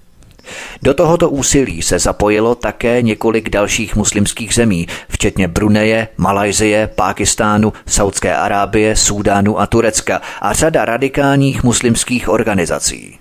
Do 0.82 0.94
tohoto 0.94 1.30
úsilí 1.30 1.82
se 1.82 2.00
zapojilo 2.00 2.56
také 2.56 3.02
několik 3.02 3.50
dalších 3.50 3.96
muslimských 3.96 4.54
zemí, 4.54 4.88
včetně 5.10 5.48
Bruneje, 5.48 6.08
Malajzie, 6.18 6.88
Pákistánu, 6.88 7.74
Saudské 7.86 8.36
Arábie, 8.36 8.96
Súdánu 8.96 9.60
a 9.60 9.68
Turecka 9.68 10.22
a 10.42 10.54
řada 10.54 10.86
radikálních 10.86 11.64
muslimských 11.64 12.30
organizací. 12.30 13.21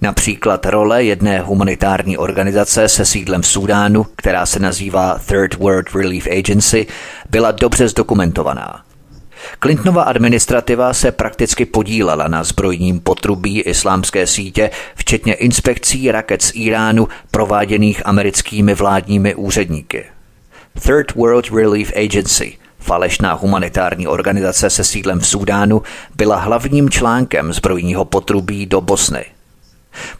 Například 0.00 0.66
role 0.66 1.04
jedné 1.04 1.40
humanitární 1.40 2.18
organizace 2.18 2.88
se 2.88 3.04
sídlem 3.04 3.42
v 3.42 3.46
Súdánu, 3.46 4.06
která 4.16 4.46
se 4.46 4.58
nazývá 4.58 5.18
Third 5.26 5.54
World 5.54 5.94
Relief 5.94 6.26
Agency, 6.38 6.86
byla 7.30 7.50
dobře 7.50 7.88
zdokumentovaná. 7.88 8.84
Clintonova 9.62 10.02
administrativa 10.02 10.94
se 10.94 11.12
prakticky 11.12 11.64
podílela 11.64 12.28
na 12.28 12.44
zbrojním 12.44 13.00
potrubí 13.00 13.60
islámské 13.60 14.26
sítě, 14.26 14.70
včetně 14.94 15.34
inspekcí 15.34 16.10
raket 16.10 16.42
z 16.42 16.52
Iránu 16.54 17.08
prováděných 17.30 18.06
americkými 18.06 18.74
vládními 18.74 19.34
úředníky. 19.34 20.04
Third 20.82 21.14
World 21.14 21.50
Relief 21.52 21.92
Agency– 21.96 22.58
falešná 22.78 23.32
humanitární 23.32 24.06
organizace 24.06 24.70
se 24.70 24.84
sídlem 24.84 25.20
v 25.20 25.26
Súdánu 25.26 25.82
byla 26.16 26.36
hlavním 26.36 26.90
článkem 26.90 27.52
zbrojního 27.52 28.04
potrubí 28.04 28.66
do 28.66 28.80
Bosny– 28.80 29.24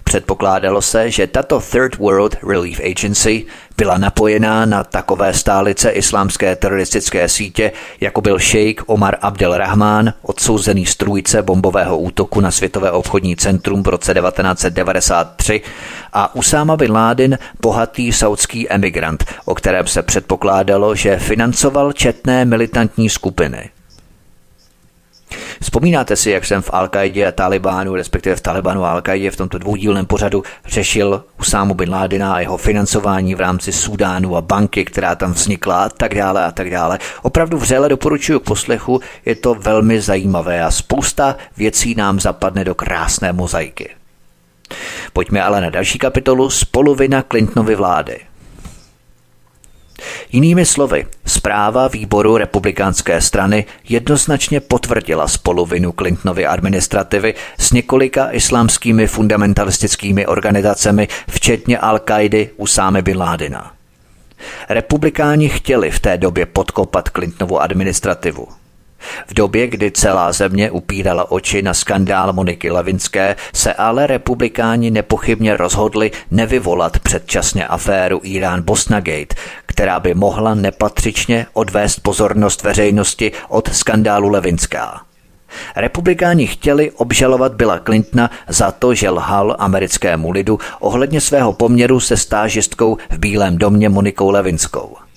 Předpokládalo 0.05 0.83
se, 0.83 1.11
že 1.11 1.27
tato 1.27 1.61
Third 1.61 1.97
World 1.97 2.37
Relief 2.49 2.81
Agency 2.81 3.47
byla 3.77 3.99
napojená 3.99 4.66
na 4.66 4.85
takové 4.85 5.35
stálice 5.35 5.91
islámské 5.91 6.57
teroristické 6.57 7.29
sítě, 7.29 7.73
jako 8.01 8.21
byl 8.21 8.39
šejk 8.39 8.83
Omar 8.87 9.16
Abdel 9.21 9.57
Rahman, 9.57 10.12
odsouzený 10.23 10.87
strůjce 10.87 11.43
bombového 11.43 11.99
útoku 11.99 12.41
na 12.41 12.51
Světové 12.51 12.91
obchodní 12.91 13.37
centrum 13.37 13.83
v 13.83 13.89
roce 13.89 14.14
1993 14.14 15.61
a 16.12 16.35
Usama 16.35 16.77
bin 16.77 16.93
Laden, 16.93 17.39
bohatý 17.61 18.12
saudský 18.12 18.71
emigrant, 18.71 19.25
o 19.45 19.55
kterém 19.55 19.87
se 19.87 20.03
předpokládalo, 20.03 20.95
že 20.95 21.16
financoval 21.16 21.93
četné 21.93 22.45
militantní 22.45 23.09
skupiny. 23.09 23.71
Vzpomínáte 25.62 26.16
si, 26.16 26.31
jak 26.31 26.45
jsem 26.45 26.62
v 26.62 26.70
al 26.72 26.89
a 27.29 27.33
Talibánu, 27.33 27.95
respektive 27.95 28.37
v 28.37 28.41
Talibanu 28.41 28.85
a 28.85 28.91
al 28.91 29.03
v 29.31 29.37
tomto 29.37 29.59
dvoudílném 29.59 30.07
pořadu 30.07 30.43
řešil 30.66 31.24
Usámu 31.41 31.74
bin 31.74 31.91
Ládina 31.91 32.35
a 32.35 32.41
jeho 32.41 32.57
financování 32.57 33.35
v 33.35 33.41
rámci 33.41 33.72
Sudánu 33.72 34.37
a 34.37 34.41
banky, 34.41 34.85
která 34.85 35.14
tam 35.14 35.33
vznikla 35.33 35.85
a 35.85 35.89
tak 35.89 36.14
dále 36.14 36.45
a 36.45 36.53
tak 36.53 36.70
dále. 36.70 36.99
Opravdu 37.22 37.59
vřele 37.59 37.89
doporučuji 37.89 38.41
k 38.41 38.45
poslechu, 38.45 39.01
je 39.24 39.35
to 39.35 39.55
velmi 39.55 40.01
zajímavé 40.01 40.62
a 40.62 40.70
spousta 40.70 41.37
věcí 41.57 41.95
nám 41.95 42.20
zapadne 42.20 42.64
do 42.64 42.74
krásné 42.74 43.33
mozaiky. 43.33 43.91
Pojďme 45.12 45.43
ale 45.43 45.61
na 45.61 45.70
další 45.70 45.99
kapitolu 45.99 46.51
z 46.51 46.64
polovina 46.64 47.22
Clintonovy 47.22 47.74
vlády. 47.74 48.28
Jinými 50.32 50.66
slovy, 50.66 51.06
zpráva 51.26 51.88
výboru 51.88 52.36
republikánské 52.36 53.20
strany 53.20 53.64
jednoznačně 53.88 54.61
potvrdila 54.61 55.28
spolovinu 55.28 55.92
Clintonovy 55.92 56.46
administrativy 56.46 57.34
s 57.59 57.72
několika 57.72 58.30
islámskými 58.30 59.06
fundamentalistickými 59.06 60.26
organizacemi, 60.26 61.09
včetně 61.30 61.78
Al-Kaidy 61.78 62.48
Usámy 62.56 63.02
bin 63.02 63.18
Ládina. 63.18 63.72
Republikáni 64.68 65.48
chtěli 65.48 65.90
v 65.90 66.00
té 66.00 66.18
době 66.18 66.46
podkopat 66.46 67.09
Clintonovu 67.09 67.61
administrativu. 67.61 68.48
V 69.26 69.34
době, 69.34 69.66
kdy 69.66 69.90
celá 69.90 70.32
země 70.32 70.70
upírala 70.70 71.30
oči 71.30 71.62
na 71.62 71.74
skandál 71.74 72.32
Moniky 72.32 72.70
Levinské, 72.70 73.36
se 73.55 73.74
ale 73.74 74.07
republikáni 74.07 74.90
nepochybně 74.90 75.57
rozhodli 75.57 76.11
nevyvolat 76.30 76.99
předčasně 76.99 77.66
aféru 77.66 78.20
Irán 78.22 78.62
Bosnagate, 78.62 79.34
která 79.66 80.01
by 80.01 80.14
mohla 80.14 80.55
nepatřičně 80.55 81.46
odvést 81.53 82.01
pozornost 82.01 82.62
veřejnosti 82.62 83.32
od 83.49 83.74
skandálu 83.74 84.28
Levinská. 84.28 85.01
Republikáni 85.76 86.46
chtěli 86.46 86.90
obžalovat 86.90 87.55
Billa 87.55 87.78
Clintona 87.78 88.30
za 88.49 88.70
to, 88.70 88.94
že 88.94 89.11
lhal 89.11 89.57
americkému 89.59 90.30
lidu 90.30 90.59
ohledně 90.80 91.20
svého 91.20 91.53
poměru 91.53 92.01
se 92.01 92.16
stážistkou 92.16 92.96
v 93.11 93.18
Bílém 93.18 93.59
domě 93.59 93.88
Monikou 93.88 94.30
Levinskou. 94.30 95.07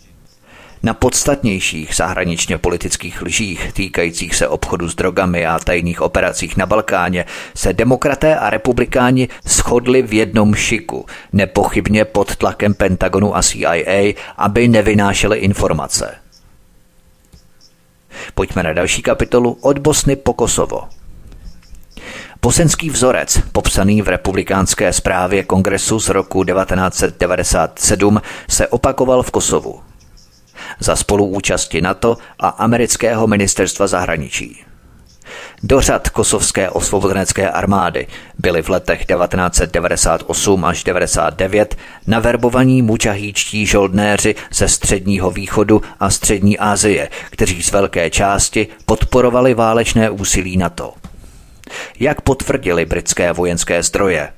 Na 0.84 0.94
podstatnějších 0.94 1.96
zahraničně 1.96 2.58
politických 2.58 3.22
lžích 3.22 3.74
týkajících 3.74 4.36
se 4.36 4.48
obchodu 4.48 4.90
s 4.90 4.96
drogami 4.96 5.46
a 5.46 5.60
tajných 5.60 6.02
operacích 6.02 6.58
na 6.58 6.66
Balkáně 6.66 7.26
se 7.56 7.74
demokraté 7.74 8.36
a 8.36 8.50
republikáni 8.50 9.30
shodli 9.48 10.02
v 10.02 10.14
jednom 10.14 10.56
šiku, 10.56 11.06
nepochybně 11.34 12.06
pod 12.06 12.36
tlakem 12.36 12.74
Pentagonu 12.74 13.38
a 13.38 13.42
CIA, 13.42 14.14
aby 14.38 14.68
nevynášeli 14.68 15.38
informace. 15.38 16.16
Pojďme 18.34 18.64
na 18.64 18.74
další 18.74 19.02
kapitolu 19.02 19.58
od 19.62 19.80
Bosny 19.80 20.16
po 20.16 20.34
Kosovo. 20.34 20.88
Bosenský 22.42 22.90
vzorec, 22.90 23.40
popsaný 23.52 24.02
v 24.02 24.08
republikánské 24.08 24.94
zprávě 24.94 25.44
kongresu 25.44 26.00
z 26.00 26.10
roku 26.10 26.44
1997, 26.44 28.22
se 28.50 28.68
opakoval 28.68 29.24
v 29.24 29.32
Kosovu 29.32 29.91
za 30.82 30.96
spoluúčasti 30.96 31.82
NATO 31.82 32.18
a 32.40 32.48
amerického 32.48 33.28
ministerstva 33.28 33.88
zahraničí. 33.88 34.66
Do 35.64 35.82
řad 35.82 36.10
kosovské 36.10 36.70
osvobozenecké 36.70 37.50
armády 37.50 38.08
byly 38.40 38.62
v 38.62 38.70
letech 38.70 39.06
1998 39.06 40.66
až 40.66 40.84
99 40.84 41.76
naverbovaní 42.08 42.82
mučahíčtí 42.82 43.66
žoldnéři 43.66 44.36
ze 44.54 44.68
středního 44.68 45.32
východu 45.32 45.82
a 46.00 46.10
střední 46.10 46.58
Asie, 46.58 47.10
kteří 47.30 47.64
z 47.64 47.72
velké 47.72 48.10
části 48.10 48.68
podporovali 48.86 49.54
válečné 49.54 50.10
úsilí 50.10 50.58
NATO. 50.58 50.94
Jak 52.00 52.22
potvrdili 52.22 52.86
britské 52.86 53.34
vojenské 53.34 53.84
zdroje, 53.84 54.34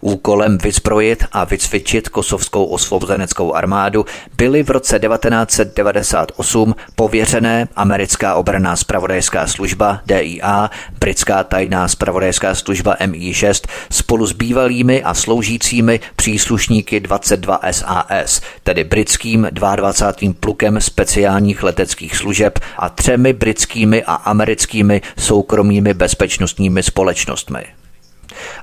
Úkolem 0.00 0.58
vyzbrojit 0.58 1.24
a 1.32 1.44
vycvičit 1.44 2.08
kosovskou 2.08 2.64
osvobozeneckou 2.64 3.54
armádu 3.54 4.06
byly 4.36 4.62
v 4.62 4.70
roce 4.70 4.98
1998 4.98 6.74
pověřené 6.94 7.68
americká 7.76 8.34
obraná 8.34 8.76
spravodajská 8.76 9.46
služba 9.46 10.00
DIA, 10.06 10.70
britská 11.00 11.44
tajná 11.44 11.88
spravodajská 11.88 12.54
služba 12.54 12.96
MI6 12.96 13.68
spolu 13.90 14.26
s 14.26 14.32
bývalými 14.32 15.02
a 15.02 15.14
sloužícími 15.14 16.00
příslušníky 16.16 17.00
22 17.00 17.60
SAS, 17.70 18.40
tedy 18.62 18.84
britským 18.84 19.48
22. 19.50 20.32
plukem 20.40 20.80
speciálních 20.80 21.62
leteckých 21.62 22.16
služeb 22.16 22.58
a 22.76 22.88
třemi 22.88 23.32
britskými 23.32 24.04
a 24.04 24.14
americkými 24.14 25.02
soukromými 25.18 25.94
bezpečnostními 25.94 26.82
společnostmi. 26.82 27.77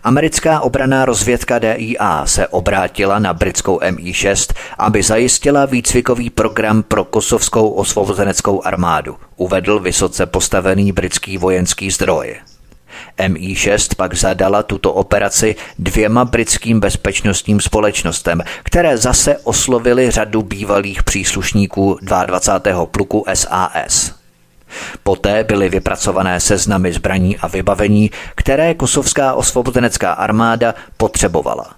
Americká 0.03 0.59
obraná 0.59 1.05
rozvědka 1.05 1.59
DIA 1.59 2.26
se 2.26 2.47
obrátila 2.47 3.19
na 3.19 3.34
britskou 3.34 3.80
MI6, 3.80 4.53
aby 4.78 5.03
zajistila 5.03 5.65
výcvikový 5.65 6.30
program 6.30 6.84
pro 6.84 7.05
kosovskou 7.05 7.69
osvobozeneckou 7.69 8.61
armádu, 8.65 9.17
uvedl 9.36 9.80
vysoce 9.80 10.26
postavený 10.26 10.91
britský 10.91 11.38
vojenský 11.38 11.91
zdroj. 11.91 12.36
MI6 13.19 13.95
pak 13.97 14.13
zadala 14.15 14.63
tuto 14.63 14.93
operaci 14.93 15.55
dvěma 15.80 16.26
britským 16.26 16.80
bezpečnostním 16.80 17.61
společnostem, 17.61 18.41
které 18.63 18.97
zase 18.97 19.38
oslovili 19.38 20.11
řadu 20.11 20.41
bývalých 20.41 21.03
příslušníků 21.03 21.97
22. 22.01 22.86
pluku 22.86 23.26
SAS. 23.34 24.24
Poté 25.03 25.43
byly 25.43 25.69
vypracované 25.69 26.39
seznamy 26.39 26.93
zbraní 26.93 27.38
a 27.38 27.47
vybavení, 27.47 28.11
které 28.36 28.73
kosovská 28.73 29.34
osvobozenecká 29.34 30.11
armáda 30.11 30.76
potřebovala. 30.97 31.76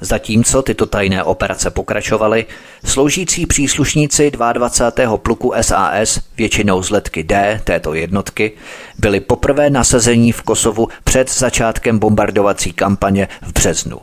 Zatímco 0.00 0.62
tyto 0.62 0.86
tajné 0.86 1.24
operace 1.24 1.70
pokračovaly, 1.70 2.46
sloužící 2.84 3.46
příslušníci 3.46 4.30
22. 4.30 5.16
pluku 5.16 5.52
SAS, 5.60 6.20
většinou 6.36 6.82
z 6.82 6.90
letky 6.90 7.24
D 7.24 7.60
této 7.64 7.94
jednotky, 7.94 8.52
byli 8.98 9.20
poprvé 9.20 9.70
nasazení 9.70 10.32
v 10.32 10.42
Kosovu 10.42 10.88
před 11.04 11.32
začátkem 11.32 11.98
bombardovací 11.98 12.72
kampaně 12.72 13.28
v 13.42 13.52
březnu. 13.52 14.00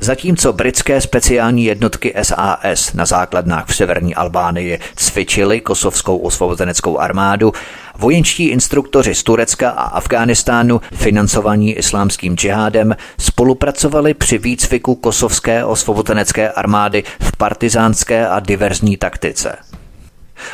Zatímco 0.00 0.52
britské 0.52 1.00
speciální 1.00 1.64
jednotky 1.64 2.14
SAS 2.22 2.92
na 2.92 3.06
základnách 3.06 3.66
v 3.66 3.74
severní 3.76 4.14
Albánii 4.14 4.78
cvičily 4.96 5.60
kosovskou 5.60 6.16
osvobozeneckou 6.16 6.98
armádu, 6.98 7.52
vojenčtí 7.98 8.48
instruktoři 8.48 9.14
z 9.14 9.22
Turecka 9.22 9.70
a 9.70 9.82
Afghánistánu, 9.82 10.80
financovaní 10.94 11.74
islámským 11.74 12.36
džihádem, 12.36 12.96
spolupracovali 13.18 14.14
při 14.14 14.38
výcviku 14.38 14.94
kosovské 14.94 15.64
osvobozenecké 15.64 16.50
armády 16.50 17.04
v 17.20 17.36
partizánské 17.36 18.28
a 18.28 18.40
diverzní 18.40 18.96
taktice. 18.96 19.56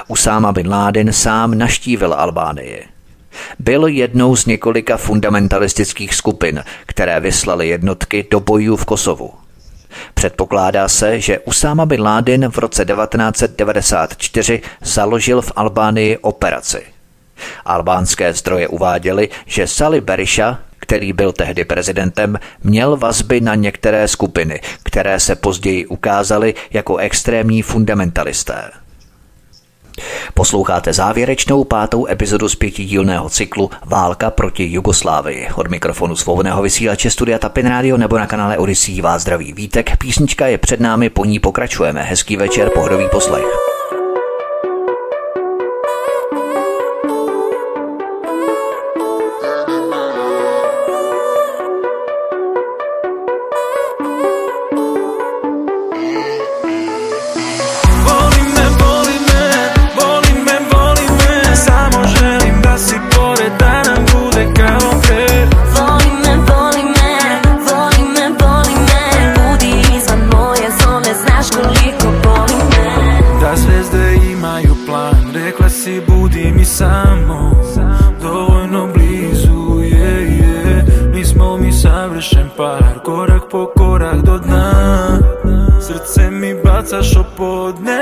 Usáma 0.09 0.53
bin 0.53 0.68
Laden 0.68 1.12
sám 1.12 1.59
naštívil 1.59 2.14
Albánii. 2.14 2.91
Byl 3.59 3.87
jednou 3.87 4.37
z 4.37 4.47
několika 4.47 4.97
fundamentalistických 4.97 6.14
skupin, 6.14 6.64
které 6.87 7.20
vyslaly 7.20 7.68
jednotky 7.68 8.26
do 8.30 8.41
bojů 8.41 8.76
v 8.76 8.85
Kosovu. 8.85 9.30
Předpokládá 10.14 10.89
se, 10.89 11.20
že 11.20 11.39
Usama 11.39 11.87
bin 11.87 12.03
Laden 12.03 12.51
v 12.51 12.59
roce 12.59 12.85
1994 12.85 14.62
založil 14.83 15.43
v 15.43 15.53
Albánii 15.57 16.18
operaci. 16.18 16.83
Albánské 17.64 18.33
zdroje 18.33 18.68
uváděly, 18.68 19.28
že 19.47 19.66
Sali 19.66 20.01
Berisha, 20.01 20.59
který 20.78 21.12
byl 21.12 21.33
tehdy 21.33 21.64
prezidentem, 21.64 22.39
měl 22.62 22.97
vazby 22.97 23.41
na 23.41 23.55
některé 23.55 24.09
skupiny, 24.09 24.61
které 24.83 25.20
se 25.20 25.37
později 25.37 25.87
ukázaly 25.87 26.55
jako 26.70 26.97
extrémní 26.97 27.62
fundamentalisté. 27.62 28.70
Posloucháte 30.35 30.93
závěrečnou 30.93 31.65
pátou 31.65 32.07
epizodu 32.07 32.49
z 32.49 32.55
pětidílného 32.55 33.29
cyklu 33.29 33.71
Válka 33.85 34.31
proti 34.31 34.69
Jugoslávii. 34.73 35.49
Od 35.55 35.71
mikrofonu 35.71 36.17
svobodného 36.17 36.63
vysílače 36.63 37.11
Studia 37.11 37.39
Tapin 37.39 37.67
Radio 37.67 37.97
nebo 37.97 38.19
na 38.19 38.27
kanále 38.27 38.59
Odisí 38.59 39.01
vás 39.01 39.23
zdraví 39.23 39.53
vítek. 39.53 39.97
Písnička 39.97 40.47
je 40.47 40.59
před 40.59 40.81
námi, 40.81 41.11
po 41.11 41.25
ní 41.25 41.39
pokračujeme. 41.39 42.03
Hezký 42.03 42.37
večer, 42.37 42.71
pohodový 42.71 43.09
poslech. 43.13 43.72
σα 87.01 87.20
οπότε 87.20 88.02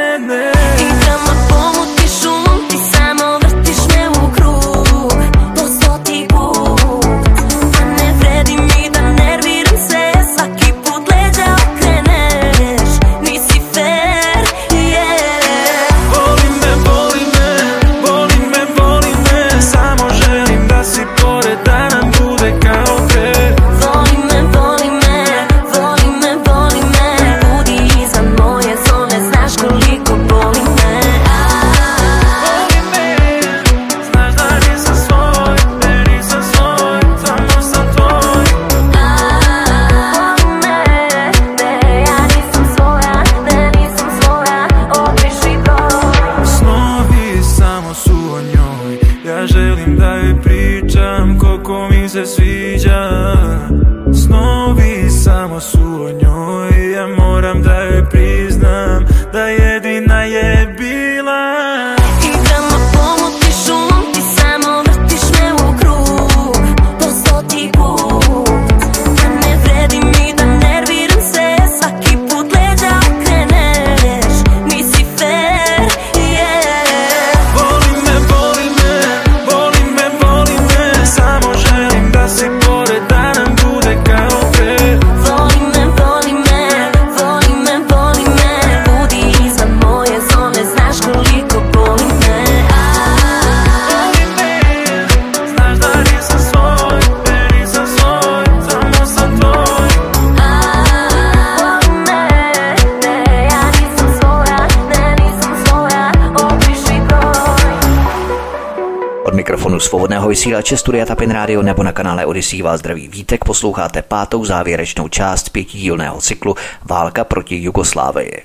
vysílače 110.29 110.77
Studia 110.77 111.07
Tapin 111.07 111.31
Radio 111.31 111.63
nebo 111.63 111.83
na 111.83 111.93
kanále 111.93 112.27
Odisí 112.27 112.63
vás 112.63 112.81
zdraví 112.81 113.09
vítek 113.09 113.45
posloucháte 113.45 114.03
pátou 114.03 114.45
závěrečnou 114.45 115.09
část 115.09 115.49
pětidílného 115.49 116.21
cyklu 116.21 116.57
Válka 116.85 117.25
proti 117.25 117.63
Jugoslávii. 117.63 118.43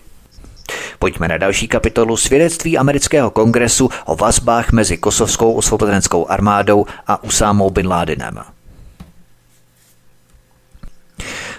Pojďme 1.00 1.28
na 1.28 1.38
další 1.38 1.68
kapitolu 1.68 2.18
svědectví 2.18 2.78
amerického 2.78 3.32
kongresu 3.32 3.90
o 4.06 4.16
vazbách 4.16 4.72
mezi 4.72 4.98
kosovskou 4.98 5.54
osvobozeneckou 5.54 6.30
armádou 6.30 6.86
a 7.08 7.24
Usámou 7.24 7.70
bin 7.70 7.88
Ládenem. 7.88 8.40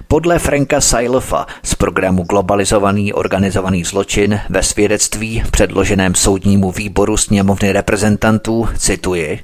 Podle 0.09 0.39
Franka 0.39 0.81
Sailofa 0.81 1.47
z 1.63 1.75
programu 1.75 2.23
Globalizovaný 2.23 3.13
organizovaný 3.13 3.85
zločin 3.85 4.41
ve 4.49 4.63
svědectví 4.63 5.43
předloženém 5.51 6.15
soudnímu 6.15 6.73
výboru 6.73 7.17
sněmovny 7.17 7.73
reprezentantů, 7.73 8.69
cituji, 8.79 9.41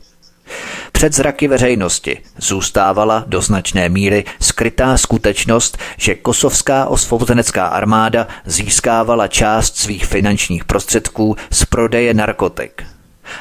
před 0.92 1.12
zraky 1.12 1.48
veřejnosti 1.48 2.18
zůstávala 2.38 3.24
do 3.26 3.42
značné 3.42 3.88
míry 3.88 4.24
skrytá 4.40 4.98
skutečnost, 4.98 5.78
že 5.96 6.14
kosovská 6.14 6.86
osvobozenecká 6.86 7.66
armáda 7.66 8.26
získávala 8.44 9.28
část 9.28 9.76
svých 9.76 10.06
finančních 10.06 10.64
prostředků 10.64 11.36
z 11.50 11.64
prodeje 11.64 12.14
narkotik. 12.14 12.82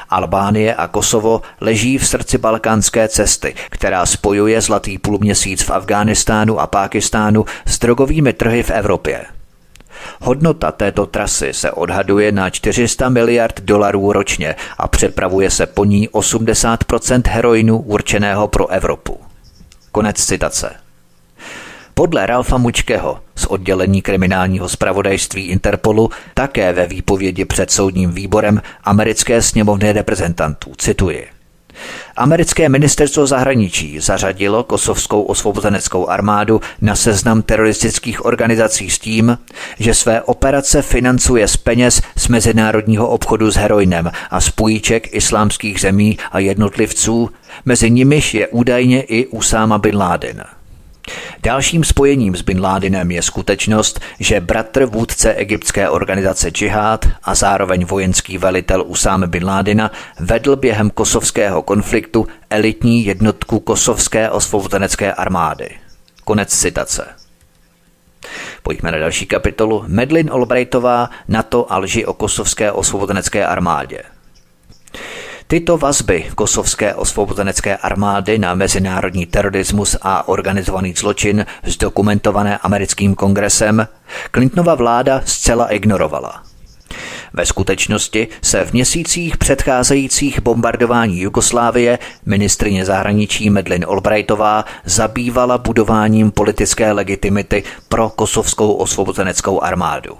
Albánie 0.08 0.74
a 0.74 0.88
Kosovo 0.88 1.42
leží 1.60 1.98
v 1.98 2.06
srdci 2.06 2.38
balkánské 2.38 3.08
cesty, 3.08 3.54
která 3.70 4.06
spojuje 4.06 4.60
zlatý 4.60 4.98
půlměsíc 4.98 5.62
v 5.62 5.70
Afghánistánu 5.70 6.60
a 6.60 6.66
Pákistánu 6.66 7.44
s 7.66 7.78
drogovými 7.78 8.32
trhy 8.32 8.62
v 8.62 8.70
Evropě. 8.70 9.24
Hodnota 10.20 10.72
této 10.72 11.06
trasy 11.06 11.52
se 11.52 11.70
odhaduje 11.70 12.32
na 12.32 12.50
400 12.50 13.08
miliard 13.08 13.60
dolarů 13.60 14.12
ročně 14.12 14.54
a 14.78 14.88
přepravuje 14.88 15.50
se 15.50 15.66
po 15.66 15.84
ní 15.84 16.08
80% 16.08 17.22
heroinu 17.28 17.78
určeného 17.78 18.48
pro 18.48 18.68
Evropu. 18.68 19.20
Konec 19.92 20.24
citace. 20.24 20.70
Podle 21.94 22.26
Ralfa 22.26 22.58
Mučkeho 22.58 23.20
z 23.36 23.46
oddělení 23.46 24.02
kriminálního 24.02 24.68
zpravodajství 24.68 25.46
Interpolu 25.46 26.10
také 26.34 26.72
ve 26.72 26.86
výpovědi 26.86 27.44
před 27.44 27.70
soudním 27.70 28.12
výborem 28.12 28.62
americké 28.84 29.42
sněmovny 29.42 29.92
reprezentantů, 29.92 30.72
cituji. 30.78 31.41
Americké 32.16 32.68
ministerstvo 32.68 33.26
zahraničí 33.26 34.00
zařadilo 34.00 34.64
kosovskou 34.64 35.22
osvobozeneckou 35.22 36.08
armádu 36.08 36.60
na 36.80 36.96
seznam 36.96 37.42
teroristických 37.42 38.24
organizací 38.24 38.90
s 38.90 38.98
tím, 38.98 39.38
že 39.78 39.94
své 39.94 40.22
operace 40.22 40.82
financuje 40.82 41.48
z 41.48 41.56
peněz 41.56 42.02
z 42.16 42.28
mezinárodního 42.28 43.08
obchodu 43.08 43.50
s 43.50 43.56
heroinem 43.56 44.10
a 44.30 44.40
z 44.40 44.50
půjček 44.50 45.14
islámských 45.14 45.80
zemí 45.80 46.18
a 46.32 46.38
jednotlivců, 46.38 47.30
mezi 47.64 47.90
nimiž 47.90 48.34
je 48.34 48.48
údajně 48.48 49.02
i 49.02 49.26
Usáma 49.26 49.78
bin 49.78 49.96
Laden. 49.96 50.44
Dalším 51.42 51.84
spojením 51.84 52.36
s 52.36 52.42
Bin 52.42 52.60
Ládinem 52.60 53.10
je 53.10 53.22
skutečnost, 53.22 54.00
že 54.20 54.40
bratr 54.40 54.84
vůdce 54.84 55.34
egyptské 55.34 55.88
organizace 55.88 56.50
Džihad 56.50 57.08
a 57.22 57.34
zároveň 57.34 57.84
vojenský 57.84 58.38
velitel 58.38 58.84
Usáme 58.86 59.26
Bin 59.26 59.44
Ládina 59.44 59.90
vedl 60.20 60.56
během 60.56 60.90
kosovského 60.90 61.62
konfliktu 61.62 62.26
elitní 62.50 63.04
jednotku 63.04 63.60
kosovské 63.60 64.30
osvobozenecké 64.30 65.12
armády. 65.12 65.70
Konec 66.24 66.58
citace. 66.58 67.04
Pojďme 68.62 68.92
na 68.92 68.98
další 68.98 69.26
kapitolu. 69.26 69.84
Medlin 69.86 70.30
Albrightová 70.32 71.10
na 71.28 71.42
to 71.42 71.72
a 71.72 71.78
lži 71.78 72.06
o 72.06 72.12
kosovské 72.12 72.72
osvobozenecké 72.72 73.46
armádě. 73.46 74.02
Tyto 75.52 75.78
vazby 75.78 76.32
kosovské 76.34 76.94
osvobozenecké 76.94 77.76
armády 77.76 78.38
na 78.38 78.54
mezinárodní 78.54 79.26
terorismus 79.26 79.96
a 80.02 80.28
organizovaný 80.28 80.92
zločin 80.92 81.46
zdokumentované 81.64 82.58
americkým 82.58 83.14
kongresem 83.14 83.88
Clintonova 84.34 84.74
vláda 84.74 85.20
zcela 85.24 85.68
ignorovala. 85.68 86.42
Ve 87.32 87.46
skutečnosti 87.46 88.28
se 88.42 88.64
v 88.64 88.72
měsících 88.72 89.36
předcházejících 89.36 90.40
bombardování 90.40 91.20
Jugoslávie 91.20 91.98
ministrině 92.26 92.84
zahraničí 92.84 93.50
Medlin 93.50 93.84
Albrightová 93.88 94.64
zabývala 94.84 95.58
budováním 95.58 96.30
politické 96.30 96.92
legitimity 96.92 97.62
pro 97.88 98.08
kosovskou 98.08 98.72
osvobozeneckou 98.72 99.60
armádu. 99.60 100.16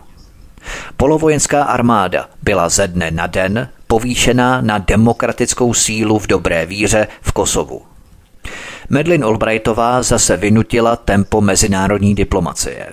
Polovojenská 0.96 1.64
armáda 1.64 2.28
byla 2.42 2.68
ze 2.68 2.88
dne 2.88 3.10
na 3.10 3.26
den 3.26 3.68
povýšená 3.92 4.60
na 4.60 4.78
demokratickou 4.78 5.74
sílu 5.74 6.18
v 6.18 6.26
dobré 6.26 6.66
víře 6.66 7.08
v 7.20 7.32
Kosovu. 7.32 7.82
Medlin 8.88 9.24
Albrightová 9.24 10.02
zase 10.02 10.36
vynutila 10.36 10.96
tempo 10.96 11.40
mezinárodní 11.40 12.14
diplomacie. 12.14 12.86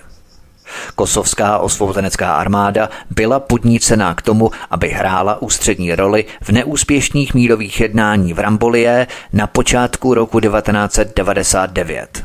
Kosovská 0.94 1.58
osvobozenecká 1.58 2.34
armáda 2.34 2.90
byla 3.10 3.40
podnícená 3.40 4.14
k 4.14 4.22
tomu, 4.22 4.50
aby 4.70 4.88
hrála 4.88 5.42
ústřední 5.42 5.94
roli 5.94 6.24
v 6.42 6.48
neúspěšných 6.48 7.34
mírových 7.34 7.80
jednání 7.80 8.34
v 8.34 8.38
Rambolie 8.38 9.06
na 9.32 9.46
počátku 9.46 10.14
roku 10.14 10.40
1999. 10.40 12.24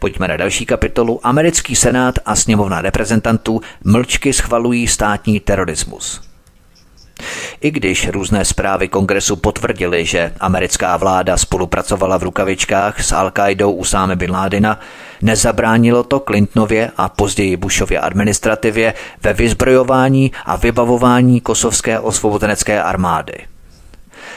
Pojďme 0.00 0.28
na 0.28 0.36
další 0.36 0.66
kapitolu. 0.66 1.26
Americký 1.26 1.76
senát 1.76 2.18
a 2.26 2.36
sněmovna 2.36 2.80
reprezentantů 2.80 3.60
mlčky 3.84 4.32
schvalují 4.32 4.86
státní 4.86 5.40
terorismus. 5.40 6.27
I 7.60 7.70
když 7.70 8.08
různé 8.08 8.44
zprávy 8.44 8.88
kongresu 8.88 9.36
potvrdily, 9.36 10.04
že 10.04 10.32
americká 10.40 10.96
vláda 10.96 11.36
spolupracovala 11.36 12.18
v 12.18 12.22
rukavičkách 12.22 13.02
s 13.02 13.12
Al-Qaidou 13.12 13.70
Usáme 13.70 14.16
bin 14.16 14.30
Ládina, 14.30 14.80
nezabránilo 15.22 16.02
to 16.02 16.20
Clintonově 16.20 16.90
a 16.96 17.08
později 17.08 17.56
Bushově 17.56 18.00
administrativě 18.00 18.94
ve 19.22 19.32
vyzbrojování 19.32 20.32
a 20.44 20.56
vybavování 20.56 21.40
kosovské 21.40 22.00
osvobozenecké 22.00 22.82
armády. 22.82 23.34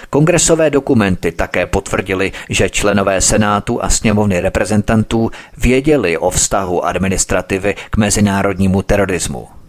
Kongresové 0.10 0.70
dokumenty 0.70 1.32
také 1.32 1.66
potvrdili, 1.66 2.32
že 2.50 2.70
členové 2.70 3.22
Senátu 3.22 3.84
a 3.84 3.90
sněmovny 3.90 4.40
reprezentantů 4.40 5.32
věděli 5.58 6.18
o 6.18 6.30
vztahu 6.30 6.86
administrativy 6.86 7.76
k 7.90 7.98
mezinárodnímu 7.98 8.82
terorismu. 8.82 9.61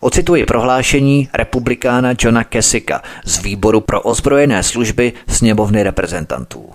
Ocituji 0.00 0.44
prohlášení 0.44 1.28
republikána 1.34 2.14
Johna 2.20 2.44
Kesika 2.44 3.02
z 3.24 3.38
výboru 3.42 3.80
pro 3.80 4.02
ozbrojené 4.02 4.62
služby 4.62 5.12
sněmovny 5.28 5.82
reprezentantů. 5.82 6.70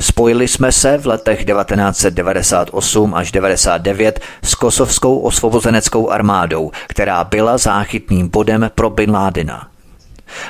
Spojili 0.00 0.48
jsme 0.48 0.72
se 0.72 0.98
v 0.98 1.06
letech 1.06 1.44
1998 1.44 3.14
až 3.14 3.32
99 3.32 4.20
s 4.42 4.54
kosovskou 4.54 5.18
osvobozeneckou 5.18 6.10
armádou, 6.10 6.70
která 6.86 7.24
byla 7.24 7.58
záchytným 7.58 8.28
bodem 8.28 8.70
pro 8.74 8.90
Bin 8.90 9.10
Ládina. 9.10 9.68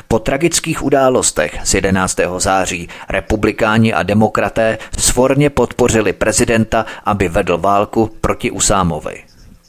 Po 0.08 0.18
tragických 0.18 0.82
událostech 0.82 1.58
z 1.64 1.74
11. 1.74 2.16
září 2.38 2.88
republikáni 3.08 3.94
a 3.94 4.02
demokraté 4.02 4.78
svorně 4.98 5.50
podpořili 5.50 6.12
prezidenta, 6.12 6.86
aby 7.04 7.28
vedl 7.28 7.58
válku 7.58 8.10
proti 8.20 8.50
Usámovi. 8.50 9.24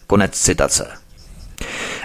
Konec 0.07 0.31
citace. 0.31 0.87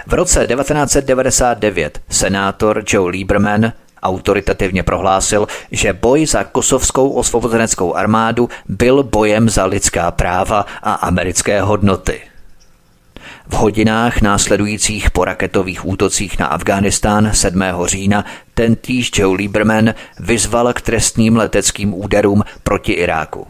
V 0.07 0.13
roce 0.13 0.47
1999 0.47 2.01
senátor 2.09 2.83
Joe 2.87 3.11
Lieberman 3.11 3.73
autoritativně 4.03 4.83
prohlásil, 4.83 5.47
že 5.71 5.93
boj 5.93 6.25
za 6.25 6.43
kosovskou 6.43 7.09
osvobozeneckou 7.09 7.93
armádu 7.93 8.49
byl 8.67 9.03
bojem 9.03 9.49
za 9.49 9.65
lidská 9.65 10.11
práva 10.11 10.65
a 10.83 10.93
americké 10.93 11.61
hodnoty. 11.61 12.21
V 13.47 13.53
hodinách 13.53 14.21
následujících 14.21 15.11
po 15.11 15.25
raketových 15.25 15.87
útocích 15.87 16.39
na 16.39 16.47
Afghánistán 16.47 17.29
7. 17.33 17.63
října 17.85 18.25
tentýž 18.53 19.11
Joe 19.15 19.37
Lieberman 19.37 19.93
vyzval 20.19 20.73
k 20.73 20.81
trestním 20.81 21.37
leteckým 21.37 21.93
úderům 21.93 22.43
proti 22.63 22.91
Iráku. 22.91 23.47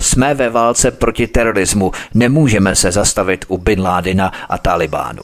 Jsme 0.00 0.34
ve 0.34 0.48
válce 0.48 0.90
proti 0.90 1.26
terorismu, 1.26 1.92
nemůžeme 2.14 2.76
se 2.76 2.92
zastavit 2.92 3.44
u 3.48 3.58
Bin 3.58 3.80
Ládina 3.82 4.32
a 4.48 4.58
Talibánu. 4.58 5.22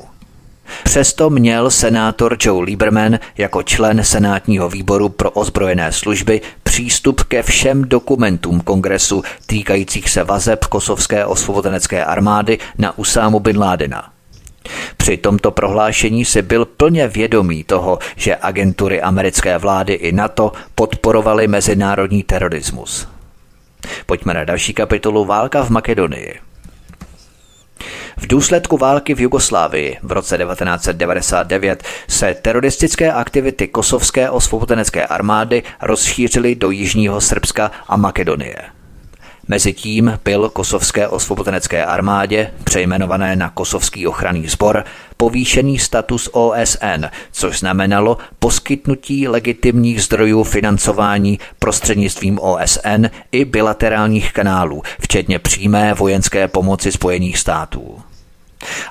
Přesto 0.85 1.31
měl 1.31 1.71
senátor 1.71 2.37
Joe 2.41 2.65
Lieberman 2.65 3.19
jako 3.39 3.63
člen 3.63 4.05
senátního 4.05 4.69
výboru 4.69 5.09
pro 5.09 5.31
ozbrojené 5.31 5.93
služby 5.93 6.41
přístup 6.63 7.23
ke 7.23 7.43
všem 7.43 7.85
dokumentům 7.85 8.61
kongresu 8.61 9.23
týkajících 9.47 10.11
se 10.11 10.25
vazeb 10.25 10.65
kosovské 10.65 11.25
osvobozenecké 11.25 12.05
armády 12.05 12.59
na 12.79 12.99
Usámu 12.99 13.41
bin 13.41 13.59
Ládena. 13.59 14.11
Při 14.97 15.17
tomto 15.17 15.51
prohlášení 15.51 16.25
si 16.25 16.43
byl 16.43 16.65
plně 16.65 17.09
vědomý 17.09 17.65
toho, 17.65 17.99
že 18.17 18.37
agentury 18.43 19.03
americké 19.03 19.59
vlády 19.59 19.93
i 19.93 20.13
NATO 20.13 20.53
podporovaly 20.75 21.49
mezinárodní 21.49 22.23
terorismus. 22.23 23.16
Pojďme 24.07 24.35
na 24.35 24.45
další 24.45 24.75
kapitolu 24.75 25.25
Válka 25.25 25.65
v 25.65 25.71
Makedonii. 25.71 26.41
V 28.17 28.27
důsledku 28.27 28.77
války 28.77 29.15
v 29.15 29.21
Jugoslávii 29.21 29.97
v 30.03 30.13
roce 30.13 30.39
1999 30.39 31.83
se 32.09 32.35
teroristické 32.35 33.13
aktivity 33.13 33.69
kosovské 33.69 34.31
osvobozenecké 34.31 35.07
armády 35.07 35.63
rozšířily 35.83 36.55
do 36.55 36.71
jižního 36.71 37.21
Srbska 37.21 37.71
a 37.89 37.97
Makedonie. 37.97 38.57
Mezitím 39.49 40.19
byl 40.25 40.49
kosovské 40.49 41.09
osvobozenecké 41.09 41.85
armádě, 41.85 42.51
přejmenované 42.65 43.37
na 43.37 43.51
Kosovský 43.51 44.07
ochranný 44.07 44.49
sbor, 44.49 44.85
povýšený 45.17 45.79
status 45.79 46.29
OSN, 46.33 47.05
což 47.33 47.59
znamenalo 47.59 48.19
poskytnutí 48.39 49.29
legitimních 49.29 50.03
zdrojů 50.03 50.45
financování 50.45 51.39
prostřednictvím 51.59 52.39
OSN 52.39 53.07
i 53.33 53.45
bilaterálních 53.45 54.33
kanálů, 54.33 54.83
včetně 55.01 55.39
přímé 55.39 55.95
vojenské 55.95 56.49
pomoci 56.49 56.93
Spojených 56.93 57.39
států. 57.39 58.03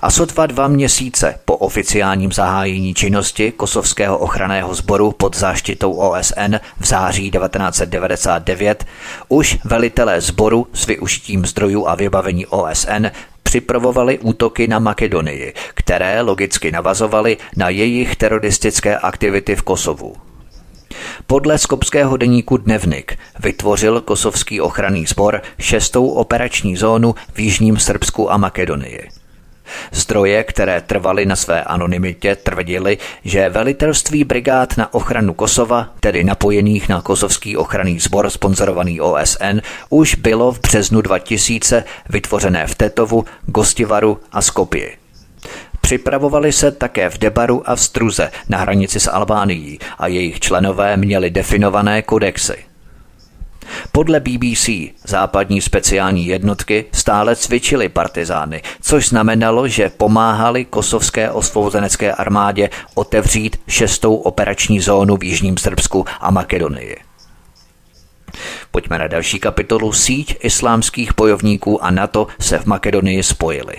A 0.02 0.12
sotva 0.12 0.46
dva 0.46 0.68
měsíce 0.68 1.40
po 1.46 1.56
oficiálním 1.58 2.32
zahájení 2.32 2.94
činnosti 2.94 3.52
Kosovského 3.52 4.18
ochranného 4.18 4.76
sboru 4.76 5.12
pod 5.12 5.38
záštitou 5.38 5.92
OSN 5.94 6.56
v 6.80 6.86
září 6.86 7.32
1999 7.32 8.86
už 9.30 9.58
velitelé 9.64 10.22
sboru 10.22 10.68
s 10.74 10.86
využitím 10.86 11.46
zdrojů 11.46 11.88
a 11.88 11.96
vybavení 11.96 12.46
OSN 12.46 13.06
připravovali 13.56 14.20
útoky 14.20 14.68
na 14.68 14.80
Makedonii, 14.80 15.54
které 15.74 16.22
logicky 16.22 16.72
navazovaly 16.72 17.38
na 17.56 17.70
jejich 17.70 18.16
teroristické 18.16 18.98
aktivity 18.98 19.56
v 19.56 19.62
Kosovu. 19.62 20.16
Podle 21.28 21.58
skopského 21.58 22.18
deníku 22.18 22.58
Dnevnik 22.58 23.18
vytvořil 23.40 24.02
kosovský 24.02 24.62
ochranný 24.62 25.06
sbor 25.06 25.42
šestou 25.60 26.08
operační 26.08 26.76
zónu 26.76 27.16
v 27.34 27.40
jižním 27.40 27.78
Srbsku 27.78 28.32
a 28.32 28.38
Makedonii. 28.38 29.10
Zdroje, 29.92 30.44
které 30.44 30.82
trvaly 30.82 31.26
na 31.26 31.36
své 31.36 31.64
anonymitě, 31.64 32.36
tvrdili, 32.36 32.98
že 33.24 33.50
velitelství 33.50 34.24
brigád 34.24 34.78
na 34.78 34.94
ochranu 34.94 35.34
Kosova, 35.34 35.90
tedy 36.00 36.24
napojených 36.24 36.90
na 36.90 37.02
kosovský 37.02 37.58
ochranný 37.58 38.00
sbor 38.00 38.30
sponzorovaný 38.30 39.02
OSN, 39.02 39.60
už 39.90 40.16
bylo 40.16 40.52
v 40.52 40.60
březnu 40.60 41.02
2000 41.02 41.84
vytvořené 42.10 42.68
v 42.68 42.76
Tetovu, 42.76 43.26
Gostivaru 43.46 44.20
a 44.32 44.42
Skopji. 44.42 44.98
Připravovali 45.82 46.52
se 46.52 46.72
také 46.72 47.10
v 47.10 47.18
Debaru 47.18 47.70
a 47.70 47.76
v 47.76 47.82
Struze 47.82 48.32
na 48.50 48.58
hranici 48.58 49.00
s 49.00 49.12
Albánií 49.12 49.80
a 49.98 50.08
jejich 50.08 50.40
členové 50.40 50.98
měli 50.98 51.30
definované 51.30 52.02
kodexy. 52.02 52.75
Podle 53.92 54.20
BBC 54.20 54.70
západní 55.04 55.62
speciální 55.62 56.26
jednotky 56.28 56.86
stále 56.92 57.36
cvičily 57.36 57.90
partizány, 57.90 58.62
což 58.82 59.10
znamenalo, 59.10 59.68
že 59.68 59.90
pomáhali 59.90 60.66
kosovské 60.66 61.32
osvobozenecké 61.32 62.14
armádě 62.14 62.70
otevřít 62.94 63.58
šestou 63.68 64.16
operační 64.16 64.80
zónu 64.80 65.18
v 65.18 65.24
Jižním 65.24 65.58
Srbsku 65.58 66.06
a 66.20 66.32
Makedonii. 66.32 66.98
Pojďme 68.72 69.00
na 69.00 69.08
další 69.08 69.40
kapitolu. 69.40 69.94
Síť 69.94 70.38
islámských 70.42 71.16
bojovníků 71.16 71.84
a 71.84 71.92
NATO 71.92 72.28
se 72.40 72.60
v 72.60 72.66
Makedonii 72.66 73.24
spojili 73.24 73.76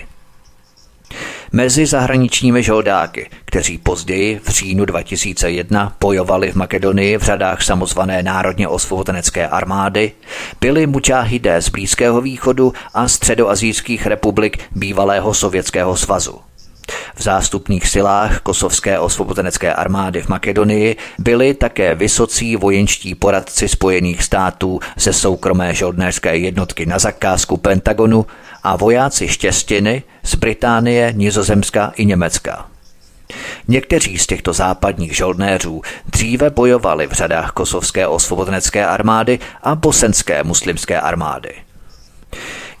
mezi 1.51 1.85
zahraničními 1.85 2.63
žoldáky, 2.63 3.29
kteří 3.45 3.77
později 3.77 4.39
v 4.43 4.49
říjnu 4.49 4.85
2001 4.85 5.95
bojovali 5.99 6.51
v 6.51 6.55
Makedonii 6.55 7.17
v 7.17 7.23
řadách 7.23 7.61
samozvané 7.61 8.23
národně 8.23 8.67
osvobozenecké 8.67 9.47
armády, 9.47 10.11
byli 10.61 10.87
mučáhidé 10.87 11.61
z 11.61 11.69
Blízkého 11.69 12.21
východu 12.21 12.73
a 12.93 13.07
středoazijských 13.07 14.07
republik 14.07 14.59
bývalého 14.75 15.33
Sovětského 15.33 15.97
svazu. 15.97 16.39
V 17.15 17.23
zástupných 17.23 17.87
silách 17.87 18.39
kosovské 18.39 18.99
osvobozenecké 18.99 19.73
armády 19.73 20.21
v 20.21 20.29
Makedonii 20.29 20.95
byli 21.19 21.53
také 21.53 21.95
vysocí 21.95 22.55
vojenští 22.55 23.15
poradci 23.15 23.67
Spojených 23.67 24.23
států 24.23 24.79
ze 24.97 25.13
soukromé 25.13 25.73
žoldnéřské 25.73 26.37
jednotky 26.37 26.85
na 26.85 26.99
zakázku 26.99 27.57
Pentagonu 27.57 28.25
a 28.67 28.75
vojáci 28.75 29.27
štěstiny 29.27 30.03
z 30.23 30.35
Británie, 30.35 31.13
Nizozemska 31.15 31.93
i 31.95 32.05
Německa. 32.05 32.65
Někteří 33.67 34.17
z 34.17 34.27
těchto 34.27 34.53
západních 34.53 35.15
žoldnéřů 35.15 35.81
dříve 36.05 36.49
bojovali 36.49 37.07
v 37.07 37.11
řadách 37.11 37.51
kosovské 37.51 38.07
osvobozenecké 38.07 38.85
armády 38.85 39.39
a 39.63 39.75
bosenské 39.75 40.43
muslimské 40.43 41.01
armády. 41.01 41.53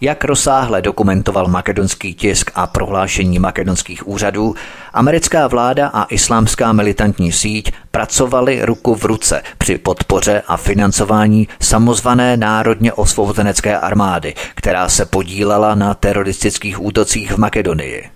Jak 0.01 0.23
rozsáhle 0.23 0.81
dokumentoval 0.81 1.47
makedonský 1.47 2.13
tisk 2.13 2.51
a 2.55 2.67
prohlášení 2.67 3.39
makedonských 3.39 4.07
úřadů, 4.07 4.55
americká 4.93 5.47
vláda 5.47 5.87
a 5.87 6.03
islámská 6.03 6.73
militantní 6.73 7.31
síť 7.31 7.71
pracovali 7.91 8.65
ruku 8.65 8.95
v 8.95 9.05
ruce 9.05 9.43
při 9.57 9.77
podpoře 9.77 10.43
a 10.47 10.57
financování 10.57 11.47
samozvané 11.61 12.37
národně 12.37 12.93
osvobozenecké 12.93 13.77
armády, 13.77 14.33
která 14.55 14.89
se 14.89 15.05
podílela 15.05 15.75
na 15.75 15.93
teroristických 15.93 16.83
útocích 16.83 17.31
v 17.31 17.37
Makedonii. 17.37 18.09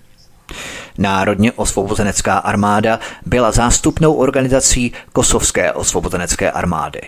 Národně 0.98 1.52
osvobozenecká 1.52 2.38
armáda 2.38 3.00
byla 3.26 3.52
zástupnou 3.52 4.14
organizací 4.14 4.92
Kosovské 5.14 5.74
osvobozenecké 5.74 6.52
armády. 6.52 7.02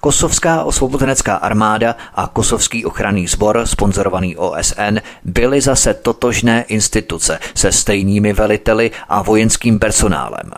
Kosovská 0.00 0.64
osvobozenecká 0.64 1.34
armáda 1.34 1.96
a 2.14 2.26
Kosovský 2.26 2.84
ochranný 2.84 3.28
sbor, 3.28 3.62
sponzorovaný 3.64 4.36
OSN, 4.36 4.98
byly 5.24 5.60
zase 5.60 5.94
totožné 5.94 6.64
instituce 6.68 7.38
se 7.54 7.72
stejnými 7.72 8.32
veliteli 8.32 8.90
a 9.08 9.22
vojenským 9.22 9.78
personálem. 9.78 10.50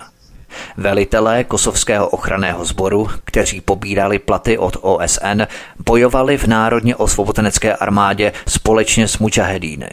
Velitelé 0.76 1.44
Kosovského 1.44 2.08
ochranného 2.08 2.64
sboru, 2.64 3.08
kteří 3.24 3.60
pobírali 3.60 4.18
platy 4.18 4.58
od 4.58 4.76
OSN, 4.80 5.42
bojovali 5.86 6.38
v 6.38 6.46
Národně 6.46 6.96
osvobozenecké 6.96 7.76
armádě 7.76 8.32
společně 8.48 9.08
s 9.08 9.18
mučahedíny. 9.18 9.90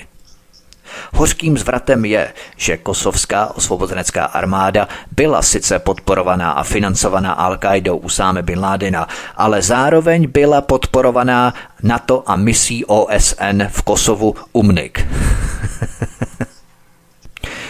Hořkým 1.13 1.57
zvratem 1.57 2.05
je, 2.05 2.33
že 2.55 2.77
kosovská 2.77 3.55
osvobozenecká 3.55 4.25
armáda 4.25 4.87
byla 5.11 5.41
sice 5.41 5.79
podporovaná 5.79 6.51
a 6.51 6.63
financovaná 6.63 7.49
Al-Qaidou 7.49 7.97
Usáme 7.97 8.43
bin 8.43 8.59
Ládina, 8.59 9.07
ale 9.35 9.61
zároveň 9.61 10.27
byla 10.27 10.61
podporovaná 10.61 11.53
NATO 11.83 12.23
a 12.25 12.35
misí 12.35 12.85
OSN 12.85 13.63
v 13.69 13.81
Kosovu 13.81 14.35
UMNIK. 14.53 15.07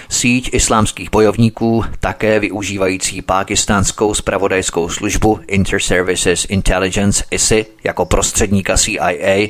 síť 0.10 0.50
islámských 0.54 1.12
bojovníků, 1.12 1.84
také 2.00 2.40
využívající 2.40 3.22
pákistánskou 3.22 4.14
spravodajskou 4.14 4.90
službu 4.90 5.40
Inter-Services 5.48 6.46
Intelligence 6.50 7.24
ISI 7.32 7.66
jako 7.84 8.06
prostředníka 8.06 8.78
CIA, 8.78 9.48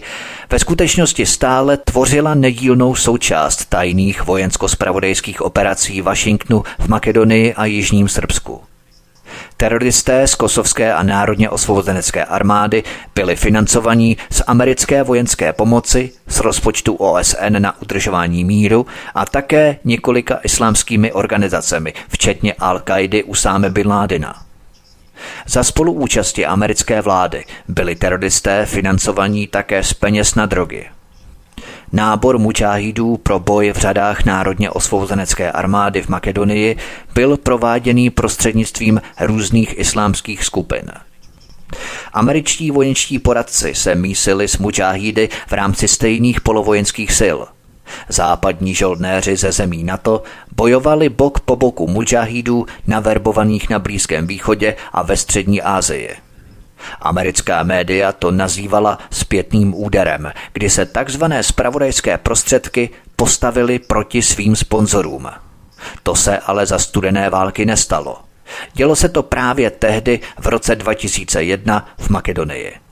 ve 0.49 0.59
skutečnosti 0.59 1.25
stále 1.25 1.77
tvořila 1.77 2.33
nedílnou 2.33 2.95
součást 2.95 3.65
tajných 3.65 4.25
vojensko-spravodajských 4.25 5.41
operací 5.41 6.01
Washingtonu 6.01 6.63
v 6.79 6.87
Makedonii 6.87 7.53
a 7.53 7.65
Jižním 7.65 8.07
Srbsku. 8.07 8.61
Teroristé 9.57 10.27
z 10.27 10.35
kosovské 10.35 10.93
a 10.93 11.03
národně 11.03 11.49
osvobozenecké 11.49 12.25
armády 12.25 12.83
byli 13.15 13.35
financovaní 13.35 14.17
z 14.29 14.41
americké 14.47 15.03
vojenské 15.03 15.53
pomoci, 15.53 16.11
z 16.27 16.39
rozpočtu 16.39 16.93
OSN 16.95 17.59
na 17.59 17.81
udržování 17.81 18.43
míru 18.43 18.85
a 19.15 19.25
také 19.25 19.77
několika 19.83 20.39
islámskými 20.43 21.13
organizacemi, 21.13 21.93
včetně 22.09 22.53
Al-Kaidy 22.53 23.23
Usáme 23.25 23.69
bin 23.69 23.87
Ládina. 23.87 24.35
Za 25.47 25.63
spoluúčasti 25.63 26.45
americké 26.45 27.01
vlády 27.01 27.45
byli 27.67 27.95
teroristé 27.95 28.65
financovaní 28.65 29.47
také 29.47 29.83
z 29.83 29.93
peněz 29.93 30.35
na 30.35 30.45
drogy. 30.45 30.96
Nábor 31.91 32.37
mučáhidů 32.37 33.17
pro 33.17 33.39
boj 33.39 33.71
v 33.71 33.77
řadách 33.77 34.25
národně 34.25 34.69
osvobozenecké 34.69 35.51
armády 35.51 36.01
v 36.01 36.09
Makedonii 36.09 36.77
byl 37.13 37.37
prováděný 37.37 38.09
prostřednictvím 38.09 39.01
různých 39.19 39.79
islámských 39.79 40.43
skupin. 40.43 40.91
Američtí 42.13 42.71
vojenští 42.71 43.19
poradci 43.19 43.75
se 43.75 43.95
mísili 43.95 44.47
s 44.47 44.57
mučáhídy 44.57 45.29
v 45.47 45.51
rámci 45.51 45.87
stejných 45.87 46.41
polovojenských 46.41 47.11
sil. 47.21 47.37
Západní 48.09 48.75
žoldnéři 48.75 49.35
ze 49.35 49.51
zemí 49.51 49.83
NATO 49.83 50.23
bojovali 50.55 51.09
bok 51.09 51.39
po 51.39 51.55
boku 51.55 51.87
mučáhídů 51.87 52.65
naverbovaných 52.87 53.69
na 53.69 53.79
Blízkém 53.79 54.27
východě 54.27 54.75
a 54.93 55.03
ve 55.03 55.17
střední 55.17 55.61
Asii. 55.61 56.26
Americká 57.01 57.63
média 57.63 58.11
to 58.11 58.31
nazývala 58.31 58.97
zpětným 59.11 59.73
úderem, 59.75 60.31
kdy 60.53 60.69
se 60.69 60.85
takzvané 60.85 61.43
spravodajské 61.43 62.17
prostředky 62.17 62.89
postavily 63.15 63.79
proti 63.79 64.21
svým 64.21 64.55
sponzorům. 64.55 65.29
To 66.03 66.15
se 66.15 66.37
ale 66.37 66.65
za 66.65 66.79
studené 66.79 67.29
války 67.29 67.65
nestalo. 67.65 68.17
Dělo 68.73 68.95
se 68.95 69.09
to 69.09 69.23
právě 69.23 69.69
tehdy 69.69 70.19
v 70.39 70.45
roce 70.45 70.75
2001 70.75 71.87
v 71.97 72.09
Makedonii. 72.09 72.86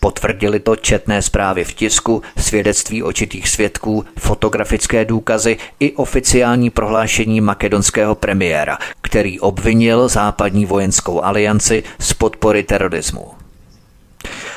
Potvrdili 0.00 0.60
to 0.60 0.76
četné 0.76 1.22
zprávy 1.22 1.64
v 1.64 1.72
tisku, 1.72 2.22
svědectví 2.36 3.02
očitých 3.02 3.48
svědků, 3.48 4.04
fotografické 4.18 5.04
důkazy 5.04 5.56
i 5.80 5.92
oficiální 5.92 6.70
prohlášení 6.70 7.40
makedonského 7.40 8.14
premiéra, 8.14 8.78
který 9.00 9.40
obvinil 9.40 10.08
západní 10.08 10.66
vojenskou 10.66 11.24
alianci 11.24 11.82
z 11.98 12.12
podpory 12.12 12.62
terorismu. 12.62 13.40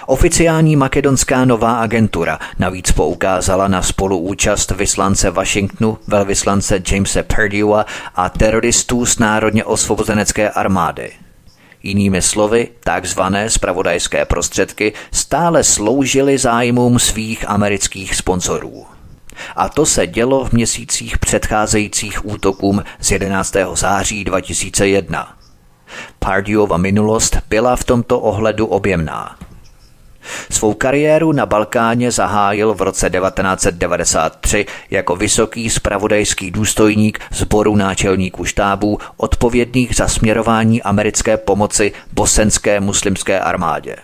Oficiální 0.06 0.76
makedonská 0.76 1.46
nová 1.46 1.80
agentura 1.80 2.40
navíc 2.60 2.92
poukázala 2.92 3.68
na 3.68 3.82
spoluúčast 3.82 4.72
vyslance 4.72 5.32
Washingtonu, 5.32 5.98
velvyslance 6.08 6.82
Jamesa 6.92 7.24
Perdua 7.24 7.86
a 8.16 8.30
teroristů 8.30 9.06
z 9.06 9.20
Národně 9.20 9.64
osvobozenecké 9.64 10.50
armády– 10.50 11.12
Jinými 11.84 12.22
slovy, 12.22 12.68
takzvané 12.80 13.50
spravodajské 13.50 14.26
prostředky 14.26 14.94
stále 15.12 15.64
sloužily 15.64 16.38
zájmům 16.38 17.00
svých 17.00 17.50
amerických 17.50 18.16
sponzorů. 18.16 18.86
A 19.56 19.70
to 19.70 19.86
se 19.86 20.08
dělo 20.08 20.46
v 20.46 20.52
měsících 20.52 21.18
předcházejících 21.18 22.26
útokům 22.26 22.84
z 23.00 23.12
11. 23.12 23.56
září 23.74 24.24
2001. 24.24 25.38
Pardiova 26.20 26.78
minulost 26.78 27.38
byla 27.50 27.76
v 27.76 27.84
tomto 27.84 28.20
ohledu 28.20 28.66
objemná. 28.66 29.38
Svou 30.52 30.74
kariéru 30.74 31.32
na 31.32 31.46
Balkáně 31.46 32.12
zahájil 32.12 32.74
v 32.74 32.82
roce 32.82 33.10
1993 33.10 34.66
jako 34.92 35.16
vysoký 35.16 35.70
spravodajský 35.70 36.52
důstojník 36.52 37.20
sboru 37.32 37.76
náčelníků 37.76 38.46
štábů 38.46 38.98
odpovědných 39.18 39.96
za 39.96 40.08
směrování 40.08 40.84
americké 40.84 41.38
pomoci 41.38 41.92
bosenské 42.14 42.80
muslimské 42.80 43.40
armádě. 43.40 43.96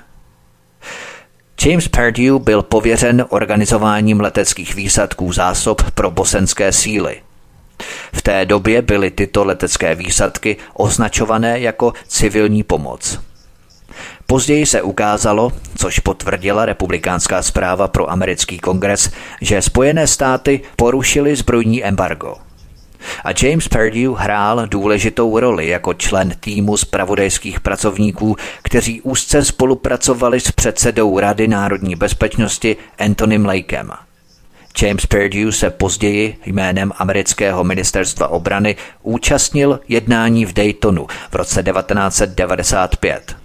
James 1.66 1.88
Perdue 1.88 2.40
byl 2.40 2.62
pověřen 2.62 3.26
organizováním 3.30 4.20
leteckých 4.20 4.76
výsadků 4.76 5.34
zásob 5.34 5.92
pro 5.92 6.12
bosenské 6.12 6.72
síly. 6.72 7.22
V 8.14 8.22
té 8.22 8.46
době 8.46 8.82
byly 8.82 9.12
tyto 9.12 9.46
letecké 9.46 9.96
výsadky 9.96 10.58
označované 10.74 11.60
jako 11.60 11.94
civilní 12.08 12.64
pomoc. 12.64 13.20
Později 14.28 14.66
se 14.66 14.82
ukázalo, 14.82 15.52
což 15.78 16.00
potvrdila 16.00 16.66
republikánská 16.66 17.42
zpráva 17.42 17.88
pro 17.88 18.12
americký 18.12 18.60
kongres, 18.60 19.12
že 19.42 19.62
Spojené 19.62 20.08
státy 20.08 20.62
porušily 20.76 21.36
zbrojní 21.36 21.84
embargo. 21.84 22.36
A 23.24 23.30
James 23.44 23.68
Perdue 23.68 24.16
hrál 24.18 24.68
důležitou 24.68 25.40
roli 25.40 25.68
jako 25.68 25.94
člen 25.94 26.32
týmu 26.40 26.78
zpravodajských 26.78 27.60
pracovníků, 27.60 28.36
kteří 28.64 29.02
úzce 29.02 29.46
spolupracovali 29.46 30.40
s 30.40 30.52
předsedou 30.52 31.20
Rady 31.20 31.48
národní 31.48 31.96
bezpečnosti 31.96 32.78
Antonym 33.00 33.46
Lakem. 33.46 33.92
James 34.82 35.06
Perdue 35.06 35.52
se 35.52 35.70
později 35.70 36.38
jménem 36.46 36.92
amerického 36.98 37.64
ministerstva 37.64 38.28
obrany 38.28 38.76
účastnil 39.04 39.80
jednání 39.88 40.46
v 40.46 40.54
Daytonu 40.54 41.08
v 41.32 41.36
roce 41.36 41.64
1995. 41.64 43.39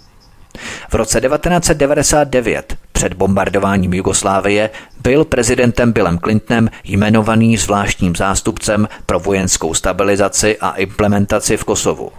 V 0.90 0.94
roce 0.94 1.20
1999 1.20 2.76
před 2.92 3.14
bombardováním 3.14 3.94
Jugoslávie 3.94 4.70
byl 5.02 5.24
prezidentem 5.24 5.92
Billem 5.92 6.18
Clintonem 6.18 6.70
jmenovaný 6.84 7.56
zvláštním 7.56 8.16
zástupcem 8.16 8.88
pro 9.06 9.20
vojenskou 9.20 9.74
stabilizaci 9.74 10.58
a 10.58 10.70
implementaci 10.70 11.56
v 11.56 11.64
Kosovu. 11.64 12.12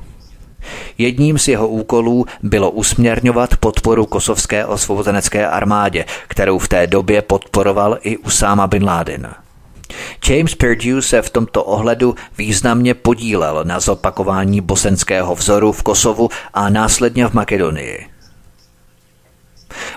Jedním 0.98 1.38
z 1.38 1.48
jeho 1.48 1.68
úkolů 1.68 2.26
bylo 2.44 2.72
usměrňovat 2.72 3.58
podporu 3.58 4.06
kosovské 4.06 4.66
osvobozenecké 4.66 5.48
armádě, 5.48 6.06
kterou 6.28 6.60
v 6.60 6.68
té 6.68 6.88
době 6.88 7.22
podporoval 7.22 7.98
i 8.02 8.18
Usama 8.18 8.68
bin 8.68 8.84
Laden. 8.84 9.34
James 10.30 10.56
Perdue 10.56 11.02
se 11.02 11.22
v 11.22 11.30
tomto 11.30 11.64
ohledu 11.64 12.16
významně 12.38 12.94
podílel 12.94 13.64
na 13.64 13.80
zopakování 13.80 14.62
bosenského 14.62 15.36
vzoru 15.36 15.72
v 15.72 15.84
Kosovu 15.84 16.30
a 16.54 16.70
následně 16.70 17.28
v 17.28 17.34
Makedonii. 17.34 18.15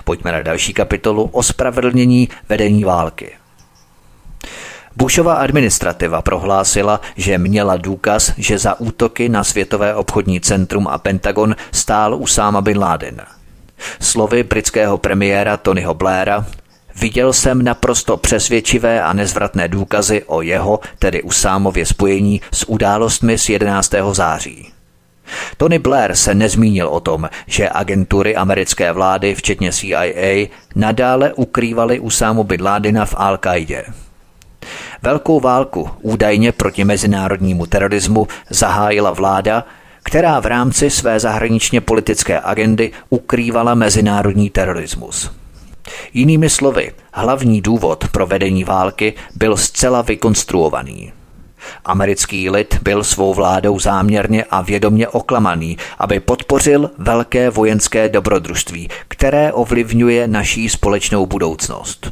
Pojďme 0.03 0.31
na 0.31 0.41
další 0.41 0.73
kapitolu 0.73 1.23
o 1.23 1.43
spravedlnění 1.43 2.29
vedení 2.49 2.83
války. 2.83 3.31
Bushova 4.95 5.33
administrativa 5.33 6.21
prohlásila, 6.21 7.01
že 7.15 7.37
měla 7.37 7.77
důkaz, 7.77 8.33
že 8.37 8.57
za 8.57 8.79
útoky 8.79 9.29
na 9.29 9.43
Světové 9.43 9.95
obchodní 9.95 10.41
centrum 10.41 10.87
a 10.87 10.97
Pentagon 10.97 11.55
stál 11.71 12.15
Usáma 12.15 12.61
bin 12.61 12.79
Laden. 12.79 13.21
Slovy 13.99 14.43
britského 14.43 14.97
premiéra 14.97 15.57
Tonyho 15.57 15.93
Blaira 15.93 16.45
Viděl 16.95 17.33
jsem 17.33 17.63
naprosto 17.63 18.17
přesvědčivé 18.17 19.01
a 19.03 19.13
nezvratné 19.13 19.67
důkazy 19.67 20.23
o 20.23 20.41
jeho, 20.41 20.79
tedy 20.99 21.21
Usámově 21.21 21.85
spojení 21.85 22.41
s 22.51 22.69
událostmi 22.69 23.37
z 23.37 23.49
11. 23.49 23.93
září. 24.11 24.71
Tony 25.57 25.79
Blair 25.79 26.15
se 26.15 26.35
nezmínil 26.35 26.87
o 26.87 26.99
tom, 26.99 27.29
že 27.47 27.69
agentury 27.71 28.35
americké 28.35 28.91
vlády, 28.91 29.35
včetně 29.35 29.71
CIA, 29.71 30.47
nadále 30.75 31.33
ukrývaly 31.33 31.99
Usámu 31.99 32.43
bin 32.43 32.63
Ládina 32.63 33.05
v 33.05 33.15
al 33.17 33.37
qaidě 33.37 33.85
Velkou 35.01 35.39
válku 35.39 35.89
údajně 36.01 36.51
proti 36.51 36.83
mezinárodnímu 36.83 37.65
terorismu 37.65 38.27
zahájila 38.49 39.11
vláda, 39.11 39.65
která 40.03 40.39
v 40.39 40.45
rámci 40.45 40.89
své 40.89 41.19
zahraničně 41.19 41.81
politické 41.81 42.39
agendy 42.39 42.91
ukrývala 43.09 43.73
mezinárodní 43.73 44.49
terorismus. 44.49 45.31
Jinými 46.13 46.49
slovy, 46.49 46.91
hlavní 47.13 47.61
důvod 47.61 48.07
pro 48.11 48.27
vedení 48.27 48.63
války 48.63 49.13
byl 49.35 49.57
zcela 49.57 50.01
vykonstruovaný. 50.01 51.13
Americký 51.85 52.49
lid 52.49 52.79
byl 52.81 53.03
svou 53.03 53.33
vládou 53.33 53.79
záměrně 53.79 54.43
a 54.43 54.61
vědomně 54.61 55.07
oklamaný, 55.07 55.77
aby 55.99 56.19
podpořil 56.19 56.91
velké 56.97 57.49
vojenské 57.49 58.09
dobrodružství, 58.09 58.89
které 59.07 59.53
ovlivňuje 59.53 60.27
naší 60.27 60.69
společnou 60.69 61.25
budoucnost. 61.25 62.11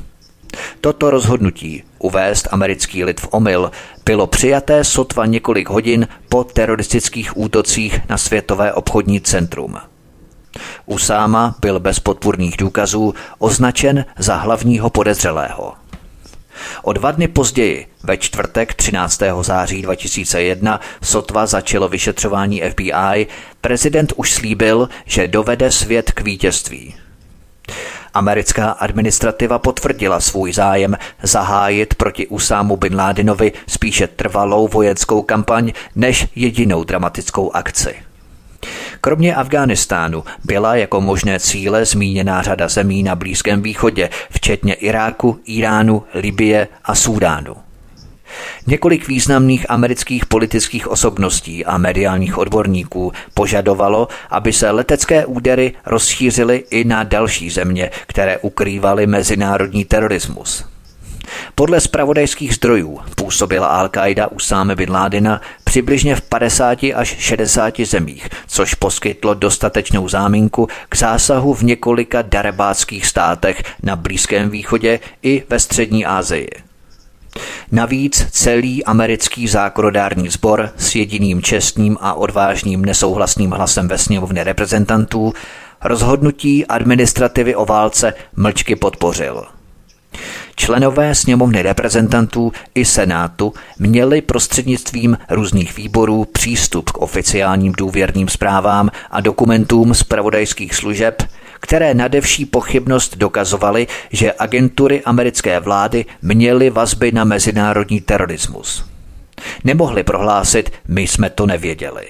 Toto 0.82 1.10
rozhodnutí 1.10 1.84
uvést 2.00 2.48
americký 2.52 3.04
lid 3.04 3.22
v 3.22 3.28
omyl 3.32 3.72
bylo 4.06 4.28
přijaté 4.28 4.84
sotva 4.84 5.26
několik 5.26 5.70
hodin 5.70 6.08
po 6.30 6.44
teroristických 6.44 7.38
útocích 7.38 8.00
na 8.10 8.18
Světové 8.18 8.74
obchodní 8.74 9.22
centrum. 9.22 9.78
Usáma 10.86 11.56
byl 11.62 11.80
bez 11.80 12.00
podpůrných 12.00 12.58
důkazů 12.58 13.14
označen 13.40 14.06
za 14.18 14.36
hlavního 14.36 14.90
podezřelého. 14.90 15.74
O 16.84 16.94
dva 16.94 17.12
dny 17.12 17.28
později, 17.28 17.88
ve 18.04 18.18
čtvrtek 18.18 18.74
13. 18.74 19.22
září 19.42 19.82
2001, 19.82 20.80
sotva 21.02 21.46
začalo 21.46 21.88
vyšetřování 21.88 22.62
FBI, 22.70 23.28
prezident 23.62 24.14
už 24.16 24.34
slíbil, 24.34 24.90
že 25.06 25.28
dovede 25.28 25.72
svět 25.72 26.12
k 26.12 26.22
vítězství. 26.22 26.96
Americká 28.14 28.70
administrativa 28.72 29.60
potvrdila 29.60 30.20
svůj 30.20 30.54
zájem 30.54 30.98
zahájit 31.24 31.96
proti 31.96 32.28
Usámu 32.28 32.78
bin 32.78 32.96
Ládinovi 32.96 33.52
spíše 33.68 34.08
trvalou 34.08 34.68
vojenskou 34.68 35.22
kampaň 35.22 35.72
než 35.96 36.28
jedinou 36.36 36.84
dramatickou 36.84 37.56
akci. 37.56 38.07
Kromě 39.08 39.36
Afghánistánu 39.36 40.24
byla 40.44 40.76
jako 40.76 41.02
možné 41.02 41.40
cíle 41.40 41.86
zmíněná 41.86 42.42
řada 42.42 42.68
zemí 42.68 43.04
na 43.04 43.16
Blízkém 43.16 43.62
východě, 43.62 44.10
včetně 44.32 44.74
Iráku, 44.74 45.40
Iránu, 45.46 46.04
Libie 46.14 46.68
a 46.86 46.96
Súdánu. 46.96 47.56
Několik 48.68 49.08
významných 49.08 49.72
amerických 49.72 50.26
politických 50.26 50.88
osobností 50.88 51.66
a 51.66 51.78
mediálních 51.78 52.38
odborníků 52.38 53.12
požadovalo, 53.34 54.08
aby 54.30 54.54
se 54.54 54.72
letecké 54.72 55.26
údery 55.26 55.74
rozšířily 55.86 56.64
i 56.70 56.84
na 56.84 57.04
další 57.04 57.50
země, 57.50 57.92
které 58.08 58.38
ukrývaly 58.38 59.08
mezinárodní 59.08 59.86
terorismus. 59.86 60.66
Podle 61.56 61.82
spravodajských 61.82 62.56
zdrojů 62.56 63.00
působila 63.16 63.88
Al-Qaida 63.88 64.28
Usáme 64.32 64.76
bin 64.76 64.92
Ládina 64.92 65.42
přibližně 65.68 66.16
v 66.16 66.22
50 66.22 66.80
až 66.96 67.16
60 67.20 67.80
zemích, 67.80 68.30
což 68.48 68.74
poskytlo 68.74 69.34
dostatečnou 69.34 70.08
záminku 70.10 70.68
k 70.90 70.98
zásahu 70.98 71.54
v 71.54 71.64
několika 71.64 72.22
darebáckých 72.22 73.06
státech 73.06 73.64
na 73.84 73.96
Blízkém 73.96 74.50
východě 74.50 75.00
i 75.24 75.44
ve 75.50 75.60
střední 75.60 76.06
Asii. 76.06 76.50
Navíc 77.72 78.28
celý 78.32 78.86
americký 78.86 79.48
zákonodární 79.48 80.30
sbor 80.30 80.70
s 80.78 80.96
jediným 80.96 81.42
čestným 81.42 81.98
a 82.02 82.14
odvážným 82.14 82.86
nesouhlasným 82.86 83.52
hlasem 83.52 83.88
ve 83.88 83.98
sněmovně 83.98 84.44
reprezentantů 84.44 85.34
rozhodnutí 85.84 86.66
administrativy 86.66 87.56
o 87.56 87.66
válce 87.66 88.14
mlčky 88.36 88.76
podpořil– 88.76 89.44
Členové 90.60 91.16
sněmovny 91.16 91.62
reprezentantů 91.62 92.52
i 92.76 92.86
senátu 92.86 93.54
měli 93.80 94.22
prostřednictvím 94.22 95.18
různých 95.30 95.78
výborů 95.78 96.26
přístup 96.26 96.90
k 96.90 96.98
oficiálním 96.98 97.72
důvěrným 97.72 98.28
zprávám 98.28 98.90
a 99.12 99.22
dokumentům 99.22 99.94
z 99.94 100.04
pravodajských 100.04 100.76
služeb, 100.76 101.24
které 101.60 101.94
nadevší 101.94 102.46
pochybnost 102.46 103.18
dokazovaly, 103.18 103.88
že 104.12 104.34
agentury 104.40 105.02
americké 105.04 105.60
vlády 105.60 106.06
měly 106.22 106.70
vazby 106.70 107.12
na 107.12 107.24
mezinárodní 107.24 108.02
terorismus. 108.02 108.86
Nemohli 109.64 110.04
prohlásit, 110.04 110.72
my 110.88 111.02
jsme 111.02 111.30
to 111.30 111.46
nevěděli. 111.46 112.08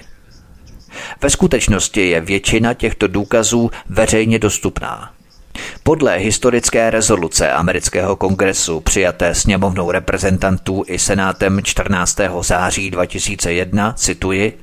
Ve 1.22 1.30
skutečnosti 1.30 2.10
je 2.10 2.22
většina 2.22 2.74
těchto 2.74 3.08
důkazů 3.08 3.72
veřejně 3.90 4.40
dostupná. 4.40 5.17
Podle 5.84 6.18
historické 6.18 6.90
rezoluce 6.90 7.52
amerického 7.52 8.16
kongresu 8.16 8.80
přijaté 8.80 9.36
sněmovnou 9.36 9.92
reprezentantů 9.92 10.84
i 10.88 11.00
senátem 11.00 11.60
14. 11.64 12.20
září 12.42 12.92
2001, 12.92 13.94
cituji, 13.94 14.60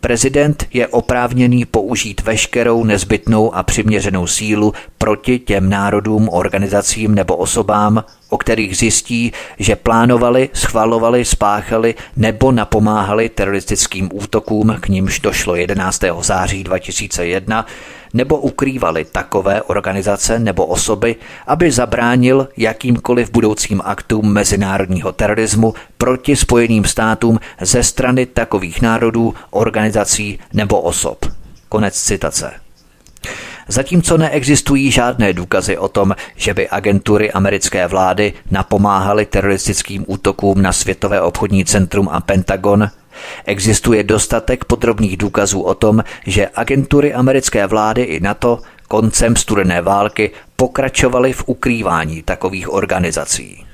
Prezident 0.00 0.66
je 0.72 0.88
oprávněný 0.88 1.64
použít 1.64 2.20
veškerou 2.20 2.84
nezbytnou 2.84 3.54
a 3.54 3.62
přiměřenou 3.62 4.26
sílu 4.26 4.72
proti 4.98 5.38
těm 5.38 5.70
národům, 5.70 6.28
organizacím 6.32 7.14
nebo 7.14 7.36
osobám, 7.36 8.04
o 8.28 8.38
kterých 8.38 8.76
zjistí, 8.76 9.32
že 9.58 9.76
plánovali, 9.76 10.48
schvalovali, 10.52 11.24
spáchali 11.24 11.94
nebo 12.16 12.52
napomáhali 12.52 13.28
teroristickým 13.28 14.08
útokům, 14.12 14.76
k 14.80 14.88
nímž 14.88 15.20
došlo 15.20 15.54
11. 15.54 16.00
září 16.20 16.64
2001, 16.64 17.66
nebo 18.14 18.38
ukrývali 18.38 19.04
takové 19.04 19.62
organizace 19.62 20.38
nebo 20.38 20.66
osoby, 20.66 21.16
aby 21.46 21.70
zabránil 21.70 22.48
jakýmkoliv 22.56 23.30
budoucím 23.30 23.80
aktům 23.84 24.32
mezinárodního 24.32 25.12
terorismu 25.12 25.74
proti 25.98 26.36
Spojeným 26.36 26.84
státům 26.84 27.40
ze 27.60 27.82
strany 27.82 28.26
takových 28.26 28.82
národů, 28.82 29.34
organizací 29.50 30.38
nebo 30.52 30.80
osob. 30.80 31.26
Konec 31.68 32.02
citace. 32.02 32.63
Zatímco 33.68 34.18
neexistují 34.18 34.90
žádné 34.90 35.32
důkazy 35.32 35.78
o 35.78 35.88
tom, 35.88 36.14
že 36.36 36.54
by 36.54 36.68
agentury 36.68 37.32
americké 37.32 37.86
vlády 37.86 38.32
napomáhaly 38.50 39.26
teroristickým 39.26 40.04
útokům 40.08 40.62
na 40.62 40.72
Světové 40.72 41.20
obchodní 41.20 41.64
centrum 41.64 42.08
a 42.08 42.20
Pentagon, 42.20 42.90
existuje 43.44 44.02
dostatek 44.02 44.64
podrobných 44.64 45.16
důkazů 45.16 45.60
o 45.60 45.74
tom, 45.74 46.04
že 46.26 46.48
agentury 46.54 47.14
americké 47.14 47.66
vlády 47.66 48.02
i 48.02 48.20
NATO 48.20 48.58
koncem 48.88 49.36
studené 49.36 49.82
války 49.82 50.30
pokračovaly 50.56 51.32
v 51.32 51.44
ukrývání 51.46 52.22
takových 52.22 52.72
organizací. 52.72 53.66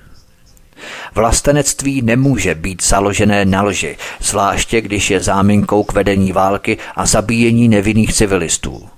Vlastenectví 1.14 2.02
nemůže 2.02 2.54
být 2.54 2.82
založené 2.82 3.44
na 3.44 3.62
lži, 3.62 3.96
zvláště 4.20 4.80
když 4.80 5.10
je 5.10 5.20
záminkou 5.20 5.84
k 5.84 5.92
vedení 5.92 6.32
války 6.32 6.78
a 6.96 7.06
zabíjení 7.06 7.68
nevinných 7.68 8.12
civilistů. 8.12 8.88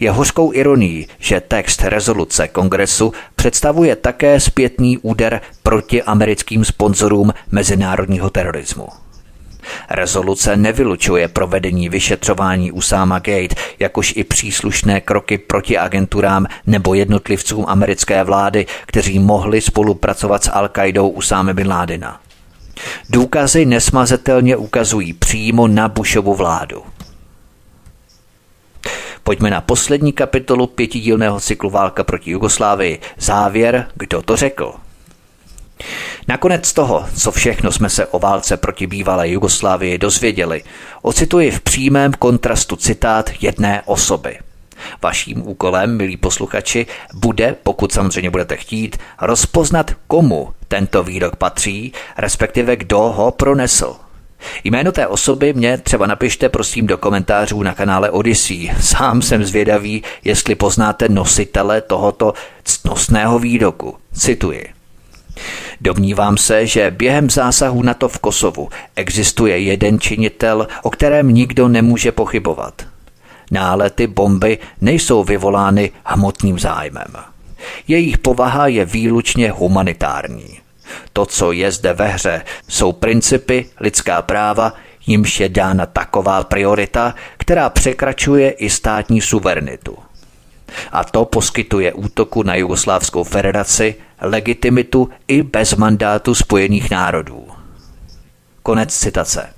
Je 0.00 0.10
hořkou 0.10 0.52
ironií, 0.52 1.06
že 1.18 1.40
text 1.40 1.82
rezoluce 1.82 2.48
kongresu 2.48 3.12
představuje 3.36 3.96
také 3.96 4.40
zpětný 4.40 4.98
úder 4.98 5.40
proti 5.62 6.02
americkým 6.02 6.64
sponzorům 6.64 7.32
mezinárodního 7.50 8.30
terorismu. 8.30 8.88
Rezoluce 9.90 10.56
nevylučuje 10.56 11.28
provedení 11.28 11.88
vyšetřování 11.88 12.72
Usama 12.72 13.18
Gate, 13.18 13.54
jakož 13.78 14.12
i 14.16 14.24
příslušné 14.24 15.00
kroky 15.00 15.38
proti 15.38 15.78
agenturám 15.78 16.46
nebo 16.66 16.94
jednotlivcům 16.94 17.64
americké 17.68 18.24
vlády, 18.24 18.66
kteří 18.86 19.18
mohli 19.18 19.60
spolupracovat 19.60 20.44
s 20.44 20.50
Al-Qaidou 20.50 21.08
Usáme 21.08 21.54
bin 21.54 21.68
Ládina. 21.68 22.20
Důkazy 23.10 23.66
nesmazetelně 23.66 24.56
ukazují 24.56 25.12
přímo 25.12 25.68
na 25.68 25.88
Bushovu 25.88 26.34
vládu. 26.34 26.82
Pojďme 29.28 29.50
na 29.50 29.60
poslední 29.60 30.12
kapitolu 30.12 30.66
pětidílného 30.66 31.40
cyklu 31.40 31.70
Válka 31.70 32.04
proti 32.04 32.30
Jugoslávii. 32.30 33.00
Závěr, 33.18 33.86
kdo 33.94 34.22
to 34.22 34.36
řekl. 34.36 34.74
Nakonec 36.28 36.72
toho, 36.72 37.06
co 37.16 37.32
všechno 37.32 37.72
jsme 37.72 37.90
se 37.90 38.06
o 38.06 38.18
válce 38.18 38.56
proti 38.56 38.86
bývalé 38.86 39.28
Jugoslávii 39.28 39.98
dozvěděli, 39.98 40.62
ocituji 41.02 41.50
v 41.50 41.60
přímém 41.60 42.12
kontrastu 42.12 42.76
citát 42.76 43.30
jedné 43.40 43.82
osoby. 43.84 44.38
Vaším 45.02 45.48
úkolem, 45.48 45.96
milí 45.96 46.16
posluchači, 46.16 46.86
bude, 47.14 47.56
pokud 47.62 47.92
samozřejmě 47.92 48.30
budete 48.30 48.56
chtít, 48.56 48.96
rozpoznat, 49.20 49.90
komu 50.06 50.54
tento 50.68 51.02
výrok 51.02 51.36
patří, 51.36 51.92
respektive 52.18 52.76
kdo 52.76 52.98
ho 52.98 53.30
pronesl. 53.30 53.96
Jméno 54.64 54.92
té 54.92 55.06
osoby 55.06 55.52
mě 55.52 55.78
třeba 55.78 56.06
napište 56.06 56.48
prosím 56.48 56.86
do 56.86 56.98
komentářů 56.98 57.62
na 57.62 57.74
kanále 57.74 58.10
Odyssey. 58.10 58.70
Sám 58.80 59.22
jsem 59.22 59.44
zvědavý, 59.44 60.02
jestli 60.24 60.54
poznáte 60.54 61.08
nositele 61.08 61.80
tohoto 61.80 62.32
ctnostného 62.64 63.38
výroku. 63.38 63.96
Cituji. 64.12 64.66
Domnívám 65.80 66.36
se, 66.36 66.66
že 66.66 66.90
během 66.90 67.30
zásahu 67.30 67.82
NATO 67.82 68.08
v 68.08 68.18
Kosovu 68.18 68.68
existuje 68.96 69.58
jeden 69.58 70.00
činitel, 70.00 70.68
o 70.82 70.90
kterém 70.90 71.28
nikdo 71.28 71.68
nemůže 71.68 72.12
pochybovat. 72.12 72.86
Nálety 73.50 74.06
bomby 74.06 74.58
nejsou 74.80 75.24
vyvolány 75.24 75.90
hmotným 76.04 76.58
zájmem. 76.58 77.14
Jejich 77.88 78.18
povaha 78.18 78.66
je 78.66 78.84
výlučně 78.84 79.50
humanitární. 79.50 80.67
To, 81.12 81.26
co 81.26 81.52
je 81.52 81.72
zde 81.72 81.92
ve 81.92 82.08
hře, 82.08 82.42
jsou 82.68 82.92
principy, 82.92 83.66
lidská 83.80 84.22
práva, 84.22 84.72
jimž 85.06 85.40
je 85.40 85.48
dána 85.48 85.86
taková 85.86 86.44
priorita, 86.44 87.14
která 87.36 87.70
překračuje 87.70 88.50
i 88.50 88.70
státní 88.70 89.20
suverenitu. 89.20 89.98
A 90.92 91.04
to 91.04 91.24
poskytuje 91.24 91.92
útoku 91.92 92.42
na 92.42 92.54
Jugoslávskou 92.54 93.24
federaci 93.24 93.94
legitimitu 94.20 95.08
i 95.28 95.42
bez 95.42 95.74
mandátu 95.74 96.34
Spojených 96.34 96.90
národů. 96.90 97.48
Konec 98.62 98.98
citace. 98.98 99.57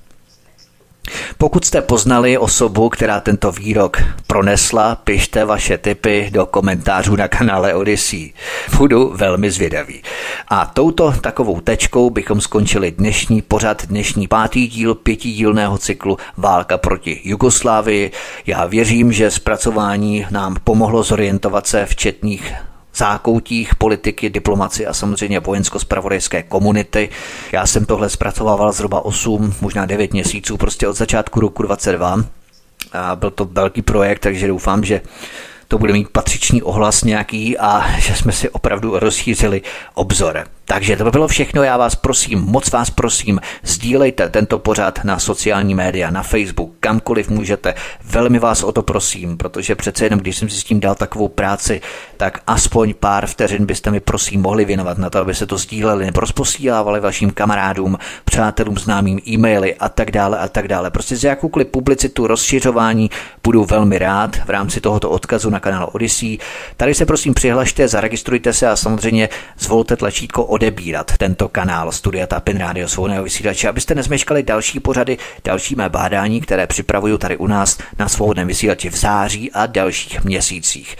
Pokud 1.38 1.64
jste 1.64 1.82
poznali 1.82 2.38
osobu, 2.38 2.88
která 2.88 3.20
tento 3.20 3.52
výrok 3.52 4.02
pronesla, 4.26 4.94
pište 4.94 5.44
vaše 5.44 5.78
tipy 5.78 6.28
do 6.32 6.46
komentářů 6.46 7.16
na 7.16 7.28
kanále 7.28 7.74
Odyssey. 7.74 8.32
Budu 8.76 9.12
velmi 9.16 9.50
zvědavý. 9.50 10.02
A 10.48 10.66
touto 10.66 11.12
takovou 11.20 11.60
tečkou 11.60 12.10
bychom 12.10 12.40
skončili 12.40 12.90
dnešní 12.90 13.42
pořad, 13.42 13.86
dnešní 13.86 14.28
pátý 14.28 14.66
díl 14.66 14.94
pětidílného 14.94 15.78
cyklu 15.78 16.18
Válka 16.36 16.78
proti 16.78 17.20
Jugoslávii. 17.24 18.10
Já 18.46 18.66
věřím, 18.66 19.12
že 19.12 19.30
zpracování 19.30 20.26
nám 20.30 20.56
pomohlo 20.64 21.02
zorientovat 21.02 21.66
se 21.66 21.86
v 21.86 21.96
četných 21.96 22.54
zákoutích 23.00 23.74
politiky, 23.74 24.30
diplomacie 24.30 24.86
a 24.86 24.92
samozřejmě 24.92 25.40
vojensko-spravodajské 25.40 26.42
komunity. 26.42 27.08
Já 27.52 27.66
jsem 27.66 27.86
tohle 27.86 28.08
zpracovával 28.08 28.72
zhruba 28.72 29.04
8, 29.04 29.54
možná 29.60 29.86
9 29.86 30.12
měsíců, 30.12 30.56
prostě 30.56 30.88
od 30.88 30.96
začátku 30.96 31.40
roku 31.40 31.62
22. 31.62 32.24
A 32.92 33.16
byl 33.16 33.30
to 33.30 33.44
velký 33.44 33.82
projekt, 33.82 34.18
takže 34.18 34.48
doufám, 34.48 34.84
že 34.84 35.00
to 35.68 35.78
bude 35.78 35.92
mít 35.92 36.08
patřičný 36.08 36.62
ohlas 36.62 37.04
nějaký 37.04 37.58
a 37.58 37.98
že 37.98 38.14
jsme 38.14 38.32
si 38.32 38.48
opravdu 38.48 38.98
rozšířili 38.98 39.62
obzor. 39.94 40.44
Takže 40.70 40.96
to 40.96 41.04
by 41.04 41.10
bylo 41.10 41.28
všechno, 41.28 41.62
já 41.62 41.76
vás 41.76 41.94
prosím, 41.94 42.40
moc 42.40 42.70
vás 42.70 42.90
prosím, 42.90 43.40
sdílejte 43.62 44.28
tento 44.28 44.58
pořad 44.58 45.04
na 45.04 45.18
sociální 45.18 45.74
média, 45.74 46.10
na 46.10 46.22
Facebook, 46.22 46.70
kamkoliv 46.80 47.28
můžete. 47.28 47.74
Velmi 48.04 48.38
vás 48.38 48.62
o 48.62 48.72
to 48.72 48.82
prosím, 48.82 49.36
protože 49.36 49.74
přece 49.74 50.04
jenom, 50.04 50.20
když 50.20 50.36
jsem 50.36 50.48
si 50.48 50.60
s 50.60 50.64
tím 50.64 50.80
dal 50.80 50.94
takovou 50.94 51.28
práci, 51.28 51.80
tak 52.16 52.38
aspoň 52.46 52.94
pár 53.00 53.26
vteřin 53.26 53.66
byste 53.66 53.90
mi 53.90 54.00
prosím 54.00 54.40
mohli 54.42 54.64
věnovat 54.64 54.98
na 54.98 55.10
to, 55.10 55.18
aby 55.18 55.34
se 55.34 55.46
to 55.46 55.58
sdíleli 55.58 56.04
nebo 56.06 56.20
rozposílávali 56.20 57.00
vašim 57.00 57.30
kamarádům, 57.30 57.98
přátelům, 58.24 58.78
známým 58.78 59.20
e-maily 59.28 59.74
a 59.74 59.88
tak 59.88 60.10
dále 60.10 60.38
a 60.38 60.48
tak 60.48 60.68
dále. 60.68 60.90
Prostě 60.90 61.16
z 61.16 61.24
jakoukoliv 61.24 61.68
publicitu, 61.68 62.26
rozšiřování 62.26 63.10
budu 63.44 63.64
velmi 63.64 63.98
rád 63.98 64.36
v 64.36 64.50
rámci 64.50 64.80
tohoto 64.80 65.10
odkazu 65.10 65.50
na 65.50 65.60
kanál 65.60 65.90
Odyssey. 65.92 66.38
Tady 66.76 66.94
se 66.94 67.06
prosím 67.06 67.34
přihlašte, 67.34 67.88
zaregistrujte 67.88 68.52
se 68.52 68.68
a 68.68 68.76
samozřejmě 68.76 69.28
zvolte 69.58 69.96
tlačítko 69.96 70.44
odebírat 70.60 71.16
tento 71.16 71.48
kanál 71.48 71.92
Studia 71.92 72.26
Tapin 72.26 72.58
Radio 72.58 72.88
svobodného 72.88 73.24
vysílače, 73.24 73.68
abyste 73.68 73.94
nezmeškali 73.94 74.42
další 74.42 74.80
pořady, 74.80 75.18
další 75.44 75.74
mé 75.74 75.88
bádání, 75.88 76.40
které 76.40 76.66
připravuju 76.66 77.18
tady 77.18 77.36
u 77.36 77.46
nás 77.46 77.78
na 77.98 78.08
svobodném 78.08 78.48
vysílači 78.48 78.90
v 78.90 78.96
září 78.96 79.52
a 79.52 79.66
dalších 79.66 80.24
měsících. 80.24 80.96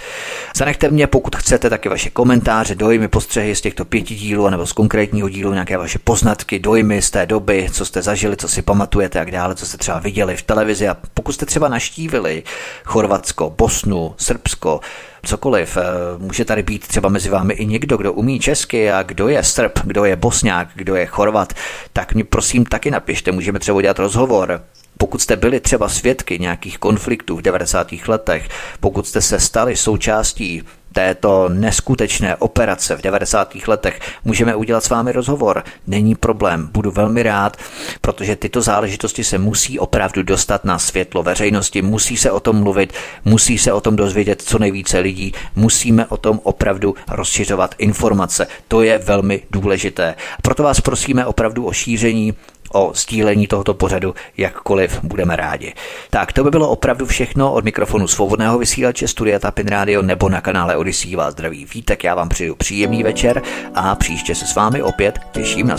Zanechte 0.56 0.90
mě, 0.90 1.06
pokud 1.06 1.36
chcete, 1.36 1.70
taky 1.70 1.88
vaše 1.88 2.10
komentáře, 2.10 2.74
dojmy, 2.74 3.08
postřehy 3.08 3.56
z 3.56 3.60
těchto 3.60 3.84
pěti 3.84 4.14
dílů 4.14 4.50
nebo 4.50 4.66
z 4.66 4.72
konkrétního 4.72 5.28
dílu, 5.28 5.52
nějaké 5.52 5.78
vaše 5.78 5.98
poznatky, 5.98 6.58
dojmy 6.58 7.02
z 7.02 7.10
té 7.10 7.26
doby, 7.26 7.68
co 7.72 7.84
jste 7.84 8.02
zažili, 8.02 8.36
co 8.36 8.48
si 8.48 8.62
pamatujete 8.62 9.18
a 9.18 9.22
tak 9.24 9.30
dále, 9.30 9.54
co 9.54 9.66
jste 9.66 9.78
třeba 9.78 9.98
viděli 9.98 10.36
v 10.36 10.42
televizi 10.42 10.88
a 10.88 10.96
pokud 11.14 11.32
jste 11.32 11.46
třeba 11.46 11.68
naštívili 11.68 12.42
Chorvatsko, 12.84 13.54
Bosnu, 13.58 14.14
Srbsko, 14.16 14.80
cokoliv. 15.22 15.76
Eh, 15.76 15.82
může 16.18 16.44
tady 16.44 16.62
být 16.62 16.86
třeba 16.86 17.08
mezi 17.08 17.28
vámi 17.28 17.54
i 17.54 17.66
někdo, 17.66 17.96
kdo 17.96 18.12
umí 18.12 18.40
česky 18.40 18.90
a 18.90 19.02
kdo 19.02 19.28
je 19.28 19.44
Srb, 19.44 19.78
kdo 19.84 20.04
je 20.04 20.16
Bosňák, 20.16 20.68
kdo 20.74 20.96
je 20.96 21.06
Chorvat, 21.06 21.52
tak 21.92 22.14
mi 22.14 22.24
prosím 22.24 22.64
taky 22.64 22.90
napište, 22.90 23.32
můžeme 23.32 23.58
třeba 23.58 23.76
udělat 23.76 23.98
rozhovor. 23.98 24.62
Pokud 24.98 25.22
jste 25.22 25.36
byli 25.36 25.60
třeba 25.60 25.88
svědky 25.88 26.38
nějakých 26.38 26.78
konfliktů 26.78 27.36
v 27.36 27.42
90. 27.42 27.86
letech, 28.08 28.48
pokud 28.80 29.06
jste 29.06 29.20
se 29.20 29.40
stali 29.40 29.76
součástí 29.76 30.62
této 30.92 31.48
neskutečné 31.48 32.36
operace 32.36 32.96
v 32.96 33.02
90. 33.02 33.54
letech 33.66 34.00
můžeme 34.24 34.54
udělat 34.54 34.84
s 34.84 34.88
vámi 34.88 35.12
rozhovor. 35.12 35.64
Není 35.86 36.14
problém, 36.14 36.68
budu 36.72 36.90
velmi 36.90 37.22
rád, 37.22 37.56
protože 38.00 38.36
tyto 38.36 38.62
záležitosti 38.62 39.24
se 39.24 39.38
musí 39.38 39.78
opravdu 39.78 40.22
dostat 40.22 40.64
na 40.64 40.78
světlo 40.78 41.22
veřejnosti, 41.22 41.82
musí 41.82 42.16
se 42.16 42.30
o 42.30 42.40
tom 42.40 42.56
mluvit, 42.56 42.92
musí 43.24 43.58
se 43.58 43.72
o 43.72 43.80
tom 43.80 43.96
dozvědět 43.96 44.42
co 44.42 44.58
nejvíce 44.58 44.98
lidí, 44.98 45.32
musíme 45.56 46.06
o 46.06 46.16
tom 46.16 46.40
opravdu 46.42 46.94
rozšiřovat 47.08 47.74
informace. 47.78 48.46
To 48.68 48.82
je 48.82 48.98
velmi 48.98 49.42
důležité. 49.50 50.14
Proto 50.42 50.62
vás 50.62 50.80
prosíme 50.80 51.26
opravdu 51.26 51.66
o 51.66 51.72
šíření 51.72 52.34
o 52.72 52.92
sdílení 52.94 53.46
tohoto 53.46 53.74
pořadu, 53.74 54.14
jakkoliv 54.36 55.00
budeme 55.02 55.36
rádi. 55.36 55.74
Tak 56.10 56.32
to 56.32 56.44
by 56.44 56.50
bylo 56.50 56.68
opravdu 56.68 57.06
všechno 57.06 57.52
od 57.52 57.64
mikrofonu 57.64 58.08
svobodného 58.08 58.58
vysílače 58.58 59.08
Studia 59.08 59.38
Tapin 59.38 59.66
Radio 59.66 60.02
nebo 60.02 60.28
na 60.28 60.40
kanále 60.40 60.76
Odisí 60.76 61.16
vás 61.16 61.32
zdraví 61.32 61.66
vítek. 61.74 62.04
Já 62.04 62.14
vám 62.14 62.28
přeju 62.28 62.54
příjemný 62.54 63.02
večer 63.02 63.42
a 63.74 63.94
příště 63.94 64.34
se 64.34 64.46
s 64.46 64.54
vámi 64.54 64.82
opět 64.82 65.18
těším 65.32 65.66
na 65.66 65.78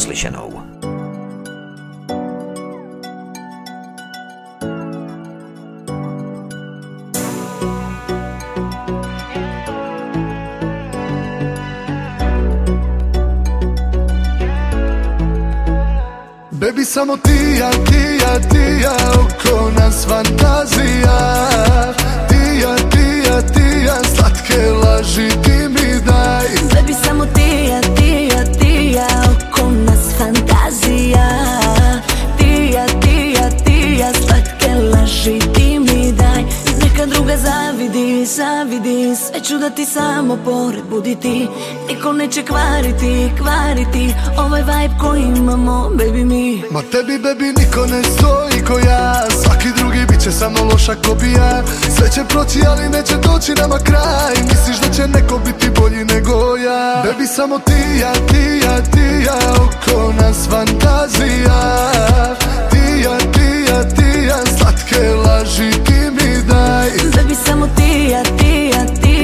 samo 16.94 17.18
ti 17.18 17.58
ja, 17.60 17.70
ti 17.72 18.02
ja, 18.22 18.40
ti 18.50 18.84
ja 18.84 18.96
Oko 19.14 19.72
nas 19.80 20.06
fantazija. 20.08 21.18
Ti 22.30 22.60
ja, 22.62 22.76
ti 22.92 23.06
ja, 23.28 23.42
ti 23.42 23.86
ja 23.86 23.98
laži 24.84 25.30
ti 25.44 25.58
mi 25.70 26.02
daj. 26.06 26.48
Baby 26.74 26.94
samo 27.06 27.26
ti 27.26 27.70
ja, 27.70 27.82
ti 27.96 28.30
ja, 28.34 28.44
ti 28.60 28.94
ja 28.96 29.08
Oko 29.32 29.72
nas 29.72 30.06
fantazija. 30.18 31.28
Ti 32.38 32.72
ja, 32.74 32.86
ti 33.02 33.36
ja, 33.38 33.50
ti 33.66 33.98
ja 34.00 34.14
Slatke 34.14 34.76
laži 34.94 35.40
ti 35.54 35.80
mi 35.80 36.12
daj. 36.12 36.44
Neka 36.82 37.06
druga 37.06 37.38
zavidi, 37.38 38.26
zavidi 38.26 39.16
Sve 39.52 39.60
ću 39.60 39.64
da 39.64 39.70
ti 39.70 39.86
samo 39.86 40.38
pored 40.46 40.84
budi 40.90 41.16
ti 41.16 41.48
Niko 41.90 42.14
neće 42.14 42.44
kvariti, 42.44 43.32
kvariti. 43.42 44.14
Ovaj 44.38 44.62
vibe 44.62 44.96
koji 45.00 45.22
imamo, 45.22 45.90
baby 45.94 46.26
mi. 46.26 46.64
Ma 46.72 46.82
tebi 46.82 47.20
bebi 47.20 47.46
niko 47.46 47.86
ne 47.86 48.04
stoji 48.04 48.66
ko 48.68 48.80
ja. 48.88 49.28
Svaki 49.44 49.68
drugi 49.78 50.06
bit 50.10 50.20
će 50.22 50.32
samo 50.32 50.64
loša 50.64 50.96
kopija 51.08 51.64
Sve 51.98 52.12
će 52.12 52.22
proći 52.30 52.60
ali 52.68 52.90
neće 52.90 53.16
doći 53.16 53.52
nama 53.62 53.78
kraj. 53.78 54.36
Misliš 54.50 54.78
da 54.80 54.94
će 54.94 55.08
neko 55.08 55.40
biti 55.46 55.70
bolji 55.80 56.06
nego 56.06 56.58
ja? 56.58 57.04
Bebi 57.04 57.28
samo 57.28 57.60
ti 57.60 58.00
ja, 58.02 58.14
ti 58.14 58.66
ja, 58.66 58.82
ti 58.82 59.26
ja. 59.26 59.54
Oko 59.54 60.14
nas 60.22 60.48
fantazija. 60.50 61.60
Ti 62.72 63.02
ja, 63.04 63.18
ti 63.18 63.72
ja, 63.72 63.84
ti 63.84 64.26
ja. 64.28 64.38
Slatke 64.58 65.02
laži 65.26 65.72
ti 65.72 66.00
mi 66.12 66.44
daj. 66.44 66.90
Baby 66.90 67.36
samo 67.46 67.68
ti 67.68 68.10
ja, 68.12 68.24
ti 68.24 68.71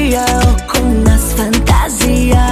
día 0.08 0.26
oko 0.40 0.80
nas 1.06 1.22
fantazija. 1.36 2.48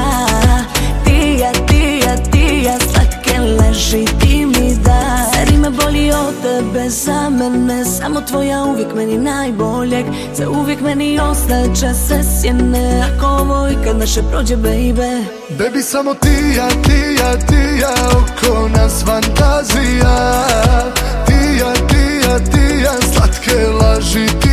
Tija, 1.05 1.51
tija, 1.67 2.15
tija, 2.31 2.77
slake 2.79 3.39
leži 3.39 4.05
ti 4.19 4.45
mi 4.45 4.75
da. 4.83 5.29
Zar 5.33 5.53
ima 5.53 5.69
bolji 5.69 6.11
od 6.11 6.33
tebe 6.41 6.89
za 6.89 7.29
mene? 7.29 7.85
Samo 7.85 8.21
tvoja 8.21 8.63
uvijek 8.63 8.95
meni 8.95 9.17
najboljeg. 9.17 10.05
Za 10.33 10.49
uvijek 10.49 10.81
meni 10.81 11.19
ostaće 11.19 11.93
se 11.93 12.23
sjene. 12.41 13.03
Ako 13.03 13.25
ovo 13.25 13.67
ikad 13.69 13.97
naše 13.97 14.21
prođe, 14.31 14.55
baby. 14.55 15.23
Baby, 15.59 15.81
samo 15.81 16.13
tija, 16.13 16.69
tija, 16.69 17.37
tija 17.47 17.93
Oko 18.11 18.69
nas 18.69 19.03
fantazija. 19.05 20.45
Tija, 21.25 21.73
tija, 21.73 22.39
tija, 22.39 22.91
slatke 23.13 23.67
laži 23.81 24.44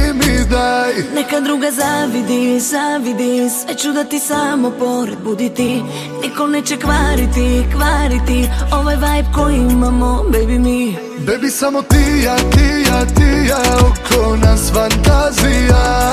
neka 1.15 1.41
druga 1.41 1.71
zavidi, 1.71 2.61
zavidi. 2.61 3.51
Sve 3.51 3.75
ću 3.75 3.93
da 3.93 4.05
ti 4.05 4.19
samo 4.19 4.71
pored 4.71 5.19
budi 5.25 5.49
ti. 5.55 5.83
Niko 6.23 6.47
neće 6.47 6.77
kvariti, 6.77 7.65
kvariti. 7.77 8.49
Ovaj 8.73 8.97
vibe 8.97 9.29
koji 9.35 9.57
imamo, 9.57 10.25
baby 10.29 10.59
mi. 10.59 10.97
Bebi 11.27 11.51
samo 11.51 11.83
ti 11.83 12.23
ja, 12.25 12.37
ti 12.37 12.91
ja, 12.91 13.05
ti 13.05 13.49
ja 13.49 13.63
Oko 13.79 14.37
nas 14.37 14.73
fantazija 14.73 16.13